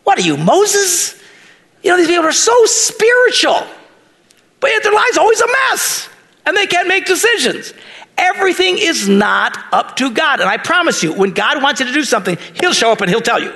What 0.04 0.18
are 0.18 0.22
you, 0.22 0.36
Moses? 0.36 1.20
You 1.82 1.90
know, 1.90 1.96
these 1.96 2.08
people 2.08 2.24
are 2.24 2.32
so 2.32 2.64
spiritual. 2.64 3.66
But 4.62 4.70
yet 4.70 4.82
their 4.84 4.92
life's 4.92 5.18
always 5.18 5.40
a 5.40 5.46
mess 5.46 6.08
and 6.46 6.56
they 6.56 6.66
can't 6.66 6.88
make 6.88 7.04
decisions. 7.04 7.74
Everything 8.16 8.78
is 8.78 9.08
not 9.08 9.58
up 9.72 9.96
to 9.96 10.12
God. 10.12 10.40
And 10.40 10.48
I 10.48 10.56
promise 10.56 11.02
you, 11.02 11.12
when 11.12 11.32
God 11.32 11.62
wants 11.62 11.80
you 11.80 11.86
to 11.86 11.92
do 11.92 12.04
something, 12.04 12.38
He'll 12.60 12.72
show 12.72 12.92
up 12.92 13.00
and 13.00 13.10
He'll 13.10 13.20
tell 13.20 13.42
you. 13.42 13.52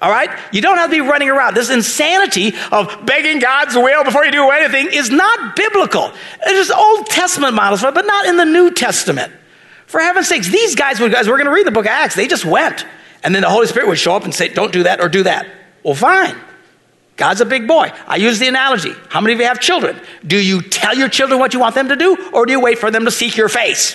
All 0.00 0.10
right? 0.10 0.30
You 0.50 0.60
don't 0.60 0.78
have 0.78 0.90
to 0.90 0.96
be 0.96 1.00
running 1.00 1.30
around. 1.30 1.54
This 1.54 1.70
insanity 1.70 2.52
of 2.72 3.06
begging 3.06 3.38
God's 3.38 3.76
will 3.76 4.02
before 4.02 4.24
you 4.24 4.32
do 4.32 4.50
anything 4.50 4.88
is 4.92 5.10
not 5.10 5.54
biblical. 5.54 6.10
There's 6.44 6.72
Old 6.72 7.06
Testament 7.06 7.54
models 7.54 7.82
for 7.82 7.88
it, 7.88 7.94
but 7.94 8.04
not 8.04 8.26
in 8.26 8.36
the 8.36 8.44
New 8.44 8.72
Testament. 8.72 9.32
For 9.86 10.00
heaven's 10.00 10.26
sakes, 10.26 10.48
these 10.48 10.74
guys, 10.74 10.98
guys, 10.98 11.28
we're 11.28 11.36
going 11.36 11.46
to 11.46 11.52
read 11.52 11.66
the 11.66 11.70
book 11.70 11.84
of 11.84 11.92
Acts, 11.92 12.16
they 12.16 12.26
just 12.26 12.44
went. 12.44 12.84
And 13.22 13.32
then 13.32 13.42
the 13.42 13.50
Holy 13.50 13.68
Spirit 13.68 13.86
would 13.86 13.98
show 13.98 14.16
up 14.16 14.24
and 14.24 14.34
say, 14.34 14.48
don't 14.48 14.72
do 14.72 14.82
that 14.82 15.00
or 15.00 15.08
do 15.08 15.22
that. 15.22 15.46
Well, 15.84 15.94
fine. 15.94 16.34
God's 17.22 17.40
a 17.40 17.46
big 17.46 17.68
boy. 17.68 17.92
I 18.08 18.16
use 18.16 18.40
the 18.40 18.48
analogy. 18.48 18.92
How 19.08 19.20
many 19.20 19.34
of 19.34 19.38
you 19.38 19.46
have 19.46 19.60
children? 19.60 19.96
Do 20.26 20.36
you 20.36 20.60
tell 20.60 20.96
your 20.96 21.08
children 21.08 21.38
what 21.38 21.54
you 21.54 21.60
want 21.60 21.76
them 21.76 21.88
to 21.90 21.94
do, 21.94 22.16
or 22.32 22.46
do 22.46 22.52
you 22.52 22.58
wait 22.58 22.78
for 22.78 22.90
them 22.90 23.04
to 23.04 23.12
seek 23.12 23.36
your 23.36 23.48
face? 23.48 23.94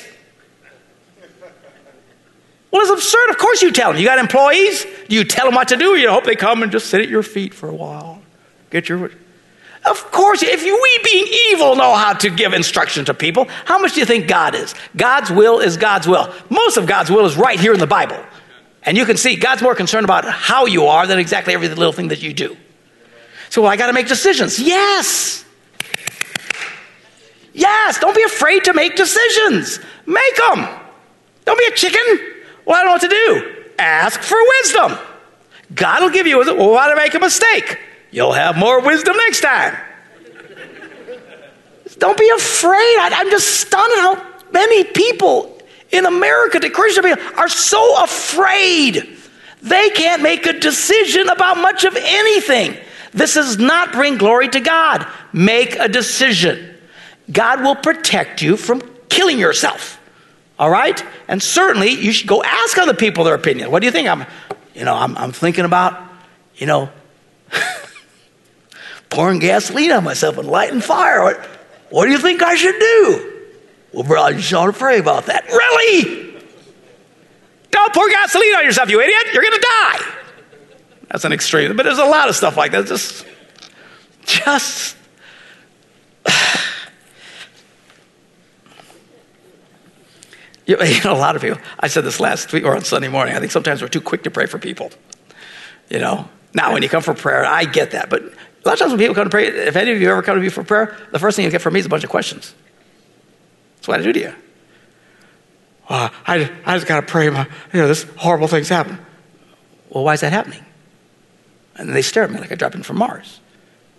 Well, 2.71 2.83
it's 2.83 2.89
absurd. 2.89 3.29
Of 3.31 3.37
course 3.37 3.61
you 3.61 3.73
tell 3.73 3.91
them. 3.91 3.99
You 3.99 4.07
got 4.07 4.17
employees? 4.17 4.85
Do 5.09 5.15
you 5.17 5.25
tell 5.25 5.45
them 5.45 5.55
what 5.55 5.67
to 5.67 5.75
do, 5.75 5.97
you 5.97 6.09
hope 6.09 6.23
they 6.23 6.37
come 6.37 6.63
and 6.63 6.71
just 6.71 6.87
sit 6.87 7.01
at 7.01 7.09
your 7.09 7.21
feet 7.21 7.53
for 7.53 7.67
a 7.67 7.75
while? 7.75 8.21
Get 8.69 8.87
your. 8.87 9.11
Of 9.85 10.11
course, 10.13 10.41
if 10.41 10.63
we 10.63 10.99
being 11.03 11.27
evil 11.51 11.75
know 11.75 11.95
how 11.95 12.13
to 12.13 12.29
give 12.29 12.53
instruction 12.53 13.03
to 13.05 13.13
people, 13.13 13.49
how 13.65 13.77
much 13.77 13.95
do 13.95 13.99
you 13.99 14.05
think 14.05 14.29
God 14.29 14.55
is? 14.55 14.73
God's 14.95 15.31
will 15.31 15.59
is 15.59 15.75
God's 15.75 16.07
will. 16.07 16.33
Most 16.49 16.77
of 16.77 16.85
God's 16.87 17.11
will 17.11 17.25
is 17.25 17.35
right 17.35 17.59
here 17.59 17.73
in 17.73 17.81
the 17.81 17.87
Bible. 17.87 18.23
And 18.83 18.97
you 18.97 19.03
can 19.03 19.17
see 19.17 19.35
God's 19.35 19.61
more 19.61 19.75
concerned 19.75 20.05
about 20.05 20.23
how 20.23 20.65
you 20.65 20.85
are 20.85 21.05
than 21.05 21.19
exactly 21.19 21.53
every 21.53 21.67
little 21.67 21.91
thing 21.91 22.07
that 22.07 22.21
you 22.21 22.33
do. 22.33 22.55
So 23.57 23.63
well, 23.63 23.71
I 23.71 23.75
got 23.75 23.87
to 23.87 23.93
make 23.93 24.07
decisions. 24.07 24.59
Yes. 24.59 25.43
Yes. 27.55 27.99
Don't 27.99 28.15
be 28.15 28.21
afraid 28.21 28.65
to 28.65 28.73
make 28.75 28.95
decisions. 28.95 29.79
Make 30.05 30.37
them. 30.37 30.67
Don't 31.43 31.57
be 31.57 31.65
a 31.65 31.71
chicken. 31.71 32.35
Well, 32.65 32.75
I 32.75 32.83
don't 32.83 32.85
know 32.85 32.91
what 32.91 33.01
to 33.01 33.07
do. 33.07 33.65
Ask 33.79 34.21
for 34.21 34.37
wisdom. 34.61 34.99
God 35.73 36.03
will 36.03 36.11
give 36.11 36.27
you 36.27 36.37
wisdom. 36.37 36.57
Well, 36.57 36.69
why 36.69 36.87
to 36.87 36.95
make 36.95 37.15
a 37.15 37.19
mistake? 37.19 37.79
You'll 38.11 38.33
have 38.33 38.59
more 38.59 38.79
wisdom 38.79 39.17
next 39.17 39.41
time. 39.41 39.75
Don't 41.97 42.15
be 42.15 42.29
afraid. 42.37 42.77
I, 42.77 43.21
am 43.25 43.31
just 43.31 43.61
stunned 43.61 43.91
how 43.95 44.23
many 44.51 44.83
people 44.83 45.59
in 45.89 46.05
America, 46.05 46.59
the 46.59 46.69
Christian 46.69 47.05
people, 47.05 47.23
are 47.35 47.49
so 47.49 48.03
afraid. 48.03 49.17
They 49.63 49.89
can't 49.89 50.21
make 50.21 50.45
a 50.45 50.53
decision 50.59 51.27
about 51.29 51.57
much 51.57 51.85
of 51.85 51.95
anything. 51.95 52.77
This 53.17 53.33
does 53.33 53.57
not 53.57 53.93
bring 53.93 54.17
glory 54.17 54.47
to 54.49 54.59
God. 54.59 55.07
Make 55.33 55.75
a 55.75 55.87
decision. 55.87 56.75
God 57.31 57.61
will 57.61 57.75
protect 57.75 58.43
you 58.43 58.55
from 58.57 58.81
killing 59.09 59.39
yourself. 59.39 59.99
All 60.59 60.69
right? 60.69 61.03
And 61.27 61.41
certainly 61.41 61.89
you 61.89 62.11
should 62.11 62.27
go 62.27 62.43
ask 62.43 62.77
other 62.77 62.93
people 62.93 63.23
their 63.23 63.33
opinion. 63.33 63.71
What 63.71 63.79
do 63.79 63.87
you 63.87 63.91
think? 63.91 64.07
I'm, 64.07 64.25
you 64.75 64.85
know, 64.85 64.93
I'm, 64.93 65.17
I'm 65.17 65.31
thinking 65.31 65.65
about, 65.65 65.99
you 66.57 66.67
know, 66.67 66.89
pouring 69.09 69.39
gasoline 69.39 69.91
on 69.91 70.03
myself 70.03 70.37
and 70.37 70.47
lighting 70.47 70.81
fire. 70.81 71.23
What, 71.23 71.39
what 71.89 72.05
do 72.05 72.11
you 72.11 72.19
think 72.19 72.43
I 72.43 72.53
should 72.53 72.79
do? 72.79 73.33
Well, 73.93 74.03
bro, 74.03 74.21
I 74.21 74.33
just 74.33 74.53
ought 74.53 74.67
to 74.67 74.73
pray 74.73 74.99
about 74.99 75.25
that. 75.25 75.47
Really? 75.47 76.39
Don't 77.71 77.93
pour 77.95 78.09
gasoline 78.09 78.53
on 78.55 78.63
yourself, 78.63 78.91
you 78.91 79.01
idiot. 79.01 79.33
You're 79.33 79.41
going 79.41 79.55
to 79.55 79.67
die. 79.67 80.17
That's 81.09 81.25
an 81.25 81.33
extreme. 81.33 81.75
But 81.75 81.83
there's 81.83 81.99
a 81.99 82.05
lot 82.05 82.29
of 82.29 82.35
stuff 82.35 82.57
like 82.57 82.71
that. 82.71 82.85
Just, 82.85 83.25
just. 84.25 84.97
You 90.67 90.75
know, 90.75 91.13
a 91.13 91.15
lot 91.15 91.37
of 91.37 91.41
people, 91.41 91.59
I 91.79 91.87
said 91.87 92.03
this 92.03 92.19
last 92.19 92.51
week 92.51 92.65
or 92.65 92.75
on 92.75 92.83
Sunday 92.83 93.07
morning, 93.07 93.35
I 93.35 93.39
think 93.39 93.53
sometimes 93.53 93.81
we're 93.81 93.87
too 93.87 94.01
quick 94.01 94.23
to 94.23 94.31
pray 94.31 94.47
for 94.47 94.59
people. 94.59 94.91
You 95.89 95.99
know, 95.99 96.27
now 96.53 96.73
when 96.73 96.83
you 96.83 96.89
come 96.89 97.01
for 97.01 97.13
prayer, 97.13 97.45
I 97.45 97.63
get 97.63 97.91
that. 97.91 98.09
But 98.09 98.23
A 98.23 98.25
lot 98.65 98.73
of 98.73 98.79
times 98.79 98.91
when 98.91 98.99
people 98.99 99.15
come 99.15 99.23
to 99.23 99.29
pray, 99.29 99.47
if 99.47 99.77
any 99.77 99.91
of 99.93 100.01
you 100.01 100.09
ever 100.09 100.21
come 100.21 100.35
to 100.35 100.41
me 100.41 100.49
for 100.49 100.65
prayer, 100.65 100.97
the 101.13 101.19
first 101.19 101.37
thing 101.37 101.45
you 101.45 101.51
get 101.51 101.61
from 101.61 101.73
me 101.73 101.79
is 101.79 101.85
a 101.85 101.89
bunch 101.89 102.03
of 102.03 102.09
questions. 102.09 102.53
That's 103.77 103.87
what 103.87 104.01
I 104.01 104.03
do 104.03 104.11
to 104.11 104.19
you. 104.19 104.33
Uh, 105.87 106.09
I, 106.27 106.51
I 106.65 106.75
just 106.75 106.85
got 106.85 106.99
to 106.99 107.07
pray, 107.07 107.29
my, 107.29 107.47
you 107.71 107.79
know, 107.79 107.87
this 107.87 108.03
horrible 108.17 108.49
thing's 108.49 108.67
happening. 108.67 108.99
Well, 109.89 110.03
why 110.03 110.15
is 110.15 110.19
that 110.19 110.33
happening? 110.33 110.65
And 111.77 111.95
they 111.95 112.01
stare 112.01 112.23
at 112.23 112.31
me 112.31 112.39
like 112.39 112.51
I 112.51 112.55
dropped 112.55 112.75
in 112.75 112.83
from 112.83 112.97
Mars. 112.97 113.39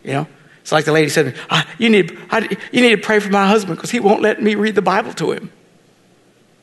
You 0.02 0.12
know? 0.12 0.26
It's 0.60 0.72
like 0.72 0.84
the 0.84 0.92
lady 0.92 1.08
said, 1.08 1.34
ah, 1.50 1.66
you, 1.78 1.88
need, 1.88 2.18
I, 2.30 2.40
you 2.72 2.82
need 2.82 2.90
to 2.90 2.98
pray 2.98 3.20
for 3.20 3.30
my 3.30 3.46
husband 3.46 3.76
because 3.76 3.90
he 3.90 4.00
won't 4.00 4.20
let 4.20 4.42
me 4.42 4.54
read 4.54 4.74
the 4.74 4.82
Bible 4.82 5.12
to 5.14 5.32
him. 5.32 5.50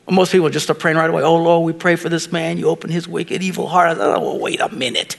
Most 0.08 0.30
people 0.30 0.48
just 0.50 0.64
start 0.66 0.78
praying 0.78 0.96
right 0.96 1.10
away. 1.10 1.22
Oh, 1.22 1.36
Lord, 1.36 1.66
we 1.66 1.72
pray 1.72 1.96
for 1.96 2.08
this 2.08 2.30
man. 2.30 2.58
You 2.58 2.68
open 2.68 2.90
his 2.90 3.08
wicked, 3.08 3.42
evil 3.42 3.66
heart. 3.66 3.88
I 3.88 3.94
thought, 3.94 4.18
oh, 4.18 4.20
well, 4.20 4.38
wait 4.38 4.60
a 4.60 4.68
minute. 4.68 5.16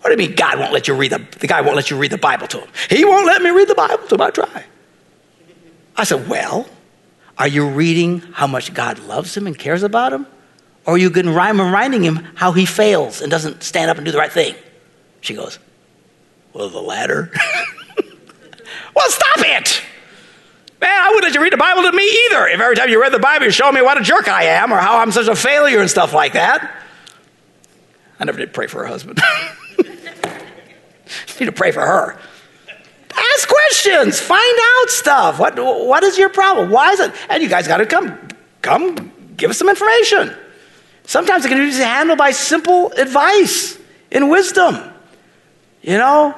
What 0.00 0.08
do 0.08 0.22
you 0.22 0.28
mean 0.28 0.34
God 0.36 0.58
won't 0.58 0.72
let 0.72 0.88
you 0.88 0.94
read 0.94 1.12
the, 1.12 1.24
the 1.38 1.46
guy 1.46 1.60
won't 1.60 1.76
let 1.76 1.90
you 1.90 1.98
read 1.98 2.10
the 2.10 2.18
Bible 2.18 2.46
to 2.48 2.60
him? 2.60 2.68
He 2.88 3.04
won't 3.04 3.26
let 3.26 3.42
me 3.42 3.50
read 3.50 3.68
the 3.68 3.74
Bible 3.74 4.06
to 4.08 4.14
him. 4.14 4.20
I 4.22 4.30
try. 4.30 4.64
I 5.96 6.04
said, 6.04 6.28
well, 6.28 6.66
are 7.38 7.46
you 7.46 7.68
reading 7.68 8.20
how 8.32 8.46
much 8.46 8.72
God 8.72 8.98
loves 9.00 9.36
him 9.36 9.46
and 9.46 9.58
cares 9.58 9.82
about 9.82 10.12
him? 10.12 10.26
Or 10.84 10.98
you 10.98 11.10
going 11.10 11.28
reminding 11.28 12.02
him 12.02 12.16
how 12.34 12.52
he 12.52 12.66
fails 12.66 13.20
and 13.20 13.30
doesn't 13.30 13.62
stand 13.62 13.90
up 13.90 13.96
and 13.98 14.04
do 14.04 14.12
the 14.12 14.18
right 14.18 14.32
thing? 14.32 14.54
She 15.20 15.34
goes, 15.34 15.58
well, 16.52 16.68
the 16.68 16.80
latter. 16.80 17.30
well, 18.94 19.10
stop 19.10 19.38
it. 19.38 19.82
Man, 20.80 20.90
I 20.90 21.08
wouldn't 21.10 21.24
let 21.24 21.34
you 21.34 21.42
read 21.42 21.52
the 21.52 21.56
Bible 21.56 21.82
to 21.82 21.92
me 21.92 22.02
either. 22.02 22.48
If 22.48 22.60
every 22.60 22.74
time 22.74 22.88
you 22.88 23.00
read 23.00 23.12
the 23.12 23.20
Bible, 23.20 23.44
you're 23.44 23.52
showing 23.52 23.74
me 23.74 23.82
what 23.82 24.00
a 24.00 24.02
jerk 24.02 24.26
I 24.26 24.44
am 24.44 24.72
or 24.72 24.78
how 24.78 24.98
I'm 24.98 25.12
such 25.12 25.28
a 25.28 25.36
failure 25.36 25.80
and 25.80 25.88
stuff 25.88 26.12
like 26.12 26.32
that. 26.32 26.82
I 28.18 28.24
never 28.24 28.38
did 28.38 28.52
pray 28.52 28.66
for 28.66 28.80
her 28.80 28.86
husband. 28.86 29.20
need 31.42 31.46
to 31.46 31.52
pray 31.52 31.72
for 31.72 31.80
her. 31.80 32.18
Ask 33.34 33.48
questions. 33.48 34.20
Find 34.20 34.58
out 34.60 34.90
stuff. 34.90 35.38
What, 35.38 35.56
what 35.56 36.02
is 36.02 36.16
your 36.16 36.28
problem? 36.28 36.70
Why 36.70 36.92
is 36.92 37.00
it? 37.00 37.12
And 37.28 37.42
you 37.42 37.48
guys 37.48 37.68
got 37.68 37.78
to 37.78 37.86
come, 37.86 38.16
come 38.62 39.12
give 39.36 39.50
us 39.50 39.58
some 39.58 39.68
information. 39.68 40.34
Sometimes 41.04 41.44
it 41.44 41.48
can 41.48 41.58
be 41.58 41.74
handled 41.74 42.18
by 42.18 42.30
simple 42.30 42.92
advice 42.92 43.78
and 44.10 44.30
wisdom. 44.30 44.78
You 45.82 45.98
know, 45.98 46.34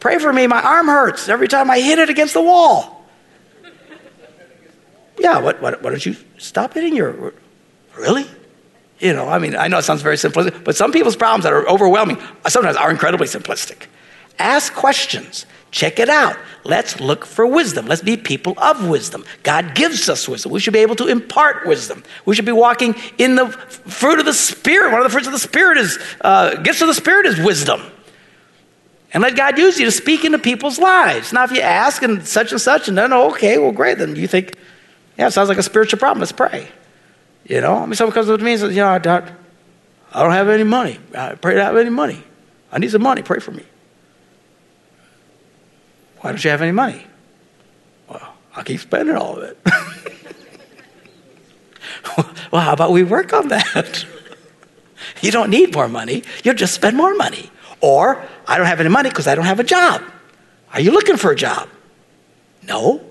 pray 0.00 0.18
for 0.18 0.32
me. 0.32 0.46
My 0.46 0.60
arm 0.60 0.86
hurts 0.86 1.28
every 1.28 1.48
time 1.48 1.70
I 1.70 1.80
hit 1.80 1.98
it 1.98 2.10
against 2.10 2.34
the 2.34 2.42
wall. 2.42 3.06
Yeah, 5.18 5.38
what, 5.38 5.62
what, 5.62 5.82
why 5.82 5.90
don't 5.90 6.04
you 6.04 6.16
stop 6.38 6.74
hitting 6.74 6.96
your. 6.96 7.32
Really? 7.96 8.26
You 8.98 9.12
know, 9.12 9.28
I 9.28 9.38
mean, 9.38 9.56
I 9.56 9.68
know 9.68 9.78
it 9.78 9.82
sounds 9.82 10.02
very 10.02 10.16
simplistic, 10.16 10.64
but 10.64 10.76
some 10.76 10.92
people's 10.92 11.16
problems 11.16 11.44
that 11.44 11.52
are 11.52 11.68
overwhelming 11.68 12.18
sometimes 12.48 12.76
are 12.76 12.90
incredibly 12.90 13.26
simplistic. 13.26 13.86
Ask 14.38 14.72
questions. 14.74 15.46
Check 15.72 15.98
it 15.98 16.10
out. 16.10 16.36
Let's 16.64 17.00
look 17.00 17.24
for 17.24 17.46
wisdom. 17.46 17.86
Let's 17.86 18.02
be 18.02 18.18
people 18.18 18.54
of 18.58 18.86
wisdom. 18.88 19.24
God 19.42 19.74
gives 19.74 20.08
us 20.08 20.28
wisdom. 20.28 20.52
We 20.52 20.60
should 20.60 20.74
be 20.74 20.80
able 20.80 20.96
to 20.96 21.08
impart 21.08 21.66
wisdom. 21.66 22.04
We 22.26 22.36
should 22.36 22.44
be 22.44 22.52
walking 22.52 22.94
in 23.16 23.34
the 23.34 23.48
fruit 23.48 24.18
of 24.18 24.26
the 24.26 24.34
Spirit. 24.34 24.92
One 24.92 25.00
of 25.00 25.04
the 25.04 25.10
fruits 25.10 25.26
of 25.26 25.32
the 25.32 25.38
Spirit 25.38 25.78
is, 25.78 25.98
uh, 26.20 26.56
gifts 26.56 26.82
of 26.82 26.88
the 26.88 26.94
Spirit 26.94 27.24
is 27.24 27.40
wisdom. 27.40 27.80
And 29.14 29.22
let 29.22 29.34
God 29.34 29.58
use 29.58 29.78
you 29.78 29.86
to 29.86 29.90
speak 29.90 30.26
into 30.26 30.38
people's 30.38 30.78
lives. 30.78 31.32
Now, 31.32 31.44
if 31.44 31.52
you 31.52 31.62
ask 31.62 32.02
and 32.02 32.26
such 32.26 32.52
and 32.52 32.60
such, 32.60 32.88
and 32.88 32.96
then, 32.96 33.12
okay, 33.12 33.56
well, 33.58 33.72
great. 33.72 33.96
Then 33.96 34.14
you 34.14 34.26
think, 34.26 34.56
yeah, 35.18 35.30
sounds 35.30 35.48
like 35.48 35.58
a 35.58 35.62
spiritual 35.62 35.98
problem. 35.98 36.20
Let's 36.20 36.32
pray. 36.32 36.68
You 37.48 37.62
know, 37.62 37.76
I 37.76 37.86
mean, 37.86 37.94
someone 37.94 38.14
comes 38.14 38.28
up 38.28 38.38
to 38.38 38.44
me 38.44 38.52
and 38.52 38.60
says, 38.60 38.76
you 38.76 38.82
know, 38.82 38.88
I 38.88 38.98
don't 38.98 40.32
have 40.32 40.48
any 40.48 40.64
money. 40.64 40.98
I 41.16 41.34
pray 41.34 41.54
to 41.54 41.64
have 41.64 41.76
any 41.76 41.90
money. 41.90 42.22
I 42.70 42.78
need 42.78 42.90
some 42.90 43.02
money. 43.02 43.22
Pray 43.22 43.40
for 43.40 43.52
me. 43.52 43.64
Why 46.22 46.30
don't 46.30 46.42
you 46.42 46.50
have 46.50 46.62
any 46.62 46.72
money? 46.72 47.04
Well, 48.08 48.34
I'll 48.54 48.62
keep 48.62 48.80
spending 48.80 49.16
all 49.16 49.36
of 49.36 49.42
it. 49.42 49.58
well, 52.52 52.62
how 52.62 52.72
about 52.72 52.92
we 52.92 53.02
work 53.02 53.32
on 53.32 53.48
that? 53.48 54.06
you 55.20 55.32
don't 55.32 55.50
need 55.50 55.74
more 55.74 55.88
money, 55.88 56.22
you'll 56.44 56.54
just 56.54 56.74
spend 56.74 56.96
more 56.96 57.14
money. 57.16 57.50
Or, 57.80 58.24
I 58.46 58.56
don't 58.56 58.68
have 58.68 58.78
any 58.78 58.88
money 58.88 59.08
because 59.08 59.26
I 59.26 59.34
don't 59.34 59.46
have 59.46 59.58
a 59.58 59.64
job. 59.64 60.00
Are 60.72 60.80
you 60.80 60.92
looking 60.92 61.16
for 61.16 61.32
a 61.32 61.36
job? 61.36 61.68
No. 62.62 63.04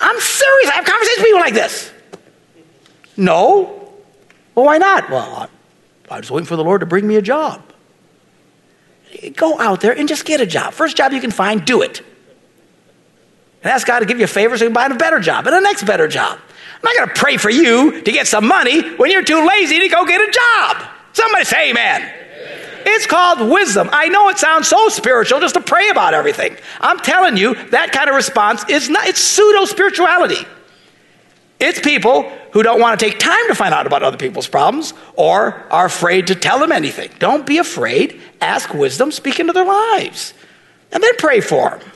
I'm 0.00 0.20
serious. 0.20 0.70
I 0.70 0.74
have 0.74 0.84
conversations 0.84 1.18
with 1.18 1.26
people 1.26 1.40
like 1.40 1.54
this. 1.54 1.92
No. 3.16 3.92
Well, 4.56 4.66
why 4.66 4.78
not? 4.78 5.08
Well, 5.08 5.48
I'm 6.10 6.20
just 6.22 6.32
waiting 6.32 6.46
for 6.46 6.56
the 6.56 6.64
Lord 6.64 6.80
to 6.80 6.86
bring 6.86 7.06
me 7.06 7.14
a 7.14 7.22
job. 7.22 7.62
Go 9.36 9.60
out 9.60 9.80
there 9.80 9.96
and 9.96 10.08
just 10.08 10.24
get 10.24 10.40
a 10.40 10.46
job. 10.46 10.72
First 10.72 10.96
job 10.96 11.12
you 11.12 11.20
can 11.20 11.30
find, 11.30 11.64
do 11.64 11.82
it 11.82 12.02
and 13.62 13.70
ask 13.70 13.86
God 13.86 14.00
to 14.00 14.06
give 14.06 14.18
you 14.18 14.24
a 14.24 14.28
favor 14.28 14.56
so 14.56 14.64
you 14.64 14.70
can 14.70 14.74
buy 14.74 14.86
a 14.86 14.98
better 14.98 15.20
job 15.20 15.46
and 15.46 15.54
a 15.54 15.60
next 15.60 15.84
better 15.84 16.08
job. 16.08 16.38
I'm 16.38 16.82
not 16.82 16.96
going 16.96 17.08
to 17.14 17.20
pray 17.20 17.36
for 17.36 17.50
you 17.50 18.02
to 18.02 18.12
get 18.12 18.26
some 18.26 18.46
money 18.46 18.96
when 18.96 19.10
you're 19.10 19.24
too 19.24 19.46
lazy 19.46 19.78
to 19.80 19.88
go 19.88 20.04
get 20.04 20.20
a 20.20 20.32
job. 20.32 20.88
Somebody 21.12 21.44
say 21.44 21.70
amen. 21.70 22.02
amen. 22.02 22.18
It's 22.84 23.06
called 23.06 23.50
wisdom. 23.50 23.88
I 23.92 24.08
know 24.08 24.28
it 24.30 24.38
sounds 24.38 24.66
so 24.66 24.88
spiritual 24.88 25.38
just 25.38 25.54
to 25.54 25.60
pray 25.60 25.90
about 25.90 26.14
everything. 26.14 26.56
I'm 26.80 26.98
telling 26.98 27.36
you, 27.36 27.54
that 27.70 27.92
kind 27.92 28.08
of 28.08 28.16
response 28.16 28.64
is 28.68 28.88
not, 28.88 29.06
it's 29.06 29.20
pseudo 29.20 29.64
spirituality. 29.66 30.44
It's 31.60 31.78
people 31.78 32.28
who 32.52 32.64
don't 32.64 32.80
want 32.80 32.98
to 32.98 33.06
take 33.06 33.20
time 33.20 33.46
to 33.46 33.54
find 33.54 33.72
out 33.72 33.86
about 33.86 34.02
other 34.02 34.16
people's 34.16 34.48
problems 34.48 34.92
or 35.14 35.64
are 35.70 35.86
afraid 35.86 36.26
to 36.26 36.34
tell 36.34 36.58
them 36.58 36.72
anything. 36.72 37.10
Don't 37.20 37.46
be 37.46 37.58
afraid. 37.58 38.20
Ask 38.40 38.74
wisdom, 38.74 39.12
speak 39.12 39.38
into 39.38 39.52
their 39.52 39.64
lives, 39.64 40.34
and 40.90 41.00
then 41.00 41.16
pray 41.18 41.40
for 41.40 41.70
them. 41.70 41.91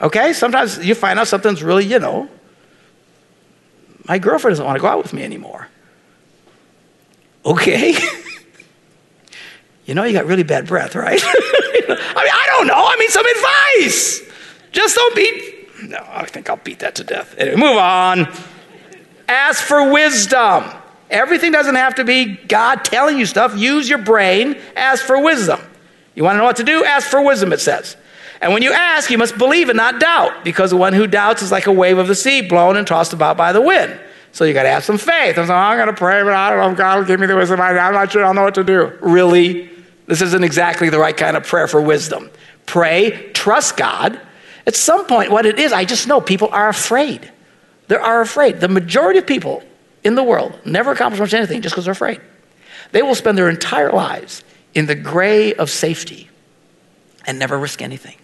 Okay? 0.00 0.32
Sometimes 0.32 0.84
you 0.84 0.94
find 0.94 1.18
out 1.18 1.28
something's 1.28 1.62
really, 1.62 1.84
you 1.84 1.98
know, 1.98 2.28
my 4.06 4.18
girlfriend 4.18 4.52
doesn't 4.52 4.64
want 4.64 4.76
to 4.76 4.80
go 4.80 4.88
out 4.88 4.98
with 4.98 5.12
me 5.12 5.22
anymore. 5.22 5.68
Okay? 7.44 7.92
you 9.86 9.94
know, 9.94 10.04
you 10.04 10.12
got 10.12 10.26
really 10.26 10.42
bad 10.42 10.66
breath, 10.66 10.94
right? 10.94 11.20
I 11.24 11.88
mean, 11.88 11.98
I 11.98 12.46
don't 12.48 12.66
know. 12.66 12.74
I 12.74 12.96
mean, 12.98 13.10
some 13.10 13.26
advice. 13.26 14.22
Just 14.72 14.96
don't 14.96 15.14
beat. 15.14 15.58
No, 15.84 16.04
I 16.08 16.24
think 16.26 16.50
I'll 16.50 16.56
beat 16.56 16.80
that 16.80 16.94
to 16.96 17.04
death. 17.04 17.34
Anyway, 17.38 17.56
move 17.56 17.76
on. 17.76 18.32
Ask 19.28 19.62
for 19.62 19.90
wisdom. 19.90 20.64
Everything 21.10 21.52
doesn't 21.52 21.76
have 21.76 21.94
to 21.96 22.04
be 22.04 22.36
God 22.36 22.84
telling 22.84 23.18
you 23.18 23.26
stuff. 23.26 23.56
Use 23.56 23.88
your 23.88 23.98
brain. 23.98 24.58
Ask 24.76 25.04
for 25.04 25.22
wisdom. 25.22 25.60
You 26.14 26.24
want 26.24 26.34
to 26.34 26.38
know 26.38 26.44
what 26.44 26.56
to 26.56 26.64
do? 26.64 26.84
Ask 26.84 27.08
for 27.08 27.22
wisdom, 27.22 27.52
it 27.52 27.60
says. 27.60 27.96
And 28.40 28.52
when 28.52 28.62
you 28.62 28.72
ask, 28.72 29.10
you 29.10 29.18
must 29.18 29.36
believe 29.36 29.68
and 29.68 29.76
not 29.76 29.98
doubt, 29.98 30.44
because 30.44 30.70
the 30.70 30.76
one 30.76 30.92
who 30.92 31.06
doubts 31.06 31.42
is 31.42 31.50
like 31.50 31.66
a 31.66 31.72
wave 31.72 31.98
of 31.98 32.06
the 32.06 32.14
sea 32.14 32.40
blown 32.40 32.76
and 32.76 32.86
tossed 32.86 33.12
about 33.12 33.36
by 33.36 33.52
the 33.52 33.60
wind. 33.60 33.98
So 34.32 34.44
you 34.44 34.54
got 34.54 34.62
to 34.62 34.68
have 34.68 34.84
some 34.84 34.98
faith. 34.98 35.38
I'm, 35.38 35.46
saying, 35.46 35.50
I'm 35.50 35.76
going 35.76 35.88
to 35.88 35.92
pray, 35.92 36.22
but 36.22 36.32
I 36.32 36.50
don't 36.50 36.58
know 36.60 36.70
if 36.70 36.78
God 36.78 36.98
will 36.98 37.04
give 37.04 37.18
me 37.18 37.26
the 37.26 37.36
wisdom. 37.36 37.60
I'm 37.60 37.74
not 37.74 38.12
sure. 38.12 38.22
I 38.22 38.28
don't 38.28 38.36
know 38.36 38.42
what 38.42 38.54
to 38.54 38.64
do. 38.64 38.92
Really? 39.00 39.70
This 40.06 40.22
isn't 40.22 40.44
exactly 40.44 40.90
the 40.90 40.98
right 40.98 41.16
kind 41.16 41.36
of 41.36 41.44
prayer 41.44 41.66
for 41.66 41.80
wisdom. 41.80 42.30
Pray, 42.66 43.32
trust 43.32 43.76
God. 43.76 44.20
At 44.66 44.76
some 44.76 45.06
point, 45.06 45.30
what 45.30 45.46
it 45.46 45.58
is, 45.58 45.72
I 45.72 45.84
just 45.84 46.06
know 46.06 46.20
people 46.20 46.48
are 46.52 46.68
afraid. 46.68 47.30
They 47.88 47.96
are 47.96 48.20
afraid. 48.20 48.60
The 48.60 48.68
majority 48.68 49.18
of 49.18 49.26
people 49.26 49.62
in 50.04 50.14
the 50.14 50.22
world 50.22 50.58
never 50.64 50.92
accomplish 50.92 51.20
much 51.20 51.34
anything 51.34 51.62
just 51.62 51.74
because 51.74 51.86
they're 51.86 51.92
afraid. 51.92 52.20
They 52.92 53.02
will 53.02 53.14
spend 53.14 53.36
their 53.36 53.48
entire 53.48 53.90
lives 53.90 54.44
in 54.74 54.86
the 54.86 54.94
gray 54.94 55.54
of 55.54 55.70
safety 55.70 56.28
and 57.26 57.38
never 57.38 57.58
risk 57.58 57.82
anything 57.82 58.16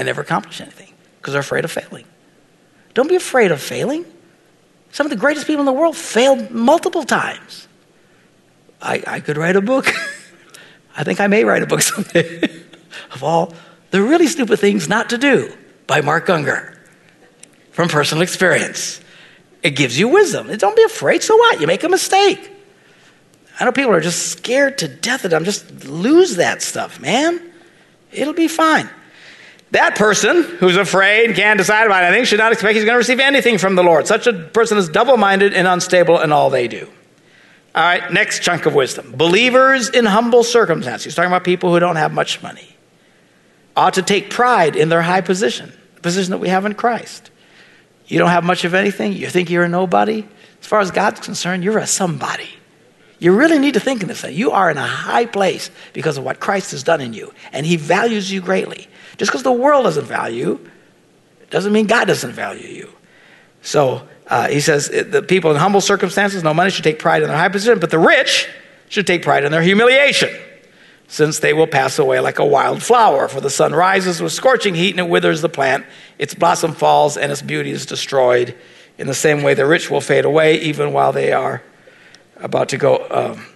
and 0.00 0.06
never 0.06 0.22
accomplish 0.22 0.62
anything 0.62 0.90
because 1.18 1.32
they're 1.32 1.42
afraid 1.42 1.62
of 1.62 1.70
failing. 1.70 2.06
Don't 2.94 3.06
be 3.06 3.16
afraid 3.16 3.52
of 3.52 3.60
failing. 3.60 4.06
Some 4.92 5.04
of 5.04 5.10
the 5.10 5.16
greatest 5.16 5.46
people 5.46 5.60
in 5.60 5.66
the 5.66 5.74
world 5.74 5.94
failed 5.94 6.50
multiple 6.50 7.04
times. 7.04 7.68
I, 8.80 9.02
I 9.06 9.20
could 9.20 9.36
write 9.36 9.56
a 9.56 9.60
book. 9.60 9.88
I 10.96 11.04
think 11.04 11.20
I 11.20 11.26
may 11.26 11.44
write 11.44 11.62
a 11.62 11.66
book 11.66 11.82
someday 11.92 12.48
of 13.12 13.22
all 13.22 13.52
the 13.90 14.00
really 14.00 14.26
stupid 14.26 14.58
things 14.58 14.88
not 14.88 15.10
to 15.10 15.18
do 15.18 15.52
by 15.86 16.00
Mark 16.00 16.26
Gungor 16.26 16.78
from 17.72 17.90
personal 17.90 18.22
experience. 18.22 19.02
It 19.62 19.72
gives 19.72 19.98
you 19.98 20.08
wisdom. 20.08 20.48
Don't 20.56 20.76
be 20.76 20.82
afraid. 20.82 21.22
So 21.22 21.36
what? 21.36 21.60
You 21.60 21.66
make 21.66 21.84
a 21.84 21.90
mistake. 21.90 22.50
I 23.60 23.66
know 23.66 23.72
people 23.72 23.92
are 23.92 24.00
just 24.00 24.28
scared 24.28 24.78
to 24.78 24.88
death 24.88 25.26
of 25.26 25.30
them. 25.30 25.44
Just 25.44 25.84
lose 25.84 26.36
that 26.36 26.62
stuff, 26.62 26.98
man. 27.00 27.52
It'll 28.10 28.32
be 28.32 28.48
fine. 28.48 28.88
That 29.72 29.94
person 29.94 30.42
who's 30.42 30.76
afraid, 30.76 31.36
can't 31.36 31.58
decide 31.58 31.86
about 31.86 32.02
anything, 32.02 32.24
should 32.24 32.38
not 32.38 32.52
expect 32.52 32.74
he's 32.74 32.84
going 32.84 32.94
to 32.94 32.98
receive 32.98 33.20
anything 33.20 33.56
from 33.56 33.76
the 33.76 33.84
Lord. 33.84 34.06
Such 34.06 34.26
a 34.26 34.32
person 34.32 34.78
is 34.78 34.88
double 34.88 35.16
minded 35.16 35.54
and 35.54 35.68
unstable 35.68 36.20
in 36.20 36.32
all 36.32 36.50
they 36.50 36.66
do. 36.66 36.88
All 37.72 37.84
right, 37.84 38.12
next 38.12 38.42
chunk 38.42 38.66
of 38.66 38.74
wisdom. 38.74 39.12
Believers 39.16 39.88
in 39.88 40.04
humble 40.04 40.42
circumstances. 40.42 41.04
He's 41.04 41.14
talking 41.14 41.30
about 41.30 41.44
people 41.44 41.72
who 41.72 41.78
don't 41.78 41.96
have 41.96 42.12
much 42.12 42.42
money. 42.42 42.76
Ought 43.76 43.94
to 43.94 44.02
take 44.02 44.28
pride 44.28 44.74
in 44.74 44.88
their 44.88 45.02
high 45.02 45.20
position, 45.20 45.72
the 45.94 46.00
position 46.00 46.32
that 46.32 46.38
we 46.38 46.48
have 46.48 46.66
in 46.66 46.74
Christ. 46.74 47.30
You 48.06 48.18
don't 48.18 48.30
have 48.30 48.42
much 48.42 48.64
of 48.64 48.74
anything, 48.74 49.12
you 49.12 49.28
think 49.28 49.50
you're 49.50 49.62
a 49.62 49.68
nobody. 49.68 50.26
As 50.60 50.66
far 50.66 50.80
as 50.80 50.90
God's 50.90 51.20
concerned, 51.20 51.62
you're 51.62 51.78
a 51.78 51.86
somebody. 51.86 52.50
You 53.20 53.36
really 53.36 53.58
need 53.58 53.74
to 53.74 53.80
think 53.80 54.00
in 54.00 54.08
this 54.08 54.22
thing. 54.22 54.34
You 54.34 54.50
are 54.50 54.70
in 54.70 54.78
a 54.78 54.86
high 54.86 55.26
place 55.26 55.70
because 55.92 56.16
of 56.16 56.24
what 56.24 56.40
Christ 56.40 56.72
has 56.72 56.82
done 56.82 57.02
in 57.02 57.12
you, 57.12 57.32
and 57.52 57.64
He 57.64 57.76
values 57.76 58.32
you 58.32 58.40
greatly. 58.40 58.88
Just 59.18 59.30
because 59.30 59.42
the 59.42 59.52
world 59.52 59.84
doesn't 59.84 60.06
value, 60.06 60.58
doesn't 61.50 61.72
mean 61.72 61.86
God 61.86 62.06
doesn't 62.06 62.32
value 62.32 62.66
you. 62.66 62.90
So 63.60 64.08
uh, 64.26 64.48
he 64.48 64.60
says 64.60 64.88
the 64.88 65.22
people 65.22 65.50
in 65.50 65.58
humble 65.58 65.82
circumstances, 65.82 66.42
no 66.42 66.54
money, 66.54 66.70
should 66.70 66.84
take 66.84 66.98
pride 66.98 67.22
in 67.22 67.28
their 67.28 67.36
high 67.36 67.50
position, 67.50 67.78
but 67.78 67.90
the 67.90 67.98
rich 67.98 68.48
should 68.88 69.06
take 69.06 69.22
pride 69.22 69.44
in 69.44 69.52
their 69.52 69.60
humiliation, 69.60 70.30
since 71.06 71.40
they 71.40 71.52
will 71.52 71.66
pass 71.66 71.98
away 71.98 72.20
like 72.20 72.38
a 72.38 72.44
wild 72.44 72.82
flower. 72.82 73.28
For 73.28 73.42
the 73.42 73.50
sun 73.50 73.74
rises 73.74 74.22
with 74.22 74.32
scorching 74.32 74.74
heat 74.74 74.92
and 74.92 75.00
it 75.00 75.08
withers 75.10 75.42
the 75.42 75.48
plant, 75.50 75.84
its 76.18 76.34
blossom 76.34 76.72
falls 76.72 77.18
and 77.18 77.30
its 77.30 77.42
beauty 77.42 77.70
is 77.70 77.84
destroyed. 77.84 78.56
In 78.96 79.06
the 79.06 79.14
same 79.14 79.42
way, 79.42 79.54
the 79.54 79.66
rich 79.66 79.90
will 79.90 80.00
fade 80.00 80.24
away 80.24 80.60
even 80.60 80.92
while 80.92 81.12
they 81.12 81.32
are 81.32 81.62
about 82.40 82.68
to 82.70 82.78
go, 82.78 83.06
um, 83.10 83.46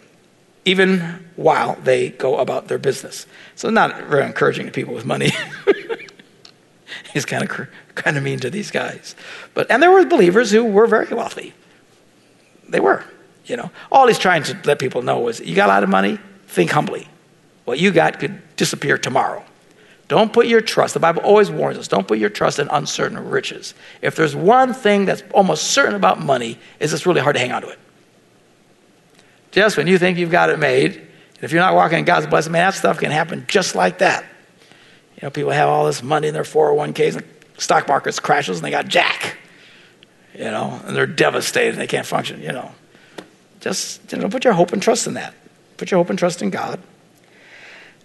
even 0.65 1.01
while 1.37 1.77
they 1.83 2.11
go 2.11 2.39
about 2.39 2.69
their 2.69 2.79
business. 2.79 3.27
So, 3.55 3.71
not 3.71 4.05
very 4.05 4.25
encouraging 4.25 4.67
to 4.67 4.73
people 4.73 4.95
with 4.95 5.05
money. 5.05 5.33
He's 7.13 7.25
kind 7.25 7.49
of 7.49 7.69
kind 7.95 8.17
of 8.17 8.23
mean 8.23 8.41
to 8.41 8.51
these 8.51 8.71
guys. 8.71 9.15
But 9.55 9.71
and 9.71 9.83
there 9.83 9.91
were 9.91 10.05
believers 10.05 10.51
who 10.51 10.65
were 10.65 10.87
very 10.87 11.15
wealthy. 11.15 11.55
They 12.69 12.81
were, 12.81 13.05
you 13.47 13.57
know. 13.57 13.71
All 13.93 14.09
he's 14.09 14.19
trying 14.19 14.43
to 14.45 14.59
let 14.65 14.79
people 14.79 15.03
know 15.03 15.29
is 15.29 15.41
you 15.41 15.55
got 15.55 15.67
a 15.67 15.73
lot 15.73 15.83
of 15.85 15.89
money, 15.89 16.19
think 16.49 16.71
humbly. 16.71 17.09
What 17.65 17.79
you 17.79 17.93
got 17.93 18.19
could 18.19 18.41
disappear 18.57 18.99
tomorrow. 18.99 19.45
Don't 20.09 20.33
put 20.33 20.47
your 20.47 20.61
trust, 20.61 20.95
the 20.95 21.01
Bible 21.01 21.23
always 21.23 21.51
warns 21.51 21.79
us, 21.79 21.89
don't 21.89 22.07
put 22.07 22.19
your 22.19 22.29
trust 22.29 22.59
in 22.59 22.69
uncertain 22.69 23.19
riches. 23.31 23.75
If 24.03 24.17
there's 24.17 24.37
one 24.37 24.75
thing 24.75 25.07
that's 25.07 25.23
almost 25.33 25.71
certain 25.71 25.95
about 25.95 26.21
money, 26.21 26.59
is 26.79 26.93
it's 26.93 27.07
really 27.07 27.23
hard 27.23 27.37
to 27.37 27.41
hang 27.41 27.53
on 27.53 27.63
to 27.63 27.69
it. 27.69 27.79
Just 29.55 29.77
when 29.77 29.87
you 29.87 29.99
think 29.99 30.19
you've 30.19 30.33
got 30.33 30.51
it 30.51 30.59
made, 30.59 31.01
if 31.41 31.53
you're 31.53 31.61
not 31.61 31.77
walking 31.77 32.01
in 32.01 32.05
God's 32.05 32.27
blessing, 32.27 32.51
man, 32.51 32.67
that 32.67 32.77
stuff 32.77 32.99
can 32.99 33.13
happen 33.13 33.45
just 33.47 33.77
like 33.77 33.99
that. 33.99 34.25
You 35.15 35.21
know, 35.23 35.31
people 35.31 35.53
have 35.53 35.69
all 35.69 35.87
this 35.87 36.03
money 36.03 36.27
in 36.27 36.35
their 36.35 36.43
401ks 36.43 37.15
and 37.15 37.25
stock 37.57 37.87
markets 37.87 38.19
crashes 38.19 38.59
and 38.59 38.65
they 38.65 38.73
got 38.73 38.89
jack. 38.89 39.37
You 40.35 40.47
know, 40.47 40.81
and 40.85 40.97
they're 40.97 41.07
devastated 41.07 41.75
and 41.75 41.79
they 41.79 41.87
can't 41.87 42.05
function, 42.05 42.43
you 42.43 42.51
know. 42.51 42.73
Just 43.61 44.11
you 44.11 44.19
know, 44.19 44.29
put 44.29 44.43
your 44.43 44.55
hope 44.55 44.73
and 44.73 44.83
trust 44.83 45.07
in 45.07 45.15
that. 45.15 45.35
Put 45.77 45.93
your 45.93 45.99
hope 45.99 46.11
and 46.11 46.19
trust 46.19 46.43
in 46.43 46.51
God. 46.51 46.81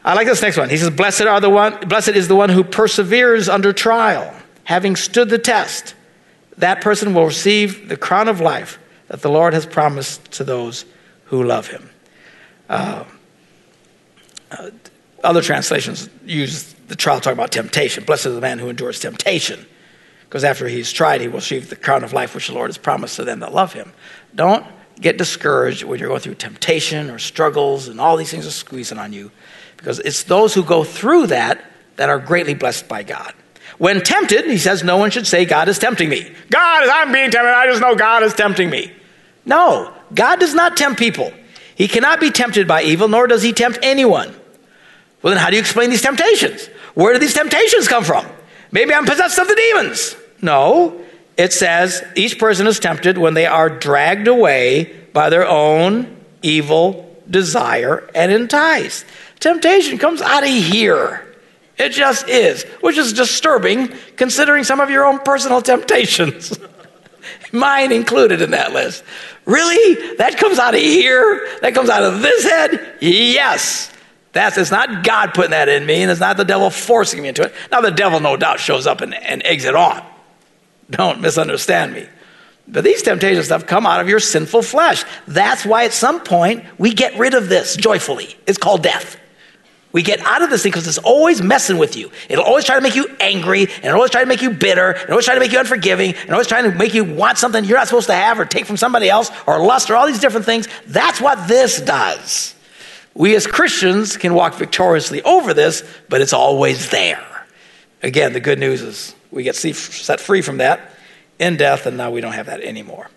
I 0.06 0.14
like 0.14 0.28
this 0.28 0.44
next 0.44 0.56
one. 0.56 0.70
He 0.70 0.78
says, 0.78 0.92
Blessed 0.92 1.24
are 1.24 1.42
the 1.42 1.50
one, 1.50 1.80
blessed 1.88 2.10
is 2.10 2.28
the 2.28 2.36
one 2.36 2.50
who 2.50 2.64
perseveres 2.64 3.50
under 3.50 3.74
trial, 3.74 4.32
having 4.66 4.96
stood 4.96 5.30
the 5.30 5.40
test. 5.40 5.96
That 6.58 6.82
person 6.82 7.16
will 7.16 7.26
receive 7.26 7.90
the 7.90 7.98
crown 7.98 8.28
of 8.28 8.40
life 8.40 8.78
that 9.08 9.24
the 9.24 9.32
Lord 9.32 9.56
has 9.56 9.66
promised 9.66 10.32
to 10.34 10.44
those 10.44 10.86
who 11.30 11.44
love 11.44 11.68
him. 11.68 11.90
Uh, 12.68 13.04
uh, 14.52 14.70
other 15.24 15.42
translations 15.42 16.10
use 16.26 16.74
the 16.88 16.96
trial 16.96 17.20
talking 17.20 17.38
about 17.38 17.52
temptation. 17.52 18.04
Blessed 18.04 18.28
is 18.28 18.36
the 18.36 18.42
man 18.42 18.60
who 18.60 18.70
endures 18.70 19.00
temptation, 19.00 19.66
because 20.24 20.44
after 20.44 20.68
he's 20.68 20.92
tried, 20.92 21.22
he 21.22 21.28
will 21.28 21.36
receive 21.36 21.70
the 21.70 21.76
crown 21.76 22.04
of 22.04 22.14
life 22.14 22.36
which 22.36 22.48
the 22.48 22.54
Lord 22.54 22.70
has 22.70 22.78
promised 22.78 23.16
to 23.16 23.24
them 23.24 23.40
that 23.40 23.54
love 23.54 23.74
him. 23.74 23.94
Don't 24.36 24.66
get 25.00 25.18
discouraged 25.18 25.84
when 25.84 26.00
you're 26.00 26.10
going 26.10 26.22
through 26.22 26.36
temptation 26.36 27.10
or 27.10 27.20
struggles 27.20 27.88
and 27.88 28.02
all 28.02 28.18
these 28.18 28.32
things 28.32 28.46
are 28.46 28.52
squeezing 28.52 28.98
on 28.98 29.14
you, 29.14 29.32
because 29.78 30.00
it's 30.00 30.24
those 30.24 30.54
who 30.54 30.64
go 30.64 30.84
through 30.84 31.28
that 31.28 31.64
that 31.96 32.10
are 32.10 32.20
greatly 32.20 32.54
blessed 32.54 32.88
by 32.88 33.04
God. 33.04 33.34
When 33.78 34.02
tempted, 34.02 34.46
he 34.46 34.58
says, 34.58 34.84
no 34.84 34.98
one 34.98 35.12
should 35.12 35.28
say, 35.28 35.46
God 35.46 35.70
is 35.70 35.80
tempting 35.80 36.10
me. 36.10 36.34
God, 36.50 36.84
is, 36.84 36.90
I'm 36.92 37.12
being 37.12 37.32
tempted. 37.32 37.50
I 37.50 37.68
just 37.68 37.82
know 37.82 37.96
God 37.96 38.24
is 38.24 38.34
tempting 38.34 38.70
me. 38.70 38.92
No, 39.46 39.94
God 40.14 40.40
does 40.40 40.54
not 40.54 40.78
tempt 40.78 41.00
people. 41.00 41.34
He 41.76 41.88
cannot 41.88 42.20
be 42.20 42.32
tempted 42.32 42.68
by 42.68 42.84
evil, 42.84 43.08
nor 43.08 43.28
does 43.28 43.42
he 43.42 43.54
tempt 43.54 43.80
anyone. 43.82 44.34
Well, 45.22 45.34
then 45.34 45.42
how 45.42 45.50
do 45.50 45.56
you 45.56 45.62
explain 45.62 45.90
these 45.90 46.02
temptations? 46.02 46.68
Where 46.94 47.14
do 47.14 47.20
these 47.20 47.34
temptations 47.34 47.88
come 47.88 48.04
from? 48.04 48.26
Maybe 48.72 48.94
I'm 48.94 49.06
possessed 49.06 49.40
of 49.40 49.48
the 49.48 49.56
demons. 49.56 50.16
No, 50.42 51.02
it 51.38 51.54
says 51.54 52.04
each 52.16 52.38
person 52.38 52.68
is 52.68 52.80
tempted 52.80 53.18
when 53.18 53.34
they 53.34 53.46
are 53.46 53.70
dragged 53.70 54.28
away 54.28 54.94
by 55.14 55.30
their 55.30 55.48
own 55.48 56.18
evil 56.42 57.18
desire 57.30 58.10
and 58.14 58.32
enticed. 58.32 59.06
Temptation 59.40 59.98
comes 59.98 60.22
out 60.22 60.44
of 60.44 60.50
here. 60.50 61.26
It 61.78 61.90
just 61.92 62.28
is, 62.28 62.64
which 62.82 62.98
is 62.98 63.14
disturbing 63.14 63.94
considering 64.18 64.66
some 64.66 64.82
of 64.82 64.90
your 64.90 65.06
own 65.06 65.20
personal 65.20 65.62
temptations. 65.62 66.60
Mine 67.52 67.92
included 67.92 68.42
in 68.42 68.52
that 68.52 68.74
list. 68.74 69.04
Really? 69.50 70.16
That 70.18 70.38
comes 70.38 70.60
out 70.60 70.76
of 70.76 70.80
here? 70.80 71.48
That 71.62 71.74
comes 71.74 71.90
out 71.90 72.04
of 72.04 72.22
this 72.22 72.44
head? 72.44 72.98
Yes. 73.02 73.92
That's 74.32 74.58
it's 74.58 74.70
not 74.70 75.04
God 75.04 75.34
putting 75.34 75.52
that 75.52 75.68
in 75.68 75.88
me, 75.88 76.04
and 76.04 76.12
it's 76.12 76.20
not 76.20 76.38
the 76.38 76.46
devil 76.46 76.70
forcing 76.70 77.24
me 77.24 77.30
into 77.30 77.42
it. 77.42 77.54
Now 77.72 77.82
the 77.82 77.90
devil 77.90 78.20
no 78.20 78.38
doubt 78.38 78.60
shows 78.60 78.86
up 78.86 79.02
and, 79.02 79.16
and 79.16 79.44
eggs 79.44 79.66
it 79.66 79.76
on. 79.76 80.06
Don't 80.92 81.20
misunderstand 81.20 81.94
me. 81.94 82.08
But 82.68 82.84
these 82.84 83.02
temptations 83.02 83.48
stuff 83.48 83.66
come 83.66 83.88
out 83.88 84.00
of 84.02 84.08
your 84.08 84.20
sinful 84.20 84.62
flesh. 84.62 85.04
That's 85.28 85.66
why 85.66 85.86
at 85.86 85.94
some 85.94 86.22
point 86.22 86.64
we 86.78 86.94
get 86.94 87.18
rid 87.18 87.34
of 87.34 87.50
this 87.50 87.76
joyfully. 87.76 88.38
It's 88.46 88.60
called 88.60 88.84
death. 88.84 89.19
We 89.92 90.04
get 90.04 90.20
out 90.20 90.44
of 90.44 90.52
this 90.52 90.62
thing 90.62 90.72
because 90.72 90.88
it's 90.88 91.00
always 91.00 91.42
messing 91.42 91.80
with 91.80 91.96
you. 91.96 92.12
It'll 92.30 92.44
always 92.44 92.64
try 92.64 92.76
to 92.76 92.82
make 92.82 92.96
you 92.96 93.08
angry, 93.20 93.64
and 93.64 93.86
it'll 93.86 93.96
always 93.96 94.12
try 94.12 94.22
to 94.22 94.28
make 94.28 94.42
you 94.42 94.52
bitter, 94.52 94.92
and 94.92 95.10
always 95.10 95.26
try 95.26 95.34
to 95.34 95.40
make 95.40 95.52
you 95.52 95.60
unforgiving, 95.60 96.14
and 96.14 96.32
always 96.32 96.46
trying 96.46 96.72
to 96.72 96.78
make 96.78 96.94
you 96.94 97.04
want 97.04 97.40
something 97.40 97.66
you're 97.66 97.78
not 97.78 97.88
supposed 97.88 98.08
to 98.08 98.14
have 98.14 98.40
or 98.40 98.46
take 98.46 98.66
from 98.66 98.78
somebody 98.78 99.10
else 99.10 99.32
or 99.48 99.64
lust 99.66 99.90
or 99.90 99.96
all 99.96 100.06
these 100.06 100.20
different 100.20 100.46
things. 100.46 100.68
That's 100.86 101.20
what 101.20 101.48
this 101.48 101.82
does. 101.82 102.54
We 103.16 103.36
as 103.36 103.48
Christians 103.48 104.16
can 104.16 104.36
walk 104.36 104.54
victoriously 104.54 105.24
over 105.24 105.56
this, 105.56 105.84
but 106.08 106.22
it's 106.22 106.34
always 106.34 106.92
there. 106.92 107.26
Again, 108.04 108.34
the 108.34 108.40
good 108.40 108.60
news 108.60 108.82
is 108.82 109.16
we 109.32 109.44
get 109.44 109.56
set 109.56 110.20
free 110.20 110.44
from 110.44 110.58
that 110.58 110.92
in 111.40 111.58
death, 111.58 111.88
and 111.88 111.98
now 111.98 112.12
we 112.12 112.22
don't 112.22 112.34
have 112.34 112.46
that 112.46 112.62
anymore. 112.62 113.10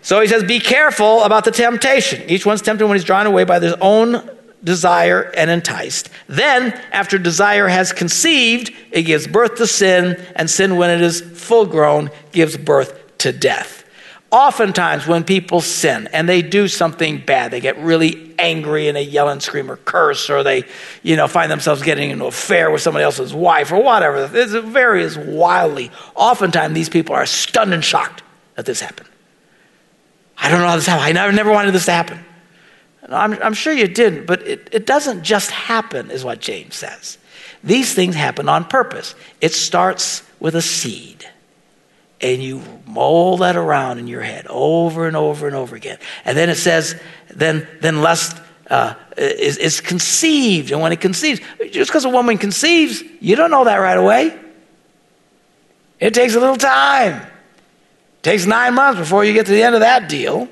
So 0.00 0.20
he 0.20 0.26
says, 0.26 0.42
Be 0.42 0.58
careful 0.58 1.22
about 1.22 1.44
the 1.44 1.50
temptation. 1.50 2.28
Each 2.30 2.46
one's 2.46 2.62
tempted 2.62 2.86
when 2.86 2.96
he's 2.96 3.04
drawn 3.04 3.26
away 3.26 3.44
by 3.44 3.60
his 3.60 3.74
own 3.80 4.28
desire 4.64 5.32
and 5.36 5.50
enticed. 5.50 6.10
Then, 6.26 6.72
after 6.92 7.18
desire 7.18 7.68
has 7.68 7.92
conceived, 7.92 8.72
it 8.90 9.02
gives 9.02 9.26
birth 9.26 9.56
to 9.56 9.66
sin, 9.66 10.22
and 10.36 10.50
sin, 10.50 10.76
when 10.76 10.90
it 10.90 11.00
is 11.00 11.20
full 11.20 11.66
grown, 11.66 12.10
gives 12.32 12.56
birth 12.56 13.18
to 13.18 13.32
death. 13.32 13.84
Oftentimes, 14.30 15.06
when 15.06 15.24
people 15.24 15.62
sin 15.62 16.06
and 16.12 16.28
they 16.28 16.42
do 16.42 16.68
something 16.68 17.22
bad, 17.24 17.50
they 17.50 17.60
get 17.60 17.78
really 17.78 18.34
angry 18.38 18.86
and 18.86 18.96
they 18.96 19.02
yell 19.02 19.30
and 19.30 19.42
scream 19.42 19.70
or 19.70 19.76
curse, 19.76 20.28
or 20.28 20.42
they, 20.42 20.64
you 21.02 21.16
know, 21.16 21.26
find 21.26 21.50
themselves 21.50 21.82
getting 21.82 22.10
into 22.10 22.24
an 22.24 22.28
affair 22.28 22.70
with 22.70 22.82
somebody 22.82 23.04
else's 23.04 23.32
wife 23.32 23.72
or 23.72 23.82
whatever. 23.82 24.28
It 24.30 24.64
varies 24.64 25.16
wildly. 25.16 25.90
Oftentimes, 26.14 26.74
these 26.74 26.90
people 26.90 27.14
are 27.14 27.24
stunned 27.24 27.72
and 27.72 27.82
shocked 27.82 28.22
that 28.56 28.66
this 28.66 28.80
happened. 28.80 29.08
I 30.36 30.50
don't 30.50 30.60
know 30.60 30.68
how 30.68 30.76
this 30.76 30.86
happened. 30.86 31.06
I 31.06 31.12
never, 31.12 31.32
never 31.32 31.52
wanted 31.52 31.72
this 31.72 31.86
to 31.86 31.92
happen. 31.92 32.22
I'm, 33.10 33.34
I'm 33.42 33.54
sure 33.54 33.72
you 33.72 33.88
didn't, 33.88 34.26
but 34.26 34.46
it, 34.46 34.68
it 34.72 34.86
doesn't 34.86 35.22
just 35.22 35.50
happen, 35.50 36.10
is 36.10 36.24
what 36.24 36.40
James 36.40 36.76
says. 36.76 37.18
These 37.64 37.94
things 37.94 38.14
happen 38.14 38.48
on 38.48 38.64
purpose. 38.64 39.14
It 39.40 39.52
starts 39.52 40.22
with 40.40 40.54
a 40.54 40.62
seed 40.62 41.28
and 42.20 42.42
you 42.42 42.62
mull 42.86 43.38
that 43.38 43.56
around 43.56 43.98
in 43.98 44.06
your 44.06 44.20
head 44.22 44.46
over 44.48 45.06
and 45.06 45.16
over 45.16 45.46
and 45.46 45.54
over 45.54 45.76
again. 45.76 45.98
And 46.24 46.36
then 46.36 46.50
it 46.50 46.56
says, 46.56 47.00
then, 47.28 47.66
then 47.80 48.02
lust 48.02 48.40
uh, 48.68 48.94
is, 49.16 49.56
is 49.56 49.80
conceived. 49.80 50.72
And 50.72 50.80
when 50.80 50.92
it 50.92 51.00
conceives, 51.00 51.40
just 51.70 51.90
because 51.90 52.04
a 52.04 52.08
woman 52.08 52.38
conceives, 52.38 53.02
you 53.20 53.36
don't 53.36 53.50
know 53.50 53.64
that 53.64 53.76
right 53.76 53.96
away. 53.96 54.38
It 56.00 56.14
takes 56.14 56.34
a 56.34 56.40
little 56.40 56.56
time. 56.56 57.22
It 57.22 58.22
takes 58.22 58.46
nine 58.46 58.74
months 58.74 59.00
before 59.00 59.24
you 59.24 59.32
get 59.32 59.46
to 59.46 59.52
the 59.52 59.62
end 59.62 59.74
of 59.74 59.80
that 59.80 60.08
deal. 60.08 60.48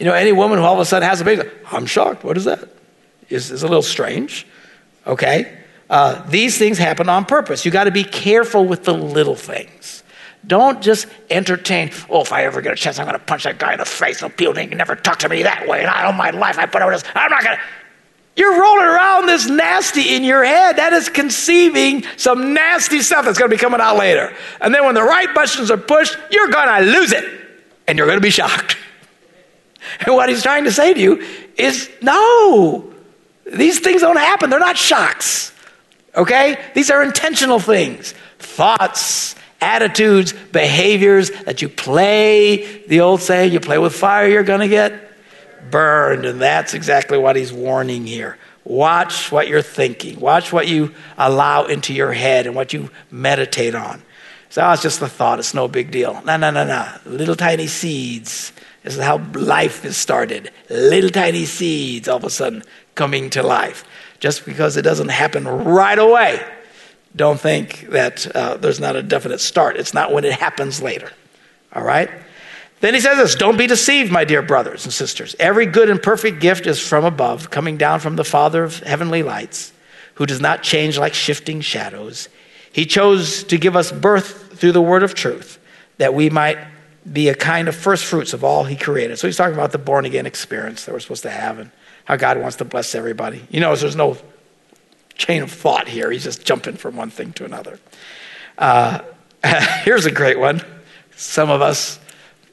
You 0.00 0.06
know, 0.06 0.14
any 0.14 0.32
woman 0.32 0.58
who 0.58 0.64
all 0.64 0.72
of 0.72 0.80
a 0.80 0.86
sudden 0.86 1.06
has 1.06 1.20
a 1.20 1.24
baby, 1.24 1.42
I'm 1.70 1.84
shocked. 1.84 2.24
What 2.24 2.38
is 2.38 2.46
that? 2.46 2.66
It's, 3.28 3.50
it's 3.50 3.62
a 3.62 3.68
little 3.68 3.82
strange. 3.82 4.46
Okay? 5.06 5.58
Uh, 5.90 6.26
these 6.30 6.56
things 6.56 6.78
happen 6.78 7.10
on 7.10 7.26
purpose. 7.26 7.66
You 7.66 7.70
got 7.70 7.84
to 7.84 7.90
be 7.90 8.02
careful 8.02 8.64
with 8.64 8.84
the 8.84 8.94
little 8.94 9.36
things. 9.36 10.02
Don't 10.46 10.80
just 10.80 11.06
entertain, 11.28 11.90
oh, 12.08 12.22
if 12.22 12.32
I 12.32 12.44
ever 12.44 12.62
get 12.62 12.72
a 12.72 12.76
chance, 12.76 12.98
I'm 12.98 13.06
going 13.06 13.18
to 13.18 13.24
punch 13.24 13.44
that 13.44 13.58
guy 13.58 13.72
in 13.72 13.78
the 13.78 13.84
face. 13.84 14.22
And 14.22 14.34
people 14.34 14.54
can 14.54 14.70
never 14.70 14.96
talk 14.96 15.18
to 15.18 15.28
me 15.28 15.42
that 15.42 15.68
way. 15.68 15.80
And 15.80 15.88
I 15.88 16.08
owe 16.08 16.12
my 16.12 16.30
life. 16.30 16.58
I 16.58 16.64
put 16.64 16.80
up 16.80 16.90
this. 16.90 17.04
I'm 17.14 17.30
not 17.30 17.44
going 17.44 17.58
to. 17.58 17.62
You're 18.36 18.58
rolling 18.58 18.86
around 18.86 19.26
this 19.26 19.50
nasty 19.50 20.14
in 20.14 20.24
your 20.24 20.42
head. 20.44 20.76
That 20.76 20.94
is 20.94 21.10
conceiving 21.10 22.04
some 22.16 22.54
nasty 22.54 23.02
stuff 23.02 23.26
that's 23.26 23.38
going 23.38 23.50
to 23.50 23.54
be 23.54 23.60
coming 23.60 23.82
out 23.82 23.98
later. 23.98 24.34
And 24.62 24.74
then 24.74 24.86
when 24.86 24.94
the 24.94 25.02
right 25.02 25.34
buttons 25.34 25.70
are 25.70 25.76
pushed, 25.76 26.16
you're 26.30 26.48
going 26.48 26.68
to 26.68 26.90
lose 26.90 27.12
it. 27.12 27.24
And 27.86 27.98
you're 27.98 28.06
going 28.06 28.16
to 28.16 28.22
be 28.22 28.30
shocked. 28.30 28.78
And 30.06 30.14
what 30.14 30.28
he's 30.28 30.42
trying 30.42 30.64
to 30.64 30.72
say 30.72 30.94
to 30.94 31.00
you 31.00 31.26
is 31.56 31.90
no, 32.02 32.92
these 33.46 33.80
things 33.80 34.02
don't 34.02 34.16
happen. 34.16 34.50
They're 34.50 34.58
not 34.58 34.76
shocks. 34.76 35.52
Okay? 36.14 36.58
These 36.74 36.90
are 36.90 37.02
intentional 37.02 37.58
things. 37.58 38.14
Thoughts, 38.38 39.34
attitudes, 39.60 40.32
behaviors 40.52 41.30
that 41.44 41.62
you 41.62 41.68
play, 41.68 42.84
the 42.86 43.00
old 43.00 43.20
saying, 43.20 43.52
you 43.52 43.60
play 43.60 43.78
with 43.78 43.94
fire, 43.94 44.28
you're 44.28 44.42
going 44.42 44.60
to 44.60 44.68
get 44.68 45.10
burned. 45.70 46.24
And 46.24 46.40
that's 46.40 46.74
exactly 46.74 47.18
what 47.18 47.36
he's 47.36 47.52
warning 47.52 48.06
here. 48.06 48.38
Watch 48.64 49.32
what 49.32 49.48
you're 49.48 49.62
thinking. 49.62 50.20
Watch 50.20 50.52
what 50.52 50.68
you 50.68 50.94
allow 51.16 51.64
into 51.64 51.92
your 51.92 52.12
head 52.12 52.46
and 52.46 52.54
what 52.54 52.72
you 52.72 52.90
meditate 53.10 53.74
on. 53.74 54.02
So 54.50 54.62
oh, 54.62 54.72
it's 54.72 54.82
just 54.82 55.00
a 55.00 55.08
thought. 55.08 55.38
It's 55.38 55.54
no 55.54 55.68
big 55.68 55.90
deal. 55.92 56.20
No, 56.24 56.36
no, 56.36 56.50
no, 56.50 56.64
no. 56.64 56.86
Little 57.06 57.36
tiny 57.36 57.68
seeds. 57.68 58.52
This 58.82 58.96
is 58.96 59.02
how 59.02 59.18
life 59.34 59.84
is 59.84 59.96
started. 59.96 60.50
Little 60.68 61.10
tiny 61.10 61.44
seeds 61.44 62.08
all 62.08 62.16
of 62.16 62.24
a 62.24 62.30
sudden 62.30 62.62
coming 62.94 63.30
to 63.30 63.42
life. 63.42 63.84
Just 64.20 64.44
because 64.44 64.76
it 64.76 64.82
doesn't 64.82 65.08
happen 65.08 65.46
right 65.46 65.98
away, 65.98 66.44
don't 67.16 67.40
think 67.40 67.88
that 67.90 68.26
uh, 68.34 68.56
there's 68.56 68.80
not 68.80 68.96
a 68.96 69.02
definite 69.02 69.40
start. 69.40 69.76
It's 69.76 69.94
not 69.94 70.12
when 70.12 70.24
it 70.24 70.32
happens 70.32 70.80
later. 70.82 71.10
All 71.72 71.82
right? 71.82 72.10
Then 72.80 72.94
he 72.94 73.00
says 73.00 73.18
this 73.18 73.34
Don't 73.34 73.58
be 73.58 73.66
deceived, 73.66 74.10
my 74.10 74.24
dear 74.24 74.42
brothers 74.42 74.84
and 74.84 74.92
sisters. 74.92 75.36
Every 75.38 75.66
good 75.66 75.90
and 75.90 76.02
perfect 76.02 76.40
gift 76.40 76.66
is 76.66 76.80
from 76.80 77.04
above, 77.04 77.50
coming 77.50 77.76
down 77.76 78.00
from 78.00 78.16
the 78.16 78.24
Father 78.24 78.64
of 78.64 78.80
heavenly 78.80 79.22
lights, 79.22 79.72
who 80.14 80.26
does 80.26 80.40
not 80.40 80.62
change 80.62 80.98
like 80.98 81.14
shifting 81.14 81.60
shadows. 81.60 82.28
He 82.72 82.86
chose 82.86 83.44
to 83.44 83.58
give 83.58 83.76
us 83.76 83.92
birth 83.92 84.58
through 84.58 84.72
the 84.72 84.82
word 84.82 85.02
of 85.02 85.14
truth, 85.14 85.58
that 85.98 86.14
we 86.14 86.30
might 86.30 86.58
be 87.10 87.28
a 87.28 87.34
kind 87.34 87.68
of 87.68 87.74
first 87.74 88.04
fruits 88.04 88.32
of 88.32 88.44
all 88.44 88.64
he 88.64 88.76
created. 88.76 89.18
So 89.18 89.26
he's 89.26 89.36
talking 89.36 89.54
about 89.54 89.72
the 89.72 89.78
born 89.78 90.04
again 90.04 90.26
experience 90.26 90.84
that 90.84 90.92
we're 90.92 91.00
supposed 91.00 91.22
to 91.22 91.30
have 91.30 91.58
and 91.58 91.70
how 92.04 92.16
God 92.16 92.38
wants 92.38 92.56
to 92.56 92.64
bless 92.64 92.94
everybody. 92.94 93.46
You 93.50 93.60
know, 93.60 93.74
there's 93.74 93.96
no 93.96 94.18
chain 95.14 95.42
of 95.42 95.50
thought 95.50 95.88
here. 95.88 96.10
He's 96.10 96.24
just 96.24 96.44
jumping 96.44 96.76
from 96.76 96.96
one 96.96 97.10
thing 97.10 97.32
to 97.34 97.44
another. 97.44 97.78
Uh, 98.58 99.00
here's 99.84 100.06
a 100.06 100.10
great 100.10 100.38
one. 100.38 100.62
Some 101.16 101.50
of 101.50 101.62
us 101.62 101.98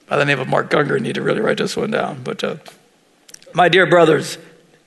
by 0.08 0.18
the 0.18 0.26
name 0.26 0.40
of 0.40 0.48
Mark 0.48 0.70
Gungor 0.70 1.00
need 1.00 1.16
to 1.16 1.22
really 1.22 1.42
write 1.42 1.58
this 1.58 1.76
one 1.78 1.92
down. 1.92 2.24
But 2.24 2.44
uh, 2.44 2.56
my 3.54 3.70
dear 3.70 3.86
brothers 3.86 4.38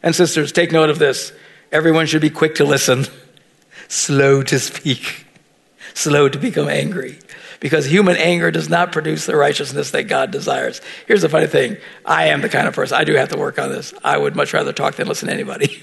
and 0.03 0.15
sisters, 0.15 0.51
take 0.51 0.73
note 0.73 0.91
of 0.91 0.99
this. 0.99 1.33
Everyone 1.71 2.07
should 2.07 2.23
be 2.23 2.31
quick 2.31 2.57
to 2.57 2.65
listen, 2.65 3.05
slow 3.89 4.43
to 4.43 4.59
speak, 4.59 5.27
slow 5.95 6.29
to 6.29 6.39
become 6.39 6.69
angry. 6.69 7.19
Because 7.61 7.85
human 7.85 8.17
anger 8.17 8.51
does 8.51 8.71
not 8.71 8.91
produce 8.91 9.27
the 9.27 9.37
righteousness 9.37 9.91
that 9.91 10.05
God 10.05 10.31
desires. 10.31 10.81
Here's 11.07 11.23
the 11.23 11.29
funny 11.29 11.47
thing 11.47 11.77
I 12.05 12.29
am 12.29 12.41
the 12.41 12.49
kind 12.49 12.67
of 12.67 12.75
person, 12.75 12.97
I 12.97 13.05
do 13.05 13.15
have 13.15 13.29
to 13.29 13.39
work 13.39 13.59
on 13.59 13.69
this. 13.69 13.93
I 14.03 14.17
would 14.17 14.35
much 14.35 14.53
rather 14.55 14.73
talk 14.73 14.95
than 14.95 15.07
listen 15.07 15.29
to 15.29 15.35
anybody. 15.35 15.83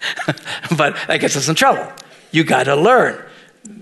but 0.76 0.96
that 1.08 1.20
gets 1.20 1.36
us 1.36 1.48
in 1.48 1.54
trouble. 1.54 1.90
You 2.30 2.44
got 2.44 2.64
to 2.64 2.76
learn 2.76 3.22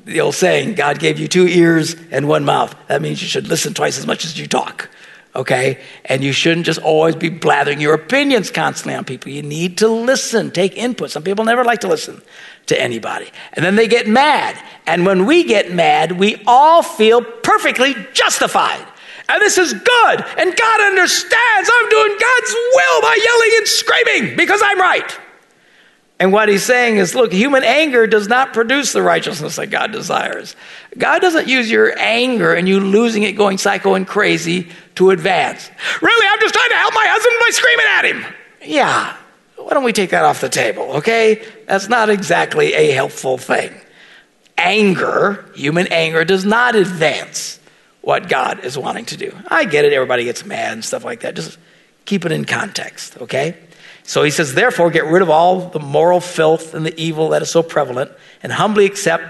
the 0.05 0.20
old 0.20 0.35
saying, 0.35 0.74
God 0.74 0.99
gave 0.99 1.18
you 1.18 1.28
two 1.28 1.47
ears 1.47 1.97
and 2.11 2.28
one 2.28 2.45
mouth. 2.45 2.74
That 2.89 3.03
means 3.03 3.20
you 3.20 3.28
should 3.28 3.49
listen 3.49 3.74
twice 3.74 3.99
as 3.99 4.07
much 4.07 4.24
as 4.24 4.39
you 4.39 4.47
talk, 4.47 4.89
okay? 5.35 5.78
And 6.05 6.22
you 6.22 6.32
shouldn't 6.32 6.66
just 6.66 6.80
always 6.80 7.16
be 7.16 7.28
blathering 7.28 7.80
your 7.80 7.95
opinions 7.95 8.51
constantly 8.51 8.95
on 8.95 9.05
people. 9.05 9.30
You 9.30 9.43
need 9.43 9.78
to 9.78 9.89
listen, 9.89 10.51
take 10.51 10.76
input. 10.76 11.11
Some 11.11 11.22
people 11.22 11.45
never 11.45 11.64
like 11.64 11.80
to 11.80 11.89
listen 11.89 12.22
to 12.66 12.80
anybody. 12.80 13.30
And 13.53 13.64
then 13.64 13.76
they 13.76 13.89
get 13.89 14.07
mad. 14.07 14.57
And 14.87 15.05
when 15.07 15.26
we 15.26 15.45
get 15.45 15.72
mad, 15.72 16.12
we 16.12 16.43
all 16.47 16.82
feel 16.82 17.22
perfectly 17.22 17.95
justified. 18.12 18.87
And 19.28 19.41
this 19.41 19.59
is 19.59 19.72
good. 19.72 20.24
And 20.39 20.57
God 20.57 20.80
understands 20.80 21.70
I'm 21.72 21.89
doing 21.89 22.11
God's 22.11 22.55
will 22.74 23.01
by 23.03 23.18
yelling 23.24 23.51
and 23.57 23.66
screaming 23.66 24.37
because 24.37 24.61
I'm 24.62 24.78
right. 24.78 25.18
And 26.20 26.32
what 26.32 26.49
he's 26.49 26.62
saying 26.62 26.97
is 26.97 27.14
look, 27.14 27.32
human 27.32 27.64
anger 27.64 28.07
does 28.07 28.28
not 28.28 28.53
produce 28.53 28.93
the 28.93 29.03
righteousness 29.03 29.57
that 29.57 29.66
God 29.66 29.93
desires. 29.93 30.55
God 30.97 31.20
doesn't 31.20 31.49
use 31.49 31.70
your 31.70 31.99
anger 31.99 32.55
and 32.55 32.68
you 32.68 32.80
losing 32.80 33.24
it 33.24 33.32
going 33.32 33.59
psycho 33.59 33.95
and 33.95 34.07
crazy 34.07 34.68
to 34.95 35.11
advance. 35.11 35.70
Really, 36.01 36.26
I'm 36.32 36.40
just 36.40 36.55
trying 36.55 36.70
to 36.70 36.76
help 36.76 36.95
my 36.95 37.07
husband 37.07 37.34
by 37.40 37.51
screaming 37.51 37.86
at 37.88 38.05
him. 38.05 38.34
Yeah, 38.62 39.16
why 39.57 39.70
don't 39.70 39.84
we 39.84 39.92
take 39.92 40.11
that 40.11 40.24
off 40.24 40.40
the 40.40 40.49
table, 40.49 40.82
okay? 40.97 41.45
That's 41.66 41.88
not 41.88 42.11
exactly 42.11 42.74
a 42.74 42.90
helpful 42.92 43.38
thing. 43.38 43.74
Anger, 44.57 45.51
human 45.55 45.88
anger, 45.88 46.24
does 46.24 46.45
not 46.45 46.76
advance 46.76 47.59
what 48.03 48.28
God 48.28 48.64
is 48.64 48.78
wanting 48.78 49.07
to 49.07 49.16
do. 49.16 49.36
I 49.49 49.64
get 49.64 49.84
it, 49.84 49.92
everybody 49.92 50.24
gets 50.24 50.45
mad 50.45 50.74
and 50.74 50.84
stuff 50.84 51.05
like 51.05 51.20
that. 51.20 51.34
Just 51.34 51.59
keep 52.05 52.24
it 52.24 52.32
in 52.32 52.45
context, 52.45 53.16
okay? 53.22 53.57
So 54.05 54.22
he 54.22 54.30
says, 54.30 54.55
therefore, 54.55 54.90
get 54.90 55.07
rid 55.07 55.22
of 55.22 55.30
all 55.30 55.68
the 55.70 55.80
moral 55.80 56.20
filth 56.20 56.74
and 56.74 56.84
the 56.84 56.99
evil 57.01 57.30
that 57.30 57.42
is 57.42 57.51
so 57.51 57.62
prevalent, 57.62 58.12
and 58.42 58.53
humbly 58.53 58.84
accept 58.84 59.24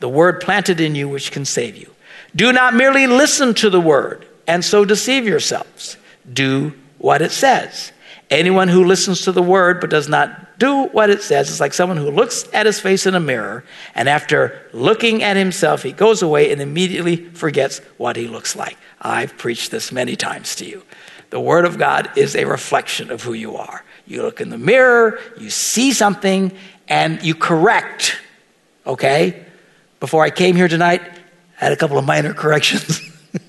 the 0.00 0.08
word 0.08 0.40
planted 0.40 0.80
in 0.80 0.94
you 0.94 1.08
which 1.08 1.32
can 1.32 1.44
save 1.44 1.76
you. 1.76 1.92
Do 2.36 2.52
not 2.52 2.74
merely 2.74 3.06
listen 3.06 3.54
to 3.54 3.70
the 3.70 3.80
word 3.80 4.26
and 4.46 4.64
so 4.64 4.84
deceive 4.84 5.26
yourselves. 5.26 5.96
Do 6.30 6.72
what 6.98 7.22
it 7.22 7.32
says. 7.32 7.92
Anyone 8.30 8.68
who 8.68 8.84
listens 8.84 9.22
to 9.22 9.32
the 9.32 9.42
word 9.42 9.80
but 9.80 9.90
does 9.90 10.08
not 10.08 10.58
do 10.58 10.84
what 10.88 11.08
it 11.08 11.22
says 11.22 11.50
is 11.50 11.60
like 11.60 11.72
someone 11.72 11.96
who 11.96 12.10
looks 12.10 12.46
at 12.52 12.66
his 12.66 12.78
face 12.78 13.06
in 13.06 13.14
a 13.14 13.20
mirror 13.20 13.64
and 13.94 14.08
after 14.08 14.68
looking 14.72 15.22
at 15.22 15.36
himself, 15.36 15.82
he 15.82 15.92
goes 15.92 16.20
away 16.20 16.52
and 16.52 16.60
immediately 16.60 17.16
forgets 17.16 17.78
what 17.96 18.16
he 18.16 18.26
looks 18.26 18.54
like. 18.54 18.76
I've 19.00 19.38
preached 19.38 19.70
this 19.70 19.92
many 19.92 20.16
times 20.16 20.56
to 20.56 20.66
you. 20.66 20.82
The 21.30 21.40
word 21.40 21.64
of 21.64 21.78
God 21.78 22.10
is 22.16 22.34
a 22.34 22.44
reflection 22.44 23.10
of 23.10 23.22
who 23.22 23.32
you 23.32 23.56
are. 23.56 23.84
You 24.06 24.22
look 24.22 24.40
in 24.40 24.50
the 24.50 24.58
mirror, 24.58 25.18
you 25.38 25.50
see 25.50 25.92
something, 25.92 26.52
and 26.88 27.22
you 27.22 27.34
correct. 27.34 28.18
Okay? 28.86 29.44
Before 30.00 30.22
I 30.22 30.30
came 30.30 30.56
here 30.56 30.68
tonight, 30.68 31.02
I 31.60 31.64
had 31.64 31.72
a 31.72 31.76
couple 31.76 31.98
of 31.98 32.04
minor 32.04 32.32
corrections. 32.34 33.00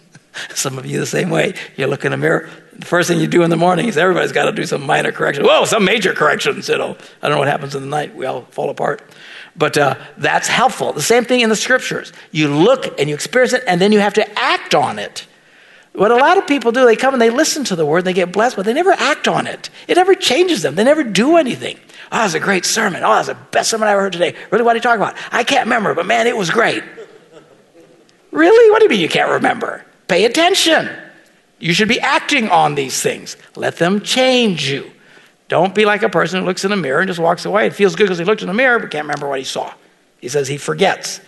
some 0.56 0.78
of 0.78 0.86
you 0.86 1.00
the 1.00 1.06
same 1.06 1.30
way. 1.30 1.54
You 1.76 1.88
look 1.88 2.06
in 2.06 2.12
the 2.12 2.18
mirror. 2.18 2.50
The 2.74 2.86
first 2.86 3.10
thing 3.10 3.20
you 3.20 3.28
do 3.28 3.44
in 3.44 3.50
the 3.50 3.58
morning 3.58 3.88
is 3.88 3.98
everybody's 3.98 4.32
got 4.32 4.46
to 4.46 4.52
do 4.52 4.66
some 4.66 4.86
minor 4.86 5.12
corrections. 5.12 5.46
Whoa, 5.48 5.66
some 5.66 5.84
major 5.84 6.14
corrections. 6.14 6.70
You 6.70 6.78
know, 6.78 6.98
I 7.22 7.28
don't 7.28 7.36
know 7.36 7.40
what 7.40 7.48
happens 7.50 7.76
in 7.76 7.82
the 7.82 7.88
night. 7.88 8.16
We 8.16 8.26
all 8.26 8.44
fall 8.44 8.70
apart. 8.70 9.02
But 9.56 9.78
uh, 9.78 9.96
that's 10.18 10.48
helpful. 10.48 10.94
The 10.94 11.02
same 11.02 11.26
thing 11.26 11.42
in 11.42 11.50
the 11.50 11.56
scriptures. 11.56 12.14
You 12.32 12.48
look 12.48 13.00
and 13.00 13.10
you 13.10 13.16
experience 13.16 13.54
it, 13.54 13.64
and 13.68 13.82
then 13.82 13.92
you 13.92 14.00
have 14.00 14.14
to 14.14 14.40
act 14.40 14.74
on 14.74 14.98
it. 14.98 15.28
What 15.94 16.12
a 16.12 16.16
lot 16.16 16.38
of 16.38 16.48
people 16.48 16.72
do, 16.72 16.86
they 16.86 16.96
come 16.96 17.14
and 17.14 17.22
they 17.22 17.30
listen 17.30 17.64
to 17.66 17.76
the 17.76 17.86
word, 17.86 18.06
they 18.06 18.14
get 18.14 18.32
blessed, 18.32 18.56
but 18.56 18.66
they 18.66 18.74
never 18.74 18.92
act 18.92 19.28
on 19.28 19.48
it. 19.48 19.70
It 19.88 19.96
never 19.96 20.16
changes 20.16 20.62
them. 20.62 20.76
They 20.76 20.84
never 20.84 21.04
do 21.04 21.38
anything. 21.38 21.78
Oh, 22.12 22.18
that 22.18 22.24
was 22.24 22.36
a 22.36 22.40
great 22.40 22.66
sermon. 22.66 23.04
Oh, 23.04 23.10
that 23.10 23.18
was 23.18 23.28
the 23.28 23.38
best 23.52 23.70
sermon 23.72 23.88
I 23.88 23.92
ever 23.92 24.02
heard 24.02 24.14
today. 24.14 24.36
Really, 24.52 24.64
what 24.64 24.74
are 24.74 24.78
you 24.78 24.82
talking 24.82 25.02
about? 25.02 25.16
I 25.32 25.44
can't 25.44 25.66
remember, 25.66 25.94
but 25.94 26.06
man, 26.06 26.28
it 26.28 26.38
was 26.38 26.50
great. 26.50 26.84
Really? 28.32 28.72
What 28.72 28.80
do 28.80 28.86
you 28.86 28.90
mean 28.90 29.00
you 29.00 29.10
can't 29.10 29.32
remember? 29.32 29.84
Pay 30.08 30.26
attention. 30.26 30.90
You 31.60 31.74
should 31.74 31.90
be 31.90 32.00
acting 32.00 32.50
on 32.50 32.76
these 32.76 33.02
things. 33.02 33.36
Let 33.56 33.78
them 33.78 34.02
change 34.02 34.70
you. 34.70 34.92
Don't 35.50 35.74
be 35.74 35.84
like 35.84 36.04
a 36.04 36.10
person 36.10 36.40
who 36.40 36.46
looks 36.46 36.64
in 36.64 36.70
the 36.70 36.78
mirror 36.78 37.00
and 37.00 37.08
just 37.08 37.20
walks 37.20 37.46
away. 37.46 37.68
It 37.68 37.74
feels 37.74 37.96
good 37.96 38.06
because 38.06 38.20
he 38.20 38.24
looked 38.24 38.42
in 38.42 38.48
the 38.48 38.54
mirror 38.54 38.80
but 38.80 38.92
can't 38.92 39.06
remember 39.06 39.28
what 39.28 39.40
he 39.40 39.46
saw. 39.46 39.74
He 40.22 40.30
says 40.30 40.48
he 40.48 40.58
forgets. 40.58 41.22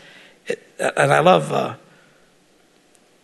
It, 0.45 0.64
and 0.80 1.12
I 1.12 1.20
love 1.20 1.51
uh, 1.51 1.76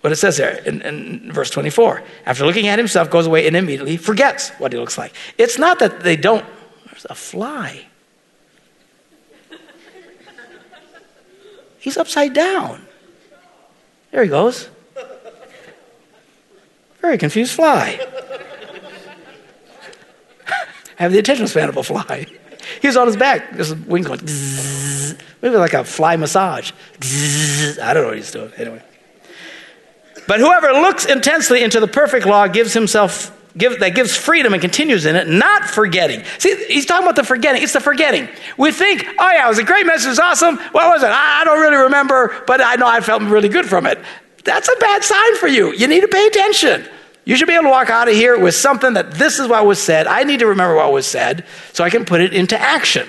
what 0.01 0.13
it 0.13 0.17
says 0.17 0.37
there 0.37 0.57
in, 0.63 0.81
in, 0.81 1.31
verse 1.31 1.49
24. 1.49 2.03
After 2.25 2.45
looking 2.45 2.67
at 2.67 2.77
himself, 2.77 3.09
goes 3.09 3.25
away 3.25 3.47
and 3.47 3.55
immediately 3.55 3.97
forgets 3.97 4.49
what 4.51 4.71
he 4.71 4.79
looks 4.79 4.97
like. 4.97 5.13
It's 5.37 5.57
not 5.57 5.79
that 5.79 6.01
they 6.01 6.15
don't, 6.15 6.45
there's 6.85 7.05
a 7.09 7.15
fly. 7.15 7.85
He's 11.79 11.97
upside 11.97 12.33
down. 12.33 12.85
There 14.11 14.23
he 14.23 14.29
goes. 14.29 14.69
Very 17.01 17.17
confused 17.17 17.53
fly. 17.53 17.97
have 20.97 21.11
the 21.11 21.19
attention 21.19 21.47
span 21.47 21.69
of 21.69 21.77
a 21.77 21.83
fly. 21.83 22.25
He's 22.81 22.97
on 22.97 23.07
his 23.07 23.15
back. 23.15 23.53
His 23.55 23.73
wings 23.73 24.07
going, 24.07 24.19
maybe 25.41 25.55
like 25.55 25.73
a 25.73 25.83
fly 25.83 26.17
massage. 26.17 26.71
I 27.81 27.93
don't 27.93 28.03
know 28.03 28.09
what 28.09 28.17
he's 28.17 28.31
doing. 28.31 28.51
Anyway. 28.57 28.81
But 30.27 30.39
whoever 30.39 30.73
looks 30.73 31.05
intensely 31.05 31.63
into 31.63 31.79
the 31.79 31.87
perfect 31.87 32.25
law 32.25 32.47
gives 32.47 32.73
himself 32.73 33.33
Give, 33.57 33.79
that 33.79 33.95
gives 33.95 34.15
freedom 34.15 34.53
and 34.53 34.61
continues 34.61 35.05
in 35.05 35.15
it, 35.15 35.27
not 35.27 35.65
forgetting. 35.65 36.23
See, 36.37 36.55
he's 36.67 36.85
talking 36.85 37.05
about 37.05 37.15
the 37.15 37.23
forgetting. 37.23 37.63
It's 37.63 37.73
the 37.73 37.79
forgetting. 37.79 38.29
We 38.55 38.71
think, 38.71 39.03
oh 39.17 39.31
yeah, 39.31 39.45
it 39.45 39.49
was 39.49 39.57
a 39.57 39.63
great 39.63 39.85
message, 39.87 40.05
it 40.05 40.09
was 40.09 40.19
awesome. 40.19 40.57
What 40.57 40.89
was 40.89 41.01
it? 41.01 41.07
I, 41.07 41.41
I 41.41 41.43
don't 41.43 41.59
really 41.59 41.77
remember, 41.77 42.35
but 42.45 42.61
I 42.61 42.75
know 42.75 42.87
I 42.87 43.01
felt 43.01 43.23
really 43.23 43.49
good 43.49 43.65
from 43.65 43.87
it. 43.87 43.97
That's 44.43 44.69
a 44.69 44.75
bad 44.79 45.03
sign 45.03 45.37
for 45.37 45.47
you. 45.47 45.73
You 45.73 45.87
need 45.87 46.01
to 46.01 46.07
pay 46.07 46.27
attention. 46.27 46.85
You 47.25 47.35
should 47.35 47.47
be 47.47 47.55
able 47.55 47.65
to 47.65 47.69
walk 47.69 47.89
out 47.89 48.07
of 48.07 48.13
here 48.13 48.39
with 48.39 48.55
something 48.55 48.93
that 48.93 49.13
this 49.13 49.39
is 49.39 49.47
what 49.47 49.65
was 49.65 49.81
said. 49.81 50.07
I 50.07 50.23
need 50.23 50.39
to 50.39 50.47
remember 50.47 50.75
what 50.75 50.93
was 50.93 51.07
said 51.07 51.43
so 51.73 51.83
I 51.83 51.89
can 51.89 52.05
put 52.05 52.21
it 52.21 52.33
into 52.33 52.59
action. 52.59 53.07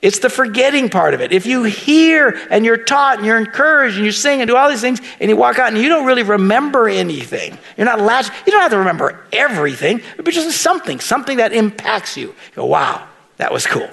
It's 0.00 0.20
the 0.20 0.30
forgetting 0.30 0.90
part 0.90 1.14
of 1.14 1.20
it. 1.20 1.32
If 1.32 1.44
you 1.44 1.64
hear 1.64 2.38
and 2.50 2.64
you're 2.64 2.76
taught 2.76 3.16
and 3.16 3.26
you're 3.26 3.38
encouraged 3.38 3.96
and 3.96 4.04
you 4.04 4.12
sing 4.12 4.40
and 4.40 4.48
do 4.48 4.56
all 4.56 4.68
these 4.68 4.80
things 4.80 5.00
and 5.20 5.28
you 5.28 5.36
walk 5.36 5.58
out 5.58 5.68
and 5.68 5.78
you 5.78 5.88
don't 5.88 6.06
really 6.06 6.22
remember 6.22 6.88
anything, 6.88 7.58
you're 7.76 7.84
not 7.84 8.00
latched, 8.00 8.30
you 8.46 8.52
don't 8.52 8.60
have 8.60 8.70
to 8.70 8.78
remember 8.78 9.24
everything, 9.32 10.00
but 10.16 10.28
just 10.28 10.60
something, 10.60 11.00
something 11.00 11.38
that 11.38 11.52
impacts 11.52 12.16
you. 12.16 12.28
You 12.28 12.54
go, 12.54 12.66
wow, 12.66 13.08
that 13.38 13.52
was 13.52 13.66
cool. 13.66 13.90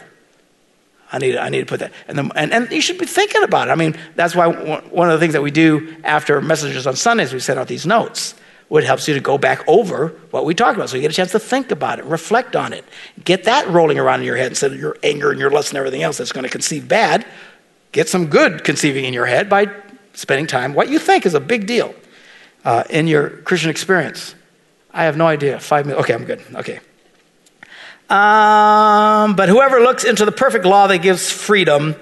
I 1.12 1.18
need, 1.18 1.38
I 1.38 1.50
need 1.50 1.62
to 1.62 1.66
put 1.66 1.80
that. 1.80 1.92
And, 2.08 2.18
the, 2.18 2.32
and, 2.36 2.54
and 2.54 2.72
you 2.72 2.82
should 2.82 2.98
be 3.00 3.06
thinking 3.06 3.42
about 3.42 3.70
it. 3.70 3.72
I 3.72 3.76
mean, 3.76 3.96
that's 4.16 4.36
why 4.36 4.48
one 4.48 5.10
of 5.10 5.20
the 5.20 5.24
things 5.24 5.34
that 5.34 5.42
we 5.42 5.52
do 5.52 5.96
after 6.04 6.40
messages 6.40 6.86
on 6.86 6.96
Sundays, 6.96 7.34
we 7.34 7.40
send 7.40 7.60
out 7.60 7.68
these 7.68 7.86
notes. 7.86 8.36
What 8.68 8.84
helps 8.84 9.08
you 9.08 9.14
to 9.14 9.20
go 9.20 9.38
back 9.38 9.64
over 9.68 10.10
what 10.32 10.46
we 10.46 10.56
talked 10.56 10.76
about. 10.76 10.90
So 10.90 10.96
you 10.96 11.02
get 11.02 11.12
a 11.12 11.16
chance 11.16 11.32
to 11.32 11.40
think 11.40 11.72
about 11.72 12.00
it, 12.00 12.06
reflect 12.06 12.56
on 12.56 12.74
it, 12.74 12.84
get 13.24 13.44
that 13.44 13.68
rolling 13.70 14.00
around 14.00 14.22
in 14.22 14.26
your 14.26 14.38
head 14.38 14.52
instead 14.52 14.72
of 14.72 14.80
your 14.80 14.98
anger 15.04 15.30
and 15.32 15.40
your 15.40 15.52
lust 15.52 15.70
and 15.70 15.78
everything 15.78 16.02
else 16.02 16.18
that's 16.18 16.32
going 16.32 16.44
to 16.44 16.50
conceive 16.50 16.88
bad. 16.88 17.26
Get 17.92 18.10
some 18.10 18.28
good 18.28 18.64
conceiving 18.64 19.06
in 19.06 19.14
your 19.14 19.26
head 19.26 19.50
by 19.50 19.68
spending 20.14 20.48
time. 20.48 20.74
What 20.74 20.90
you 20.90 21.00
think 21.00 21.26
is 21.26 21.34
a 21.34 21.40
big 21.40 21.68
deal 21.68 21.94
uh, 22.64 22.84
in 22.90 23.08
your 23.08 23.30
Christian 23.30 23.70
experience. 23.70 24.36
I 24.92 25.04
have 25.06 25.18
no 25.18 25.28
idea. 25.28 25.60
Five 25.60 25.86
minutes. 25.86 26.04
Okay, 26.04 26.14
I'm 26.14 26.26
good. 26.26 26.42
Okay. 26.56 26.80
Um, 28.10 29.36
but 29.36 29.50
whoever 29.50 29.80
looks 29.80 30.04
into 30.04 30.26
the 30.26 30.32
perfect 30.32 30.66
law 30.66 30.88
that 30.88 31.00
gives 31.00 31.32
freedom 31.32 31.96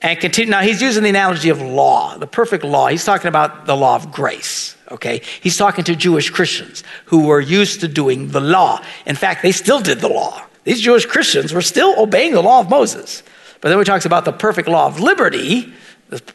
and 0.00 0.18
continue. 0.18 0.50
Now, 0.50 0.60
he's 0.60 0.80
using 0.80 1.02
the 1.02 1.08
analogy 1.08 1.48
of 1.48 1.60
law, 1.60 2.16
the 2.16 2.26
perfect 2.26 2.64
law. 2.64 2.88
He's 2.88 3.04
talking 3.04 3.28
about 3.28 3.66
the 3.66 3.76
law 3.76 3.96
of 3.96 4.12
grace, 4.12 4.76
okay? 4.92 5.22
He's 5.40 5.56
talking 5.56 5.84
to 5.84 5.96
Jewish 5.96 6.30
Christians 6.30 6.84
who 7.06 7.26
were 7.26 7.40
used 7.40 7.80
to 7.80 7.88
doing 7.88 8.28
the 8.28 8.40
law. 8.40 8.82
In 9.06 9.16
fact, 9.16 9.42
they 9.42 9.52
still 9.52 9.80
did 9.80 10.00
the 10.00 10.08
law. 10.08 10.44
These 10.64 10.80
Jewish 10.80 11.06
Christians 11.06 11.52
were 11.52 11.62
still 11.62 11.94
obeying 11.98 12.32
the 12.32 12.42
law 12.42 12.60
of 12.60 12.70
Moses. 12.70 13.22
But 13.60 13.70
then 13.70 13.78
he 13.78 13.84
talks 13.84 14.06
about 14.06 14.24
the 14.24 14.32
perfect 14.32 14.68
law 14.68 14.86
of 14.86 15.00
liberty, 15.00 15.72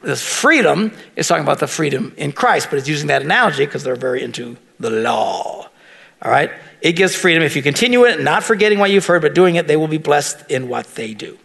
this, 0.02 0.24
freedom, 0.24 0.92
is 1.16 1.28
talking 1.28 1.44
about 1.44 1.60
the 1.60 1.68
freedom 1.68 2.14
in 2.18 2.32
Christ, 2.32 2.70
but 2.70 2.80
it's 2.80 2.88
using 2.88 3.08
that 3.08 3.22
analogy 3.22 3.66
because 3.66 3.84
they're 3.84 3.96
very 3.96 4.24
into 4.24 4.58
the 4.80 4.90
law. 4.90 5.70
All 6.22 6.32
right? 6.32 6.52
It 6.82 6.94
gives 6.94 7.16
freedom. 7.16 7.44
If 7.44 7.56
you 7.56 7.62
continue 7.62 8.06
it, 8.06 8.22
not 8.22 8.44
forgetting 8.44 8.80
what 8.80 8.90
you've 8.90 9.06
heard, 9.06 9.22
but 9.22 9.36
doing 9.36 9.56
it, 9.56 9.68
they 9.68 9.78
will 9.78 9.88
be 9.88 10.00
blessed 10.00 10.50
in 10.50 10.68
what 10.68 10.88
they 10.96 11.14
do. 11.14 11.38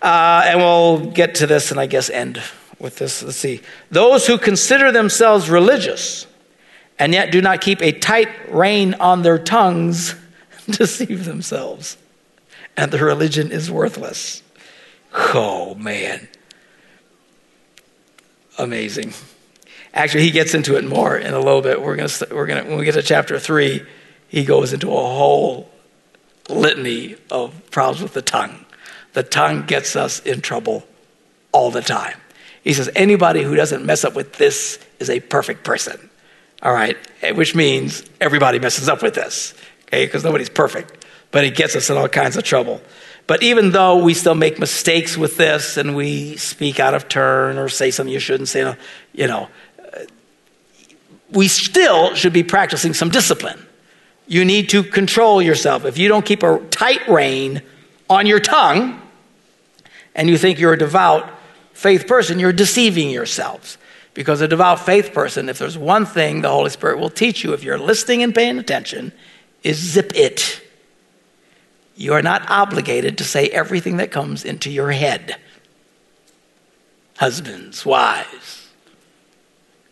Uh, 0.00 0.42
and 0.44 0.60
we'll 0.60 1.10
get 1.10 1.36
to 1.36 1.46
this 1.46 1.72
and 1.72 1.80
I 1.80 1.86
guess 1.86 2.08
end 2.08 2.40
with 2.78 2.96
this. 2.96 3.22
Let's 3.22 3.36
see. 3.36 3.60
Those 3.90 4.26
who 4.26 4.38
consider 4.38 4.92
themselves 4.92 5.50
religious 5.50 6.26
and 6.98 7.12
yet 7.12 7.30
do 7.30 7.40
not 7.40 7.60
keep 7.60 7.80
a 7.80 7.92
tight 7.92 8.28
rein 8.52 8.94
on 8.94 9.22
their 9.22 9.38
tongues 9.38 10.14
deceive 10.70 11.24
themselves, 11.24 11.96
and 12.76 12.90
the 12.90 12.98
religion 12.98 13.52
is 13.52 13.70
worthless. 13.70 14.42
Oh, 15.14 15.74
man. 15.76 16.28
Amazing. 18.58 19.14
Actually, 19.94 20.24
he 20.24 20.30
gets 20.30 20.54
into 20.54 20.76
it 20.76 20.84
more 20.84 21.16
in 21.16 21.32
a 21.32 21.38
little 21.38 21.62
bit. 21.62 21.80
We're 21.80 21.96
going 21.96 22.08
to, 22.08 22.28
we're 22.32 22.46
going 22.46 22.62
to, 22.62 22.68
when 22.68 22.78
we 22.78 22.84
get 22.84 22.92
to 22.92 23.02
chapter 23.02 23.38
three, 23.38 23.82
he 24.28 24.44
goes 24.44 24.72
into 24.72 24.88
a 24.88 25.00
whole 25.00 25.70
litany 26.48 27.16
of 27.30 27.70
problems 27.70 28.02
with 28.02 28.12
the 28.12 28.22
tongue. 28.22 28.64
The 29.14 29.22
tongue 29.22 29.64
gets 29.66 29.96
us 29.96 30.20
in 30.20 30.40
trouble 30.40 30.86
all 31.52 31.70
the 31.70 31.80
time. 31.80 32.16
He 32.68 32.74
says, 32.74 32.90
anybody 32.94 33.42
who 33.42 33.56
doesn't 33.56 33.86
mess 33.86 34.04
up 34.04 34.14
with 34.14 34.34
this 34.34 34.78
is 34.98 35.08
a 35.08 35.20
perfect 35.20 35.64
person. 35.64 36.10
All 36.62 36.74
right, 36.74 36.98
eh, 37.22 37.30
which 37.30 37.54
means 37.54 38.04
everybody 38.20 38.58
messes 38.58 38.90
up 38.90 39.02
with 39.02 39.14
this, 39.14 39.54
okay, 39.86 40.04
because 40.04 40.22
nobody's 40.22 40.50
perfect. 40.50 41.06
But 41.30 41.44
it 41.44 41.56
gets 41.56 41.74
us 41.76 41.88
in 41.88 41.96
all 41.96 42.10
kinds 42.10 42.36
of 42.36 42.44
trouble. 42.44 42.82
But 43.26 43.42
even 43.42 43.70
though 43.70 44.04
we 44.04 44.12
still 44.12 44.34
make 44.34 44.58
mistakes 44.58 45.16
with 45.16 45.38
this 45.38 45.78
and 45.78 45.96
we 45.96 46.36
speak 46.36 46.78
out 46.78 46.92
of 46.92 47.08
turn 47.08 47.56
or 47.56 47.70
say 47.70 47.90
something 47.90 48.12
you 48.12 48.20
shouldn't 48.20 48.50
say, 48.50 48.76
you 49.14 49.26
know, 49.26 49.48
eh, 49.94 50.04
we 51.30 51.48
still 51.48 52.14
should 52.14 52.34
be 52.34 52.42
practicing 52.42 52.92
some 52.92 53.08
discipline. 53.08 53.66
You 54.26 54.44
need 54.44 54.68
to 54.68 54.82
control 54.82 55.40
yourself. 55.40 55.86
If 55.86 55.96
you 55.96 56.08
don't 56.08 56.26
keep 56.26 56.42
a 56.42 56.58
tight 56.68 57.08
rein 57.08 57.62
on 58.10 58.26
your 58.26 58.40
tongue 58.40 59.00
and 60.14 60.28
you 60.28 60.36
think 60.36 60.58
you're 60.58 60.74
a 60.74 60.78
devout 60.78 61.37
faith 61.78 62.08
person, 62.08 62.40
you're 62.40 62.52
deceiving 62.52 63.08
yourselves. 63.08 63.78
Because 64.12 64.40
a 64.40 64.48
devout 64.48 64.80
faith 64.80 65.12
person, 65.12 65.48
if 65.48 65.58
there's 65.58 65.78
one 65.78 66.04
thing 66.04 66.40
the 66.40 66.50
Holy 66.50 66.70
Spirit 66.70 66.98
will 66.98 67.08
teach 67.08 67.44
you 67.44 67.52
if 67.52 67.62
you're 67.62 67.78
listening 67.78 68.24
and 68.24 68.34
paying 68.34 68.58
attention, 68.58 69.12
is 69.62 69.76
zip 69.76 70.10
it. 70.16 70.60
You 71.94 72.14
are 72.14 72.22
not 72.22 72.50
obligated 72.50 73.18
to 73.18 73.24
say 73.24 73.46
everything 73.46 73.98
that 73.98 74.10
comes 74.10 74.44
into 74.44 74.70
your 74.70 74.90
head. 74.90 75.36
Husbands, 77.18 77.86
wives, 77.86 78.68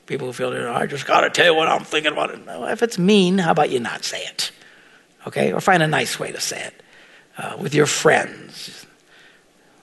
people 0.07 0.27
who 0.27 0.33
feel, 0.33 0.53
you 0.55 0.61
know, 0.61 0.75
I 0.75 0.87
just 0.87 1.07
got 1.07 1.21
to 1.21 1.31
tell 1.31 1.47
you 1.47 1.55
what 1.55 1.69
I'm 1.69 1.85
thinking 1.85 2.13
about 2.13 2.31
it. 2.31 2.41
If 2.73 2.83
it's 2.83 2.99
mean, 2.99 3.39
how 3.39 3.53
about 3.53 3.71
you 3.71 3.79
not 3.79 4.03
say 4.03 4.23
it? 4.23 4.51
Okay? 5.25 5.53
Or 5.53 5.61
find 5.61 5.85
a 5.85 5.89
nice 5.89 6.19
way 6.19 6.33
to 6.33 6.41
say 6.41 6.65
it 6.65 6.83
uh, 7.39 7.57
with 7.61 7.75
your 7.75 7.87
friends. 7.87 8.86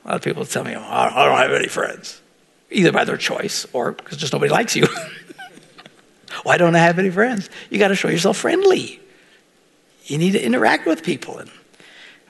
A 0.03 0.07
lot 0.09 0.15
of 0.17 0.21
people 0.21 0.45
tell 0.45 0.63
me, 0.63 0.75
oh, 0.75 0.81
I 0.81 1.25
don't 1.25 1.37
have 1.37 1.51
any 1.51 1.67
friends, 1.67 2.21
either 2.69 2.91
by 2.91 3.05
their 3.05 3.17
choice 3.17 3.65
or 3.71 3.93
because 3.93 4.17
just 4.17 4.33
nobody 4.33 4.51
likes 4.51 4.75
you. 4.75 4.87
Why 6.43 6.57
don't 6.57 6.75
I 6.75 6.79
have 6.79 6.99
any 6.99 7.09
friends? 7.09 7.49
You 7.69 7.79
got 7.79 7.89
to 7.89 7.95
show 7.95 8.09
yourself 8.09 8.37
friendly. 8.37 8.99
You 10.05 10.17
need 10.17 10.31
to 10.31 10.43
interact 10.43 10.85
with 10.85 11.03
people. 11.03 11.37
And, 11.37 11.51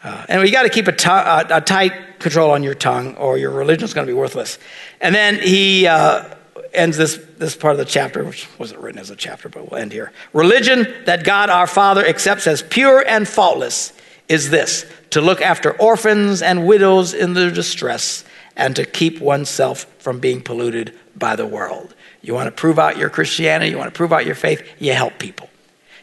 uh, 0.04 0.26
and 0.30 0.46
you 0.46 0.52
got 0.52 0.64
to 0.64 0.70
keep 0.70 0.88
a, 0.88 0.92
t- 0.92 1.10
a, 1.10 1.46
a, 1.50 1.62
tight 1.62 2.20
control 2.20 2.52
on 2.52 2.62
your 2.62 2.76
tongue, 2.76 3.16
or 3.16 3.38
your 3.38 3.50
religion 3.50 3.86
is 3.86 3.94
going 3.94 4.06
to 4.06 4.12
be 4.12 4.18
worthless. 4.18 4.60
And 5.02 5.16
then 5.16 5.40
he 5.40 5.88
uh, 5.88 6.36
ends 6.74 6.98
this, 6.98 7.20
this 7.38 7.56
part 7.56 7.72
of 7.72 7.80
the 7.80 7.86
chapter, 7.86 8.24
which 8.24 8.48
wasn't 8.60 8.82
written 8.82 9.00
as 9.00 9.10
a 9.10 9.16
chapter, 9.16 9.50
but 9.50 9.72
we'll 9.72 9.80
end 9.80 9.92
here. 9.92 10.12
Religion 10.34 10.94
that 11.06 11.24
God 11.24 11.50
our 11.50 11.68
Father 11.68 12.06
accepts 12.06 12.46
as 12.46 12.62
pure 12.62 13.04
and 13.08 13.28
faultless 13.28 13.94
is 14.28 14.50
this 14.50 14.86
to 15.12 15.22
look 15.22 15.42
after 15.42 15.72
orphans 15.80 16.42
and 16.42 16.66
widows 16.66 17.14
in 17.14 17.34
their 17.34 17.52
distress 17.52 18.24
and 18.56 18.76
to 18.76 18.86
keep 18.86 19.20
oneself 19.20 19.86
from 20.00 20.20
being 20.20 20.42
polluted 20.42 20.98
by 21.16 21.36
the 21.36 21.46
world. 21.46 21.94
You 22.22 22.34
want 22.34 22.48
to 22.48 22.52
prove 22.52 22.80
out 22.80 22.98
your 22.98 23.10
Christianity, 23.10 23.72
you 23.72 23.78
want 23.78 23.94
to 23.94 23.98
prove 23.98 24.14
out 24.14 24.26
your 24.26 24.36
faith, 24.36 24.68
you 24.80 24.94
help 24.94 25.20
people. 25.20 25.50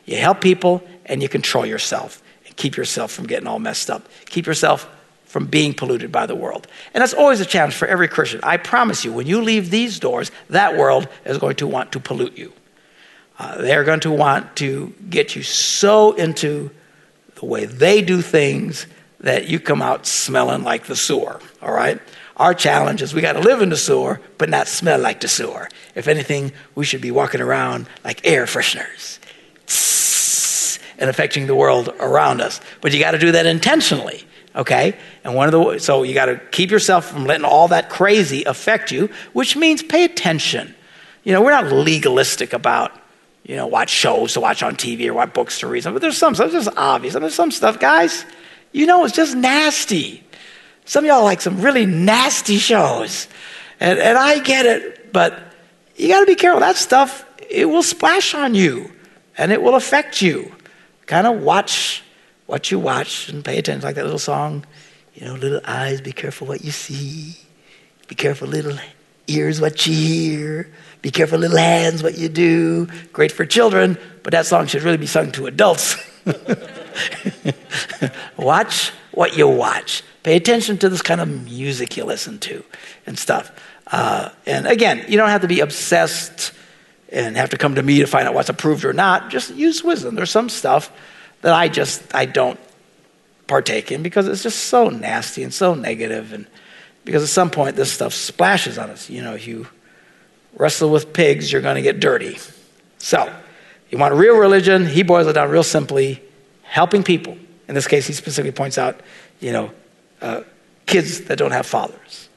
You 0.05 0.17
help 0.17 0.41
people 0.41 0.83
and 1.07 1.23
you 1.23 1.29
control 1.29 1.65
yourself 1.65 2.23
and 2.47 2.57
keep 2.57 2.77
yourself 2.77 3.13
from 3.13 3.27
getting 3.27 3.47
all 3.47 3.59
messed 3.59 3.91
up. 3.91 4.09
Keep 4.27 4.47
yourself 4.47 4.89
from 5.25 5.47
being 5.47 5.73
polluted 5.73 6.11
by 6.11 6.27
the 6.27 6.35
world. 6.35 6.67
And 6.93 7.03
that's 7.03 7.15
always 7.15 7.41
a 7.41 7.47
challenge 7.47 7.75
for 7.75 7.87
every 7.87 8.09
Christian. 8.09 8.41
I 8.43 8.57
promise 8.57 9.05
you, 9.05 9.13
when 9.13 9.29
you 9.29 9.41
leave 9.41 9.71
these 9.71 10.01
doors, 10.01 10.33
that 10.49 10.77
world 10.77 11.09
is 11.25 11.39
going 11.39 11.57
to 11.57 11.69
want 11.69 11.93
to 11.93 12.01
pollute 12.01 12.37
you. 12.37 12.53
Uh, 13.39 13.59
they're 13.59 13.85
going 13.85 14.01
to 14.01 14.11
want 14.11 14.57
to 14.57 14.93
get 15.09 15.37
you 15.37 15.43
so 15.43 16.13
into 16.13 16.71
the 17.41 17.47
way 17.47 17.65
they 17.65 18.03
do 18.03 18.21
things 18.21 18.87
that 19.21 19.49
you 19.49 19.59
come 19.59 19.83
out 19.83 20.07
smelling 20.07 20.63
like 20.63 20.87
the 20.87 20.97
sewer, 20.97 21.41
all 21.61 21.73
right? 21.73 22.01
Our 22.37 22.55
challenge 22.55 23.03
is 23.03 23.13
we 23.13 23.21
got 23.21 23.33
to 23.33 23.41
live 23.41 23.61
in 23.61 23.71
the 23.71 23.77
sewer, 23.77 24.21
but 24.39 24.49
not 24.49 24.69
smell 24.69 24.99
like 24.99 25.21
the 25.21 25.29
sewer. 25.29 25.69
If 25.95 26.07
anything, 26.07 26.53
we 26.75 26.85
should 26.85 27.01
be 27.01 27.11
walking 27.11 27.41
around 27.41 27.87
like 28.05 28.27
air 28.27 28.45
fresheners 28.45 29.19
and 30.99 31.09
affecting 31.09 31.47
the 31.47 31.55
world 31.55 31.89
around 31.99 32.41
us. 32.41 32.61
But 32.83 32.93
you 32.93 33.01
got 33.01 33.13
to 33.13 33.19
do 33.19 33.33
that 33.33 33.47
intentionally, 33.47 34.25
okay? 34.55 34.97
And 35.25 35.35
one 35.35 35.53
of 35.53 35.53
the 35.53 35.79
so 35.79 36.03
you 36.03 36.15
got 36.15 36.27
to 36.27 36.41
keep 36.51 36.71
yourself 36.71 37.07
from 37.11 37.25
letting 37.25 37.45
all 37.45 37.69
that 37.69 37.89
crazy 37.89 38.45
affect 38.45 38.91
you, 38.91 39.09
which 39.33 39.57
means 39.57 39.83
pay 39.83 40.05
attention. 40.05 40.75
You 41.25 41.33
know, 41.33 41.43
we're 41.43 41.51
not 41.51 41.73
legalistic 41.73 42.53
about 42.53 42.93
you 43.45 43.57
know, 43.57 43.67
watch 43.67 43.91
shows 43.91 44.35
to 44.35 44.41
watch 44.41 44.63
on 44.63 44.77
TV 44.77 45.07
or 45.09 45.15
watch 45.15 45.33
books 45.33 45.61
to 45.61 45.67
read. 45.67 45.85
But 45.85 46.01
there's 46.01 46.17
some 46.19 46.35
stuff, 46.35 46.47
it's 46.47 46.65
just 46.65 46.77
obvious. 46.77 47.15
I 47.15 47.19
mean, 47.19 47.23
there's 47.23 47.35
some 47.35 47.51
stuff, 47.51 47.79
guys, 47.79 48.25
you 48.73 48.87
know, 48.87 49.05
it's 49.05 49.15
just 49.15 49.35
nasty. 49.35 50.25
Some 50.85 51.05
of 51.05 51.09
y'all 51.09 51.25
like 51.25 51.41
some 51.41 51.61
really 51.61 51.87
nasty 51.87 52.59
shows. 52.59 53.29
And, 53.79 53.99
and 53.99 54.19
I 54.19 54.41
get 54.41 54.67
it, 54.67 55.13
but 55.13 55.39
you 55.97 56.09
got 56.09 56.21
to 56.21 56.27
be 56.27 56.35
careful. 56.35 56.61
That 56.61 56.77
stuff, 56.77 57.25
it 57.49 57.67
will 57.67 57.83
splash 57.83 58.35
on 58.35 58.55
you 58.55 58.91
and 59.37 59.53
it 59.53 59.63
will 59.63 59.75
affect 59.75 60.23
you. 60.23 60.55
Kind 61.07 61.27
of 61.27 61.41
watch 61.41 62.03
what 62.47 62.71
you 62.71 62.79
watch 62.79 63.29
and 63.29 63.45
pay 63.45 63.59
attention, 63.59 63.87
like 63.87 63.95
that 63.95 64.05
little 64.05 64.19
song, 64.19 64.67
you 65.15 65.27
know, 65.27 65.35
little 65.35 65.61
eyes, 65.65 66.01
be 66.01 66.13
careful 66.13 66.47
what 66.47 66.65
you 66.65 66.71
see. 66.71 67.37
Be 68.09 68.15
careful, 68.15 68.49
little 68.49 68.77
ears, 69.29 69.61
what 69.61 69.87
you 69.87 69.95
hear. 69.95 70.73
Be 71.03 71.11
careful, 71.11 71.39
little 71.39 71.57
hands, 71.57 72.03
what 72.03 72.19
you 72.19 72.29
do. 72.29 72.87
Great 73.13 73.33
for 73.33 73.47
children, 73.47 73.97
but 74.23 74.33
that 74.33 74.47
song 74.47 74.67
should 74.67 74.83
really 74.83 74.99
be 74.99 75.07
sung 75.07 75.33
to 75.33 75.47
adults. 75.47 75.97
watch 78.37 78.91
what 79.13 79.37
you 79.37 79.49
watch. 79.49 80.03
Pay 80.23 80.37
attention 80.37 80.77
to 80.79 80.89
this 80.89 81.01
kind 81.01 81.21
of 81.21 81.45
music 81.45 81.97
you 81.97 82.05
listen 82.05 82.39
to 82.41 82.63
and 83.07 83.19
stuff. 83.19 83.51
Uh, 83.87 84.29
and 84.47 84.67
again, 84.67 85.05
you 85.09 85.17
don't 85.17 85.31
have 85.31 85.41
to 85.41 85.49
be 85.49 85.61
obsessed 85.61 86.53
and 87.11 87.37
have 87.37 87.51
to 87.51 87.57
come 87.57 87.75
to 87.75 87.83
me 87.83 88.01
to 88.01 88.07
find 88.07 88.29
out 88.29 88.35
what's 88.35 88.49
approved 88.49 88.85
or 88.85 88.93
not. 88.93 89.31
Just 89.31 89.55
use 89.55 89.83
wisdom. 89.83 90.15
There's 90.15 90.31
some 90.31 90.49
stuff 90.49 90.93
that 91.41 91.55
I 91.55 91.69
just 91.69 92.15
I 92.15 92.27
don't 92.27 92.61
partake 93.47 93.91
in 93.91 94.03
because 94.03 94.29
it's 94.29 94.43
just 94.43 94.65
so 94.65 94.91
nasty 94.91 95.43
and 95.43 95.53
so 95.53 95.75
negative 95.75 96.33
and 96.33 96.47
because 97.05 97.23
at 97.23 97.31
some 97.31 97.51
point 97.51 97.75
this 97.75 97.91
stuff 97.91 98.13
splashes 98.13 98.79
on 98.79 98.91
us. 98.91 99.11
You 99.11 99.23
know, 99.23 99.35
you 99.35 99.67
wrestle 100.57 100.91
with 100.91 101.13
pigs, 101.13 101.53
you're 101.53 101.63
going 101.63 101.77
to 101.77 101.83
get 101.83 102.01
dirty. 102.01 102.39
So, 102.99 103.33
you 103.91 103.99
want 103.99 104.15
real 104.15 104.37
religion, 104.37 104.87
he 104.87 105.03
boils 105.03 105.27
it 105.27 105.33
down 105.33 105.51
real 105.51 105.63
simply 105.63 106.23
helping 106.63 107.03
people. 107.03 107.37
In 107.69 107.75
this 107.75 107.87
case, 107.87 108.07
he 108.07 108.13
specifically 108.13 108.53
points 108.53 108.79
out, 108.79 109.01
you 109.41 109.53
know, 109.53 109.73
uh, 110.21 110.43
kids 110.87 111.23
that 111.23 111.39
don't 111.39 111.53
have 111.53 111.67
fathers, 111.67 112.29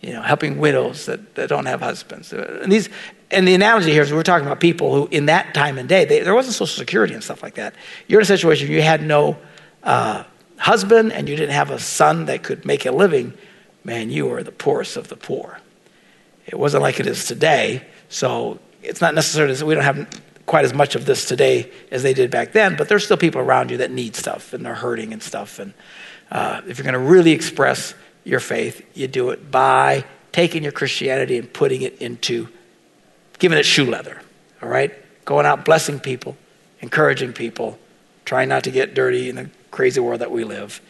you 0.00 0.12
know, 0.12 0.22
helping 0.22 0.58
widows 0.58 1.06
that, 1.06 1.34
that 1.34 1.48
don't 1.48 1.66
have 1.66 1.80
husbands. 1.80 2.32
And 2.32 2.70
these, 2.70 2.88
and 3.30 3.46
the 3.46 3.54
analogy 3.54 3.90
here 3.90 4.02
is 4.02 4.12
we're 4.12 4.22
talking 4.22 4.46
about 4.46 4.60
people 4.60 4.94
who, 4.94 5.08
in 5.10 5.26
that 5.26 5.54
time 5.54 5.78
and 5.78 5.88
day, 5.88 6.04
they, 6.04 6.20
there 6.20 6.34
wasn't 6.34 6.54
Social 6.54 6.78
Security 6.78 7.14
and 7.14 7.22
stuff 7.22 7.42
like 7.42 7.54
that. 7.54 7.74
You're 8.06 8.20
in 8.20 8.24
a 8.24 8.26
situation 8.26 8.70
you 8.70 8.82
had 8.82 9.02
no 9.02 9.36
uh, 9.82 10.24
husband 10.58 11.12
and 11.12 11.28
you 11.28 11.36
didn't 11.36 11.54
have 11.54 11.70
a 11.70 11.78
son 11.78 12.26
that 12.26 12.42
could 12.42 12.64
make 12.64 12.86
a 12.86 12.92
living. 12.92 13.34
Man, 13.84 14.10
you 14.10 14.26
were 14.26 14.42
the 14.42 14.52
poorest 14.52 14.96
of 14.96 15.08
the 15.08 15.16
poor. 15.16 15.60
It 16.48 16.58
wasn't 16.58 16.82
like 16.82 16.98
it 16.98 17.06
is 17.06 17.26
today. 17.26 17.84
So 18.08 18.58
it's 18.82 19.00
not 19.00 19.14
necessarily 19.14 19.54
that 19.54 19.64
we 19.64 19.74
don't 19.74 19.84
have 19.84 20.08
quite 20.46 20.64
as 20.64 20.72
much 20.72 20.94
of 20.94 21.04
this 21.04 21.26
today 21.26 21.70
as 21.90 22.02
they 22.02 22.14
did 22.14 22.30
back 22.30 22.52
then, 22.52 22.74
but 22.74 22.88
there's 22.88 23.04
still 23.04 23.18
people 23.18 23.40
around 23.40 23.70
you 23.70 23.76
that 23.76 23.90
need 23.90 24.16
stuff 24.16 24.54
and 24.54 24.64
they're 24.64 24.74
hurting 24.74 25.12
and 25.12 25.22
stuff. 25.22 25.58
And 25.58 25.74
uh, 26.30 26.62
if 26.66 26.78
you're 26.78 26.84
going 26.84 26.94
to 26.94 26.98
really 26.98 27.32
express 27.32 27.94
your 28.24 28.40
faith, 28.40 28.84
you 28.94 29.06
do 29.06 29.30
it 29.30 29.50
by 29.50 30.04
taking 30.32 30.62
your 30.62 30.72
Christianity 30.72 31.38
and 31.38 31.52
putting 31.52 31.82
it 31.82 32.00
into 32.00 32.48
giving 33.38 33.58
it 33.58 33.64
shoe 33.64 33.84
leather, 33.84 34.20
all 34.62 34.68
right? 34.68 34.92
Going 35.24 35.46
out 35.46 35.64
blessing 35.64 36.00
people, 36.00 36.36
encouraging 36.80 37.34
people, 37.34 37.78
trying 38.24 38.48
not 38.48 38.64
to 38.64 38.70
get 38.70 38.94
dirty 38.94 39.28
in 39.28 39.36
the 39.36 39.50
crazy 39.70 40.00
world 40.00 40.20
that 40.20 40.30
we 40.30 40.44
live, 40.44 40.80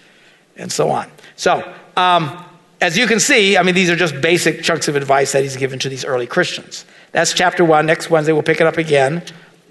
and 0.57 0.73
so 0.73 0.91
on. 0.91 1.11
So, 1.37 1.75
um, 1.97 2.45
as 2.81 2.97
you 2.97 3.07
can 3.07 3.19
see, 3.19 3.57
I 3.57 3.63
mean, 3.63 3.75
these 3.75 3.91
are 3.91 3.97
just 3.97 4.21
basic 4.21 4.63
chunks 4.63 4.89
of 4.89 4.97
advice 4.97 5.33
that 5.33 5.43
he's 5.43 5.57
given 5.57 5.79
to 5.81 5.89
these 5.89 6.05
early 6.05 6.27
Christians. 6.27 6.85
That's 7.13 7.33
chapter 7.33 7.65
one. 7.65 7.87
Next 7.87 8.11
Wednesday, 8.11 8.33
we'll 8.33 8.43
pick 8.43 8.61
it 8.61 8.67
up 8.67 8.77
again. 8.77 9.23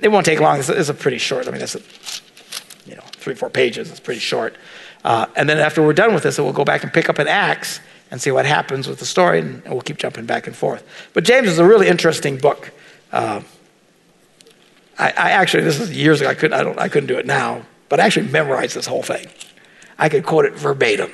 It 0.01 0.09
won't 0.09 0.25
take 0.25 0.39
long. 0.39 0.59
It's 0.59 0.89
a, 0.89 0.93
pretty 0.93 1.17
short, 1.17 1.47
I 1.47 1.51
mean, 1.51 1.61
it's 1.61 1.75
a, 1.75 1.81
you 2.89 2.95
know, 2.95 3.03
three, 3.13 3.33
four 3.33 3.49
pages. 3.49 3.89
It's 3.89 3.99
pretty 3.99 4.19
short. 4.19 4.55
Uh, 5.03 5.27
and 5.35 5.47
then 5.47 5.57
after 5.57 5.81
we're 5.81 5.93
done 5.93 6.13
with 6.13 6.23
this, 6.23 6.37
we'll 6.37 6.53
go 6.53 6.65
back 6.65 6.83
and 6.83 6.91
pick 6.91 7.09
up 7.09 7.19
in 7.19 7.27
Acts 7.27 7.79
and 8.11 8.21
see 8.21 8.31
what 8.31 8.45
happens 8.45 8.87
with 8.87 8.99
the 8.99 9.05
story, 9.05 9.39
and, 9.39 9.63
and 9.63 9.73
we'll 9.73 9.81
keep 9.81 9.97
jumping 9.97 10.25
back 10.25 10.47
and 10.47 10.55
forth. 10.55 10.85
But 11.13 11.23
James 11.23 11.47
is 11.47 11.59
a 11.59 11.65
really 11.65 11.87
interesting 11.87 12.37
book. 12.37 12.71
Uh, 13.11 13.41
I, 14.97 15.09
I, 15.09 15.31
actually, 15.31 15.63
this 15.63 15.79
is 15.79 15.91
years 15.91 16.21
ago. 16.21 16.29
I 16.29 16.33
couldn't, 16.33 16.59
I, 16.59 16.63
don't, 16.63 16.79
I 16.79 16.89
couldn't 16.89 17.07
do 17.07 17.17
it 17.17 17.25
now, 17.25 17.63
but 17.89 17.99
I 17.99 18.05
actually 18.05 18.29
memorized 18.29 18.75
this 18.75 18.85
whole 18.85 19.03
thing. 19.03 19.27
I 19.97 20.09
could 20.09 20.25
quote 20.25 20.45
it 20.45 20.53
verbatim 20.53 21.11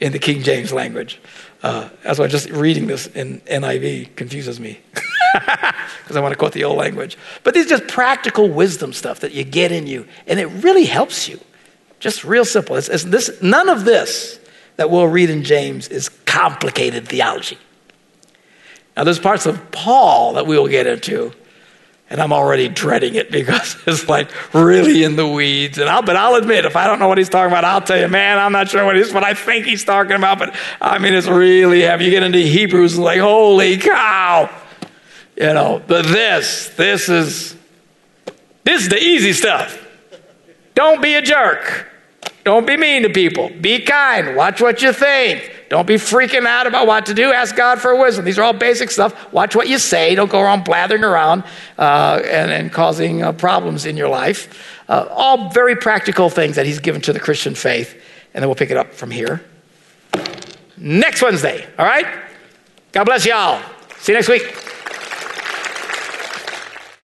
in 0.00 0.12
the 0.12 0.18
King 0.18 0.42
James 0.42 0.72
language. 0.72 1.20
Uh, 1.62 1.90
that's 2.02 2.18
why 2.18 2.26
just 2.26 2.48
reading 2.50 2.86
this 2.86 3.06
in 3.08 3.40
NIV 3.42 4.16
confuses 4.16 4.58
me 4.58 4.80
because 5.34 6.16
I 6.16 6.20
want 6.20 6.32
to 6.32 6.38
quote 6.38 6.52
the 6.52 6.64
old 6.64 6.78
language. 6.78 7.18
But 7.44 7.54
these 7.54 7.66
just 7.66 7.86
practical 7.86 8.48
wisdom 8.48 8.92
stuff 8.92 9.20
that 9.20 9.32
you 9.32 9.44
get 9.44 9.70
in 9.70 9.86
you, 9.86 10.06
and 10.26 10.40
it 10.40 10.46
really 10.46 10.84
helps 10.84 11.28
you. 11.28 11.38
Just 11.98 12.24
real 12.24 12.46
simple. 12.46 12.76
It's, 12.76 12.88
it's 12.88 13.04
this, 13.04 13.42
none 13.42 13.68
of 13.68 13.84
this 13.84 14.40
that 14.76 14.90
we'll 14.90 15.06
read 15.06 15.28
in 15.28 15.44
James 15.44 15.88
is 15.88 16.08
complicated 16.08 17.06
theology. 17.06 17.58
Now, 18.96 19.04
there's 19.04 19.18
parts 19.18 19.44
of 19.44 19.70
Paul 19.70 20.34
that 20.34 20.46
we 20.46 20.58
will 20.58 20.68
get 20.68 20.86
into, 20.86 21.32
and 22.10 22.20
I'm 22.20 22.32
already 22.32 22.68
dreading 22.68 23.14
it 23.14 23.30
because 23.30 23.76
it's 23.86 24.08
like 24.08 24.28
really 24.52 25.04
in 25.04 25.16
the 25.16 25.26
weeds. 25.26 25.78
And 25.78 25.88
I'll, 25.88 26.02
but 26.02 26.16
I'll 26.16 26.34
admit, 26.34 26.64
if 26.64 26.76
I 26.76 26.86
don't 26.86 26.98
know 26.98 27.08
what 27.08 27.18
he's 27.18 27.28
talking 27.28 27.52
about, 27.52 27.64
I'll 27.64 27.80
tell 27.80 27.98
you, 27.98 28.08
man, 28.08 28.38
I'm 28.38 28.52
not 28.52 28.68
sure 28.68 28.84
what 28.84 28.96
he's, 28.96 29.14
what 29.14 29.24
I 29.24 29.34
think 29.34 29.64
he's 29.64 29.84
talking 29.84 30.16
about. 30.16 30.38
But 30.40 30.54
I 30.80 30.98
mean, 30.98 31.14
it's 31.14 31.28
really 31.28 31.82
heavy. 31.82 32.06
You 32.06 32.10
get 32.10 32.24
into 32.24 32.38
Hebrews, 32.38 32.98
like, 32.98 33.20
holy 33.20 33.78
cow, 33.78 34.50
you 35.36 35.54
know. 35.54 35.80
But 35.86 36.06
this, 36.06 36.70
this 36.70 37.08
is, 37.08 37.56
this 38.64 38.82
is 38.82 38.88
the 38.88 38.98
easy 38.98 39.32
stuff. 39.32 39.86
Don't 40.74 41.00
be 41.00 41.14
a 41.14 41.22
jerk. 41.22 41.89
Don't 42.50 42.66
be 42.66 42.76
mean 42.76 43.04
to 43.04 43.10
people. 43.10 43.48
Be 43.60 43.78
kind. 43.78 44.34
Watch 44.34 44.60
what 44.60 44.82
you 44.82 44.92
think. 44.92 45.52
Don't 45.68 45.86
be 45.86 45.94
freaking 45.94 46.46
out 46.46 46.66
about 46.66 46.88
what 46.88 47.06
to 47.06 47.14
do. 47.14 47.32
Ask 47.32 47.54
God 47.54 47.80
for 47.80 47.94
wisdom. 47.94 48.24
These 48.24 48.40
are 48.40 48.42
all 48.42 48.52
basic 48.52 48.90
stuff. 48.90 49.32
Watch 49.32 49.54
what 49.54 49.68
you 49.68 49.78
say. 49.78 50.16
Don't 50.16 50.28
go 50.28 50.40
around 50.40 50.64
blathering 50.64 51.04
around 51.04 51.44
uh, 51.78 52.20
and, 52.24 52.50
and, 52.50 52.72
causing 52.72 53.22
uh, 53.22 53.30
problems 53.30 53.86
in 53.86 53.96
your 53.96 54.08
life. 54.08 54.82
Uh, 54.88 55.06
all 55.12 55.48
very 55.50 55.76
practical 55.76 56.28
things 56.28 56.56
that 56.56 56.66
He's 56.66 56.80
given 56.80 57.00
to 57.02 57.12
the 57.12 57.20
Christian 57.20 57.54
faith. 57.54 57.94
And 58.34 58.42
then 58.42 58.48
we'll 58.48 58.56
pick 58.56 58.72
it 58.72 58.76
up 58.76 58.94
from 58.94 59.12
here 59.12 59.44
next 60.76 61.22
Wednesday. 61.22 61.64
All 61.78 61.86
right? 61.86 62.06
God 62.90 63.04
bless 63.04 63.24
y'all. 63.24 63.62
See 63.98 64.10
you 64.10 64.18
next 64.18 64.28
week. 64.28 64.79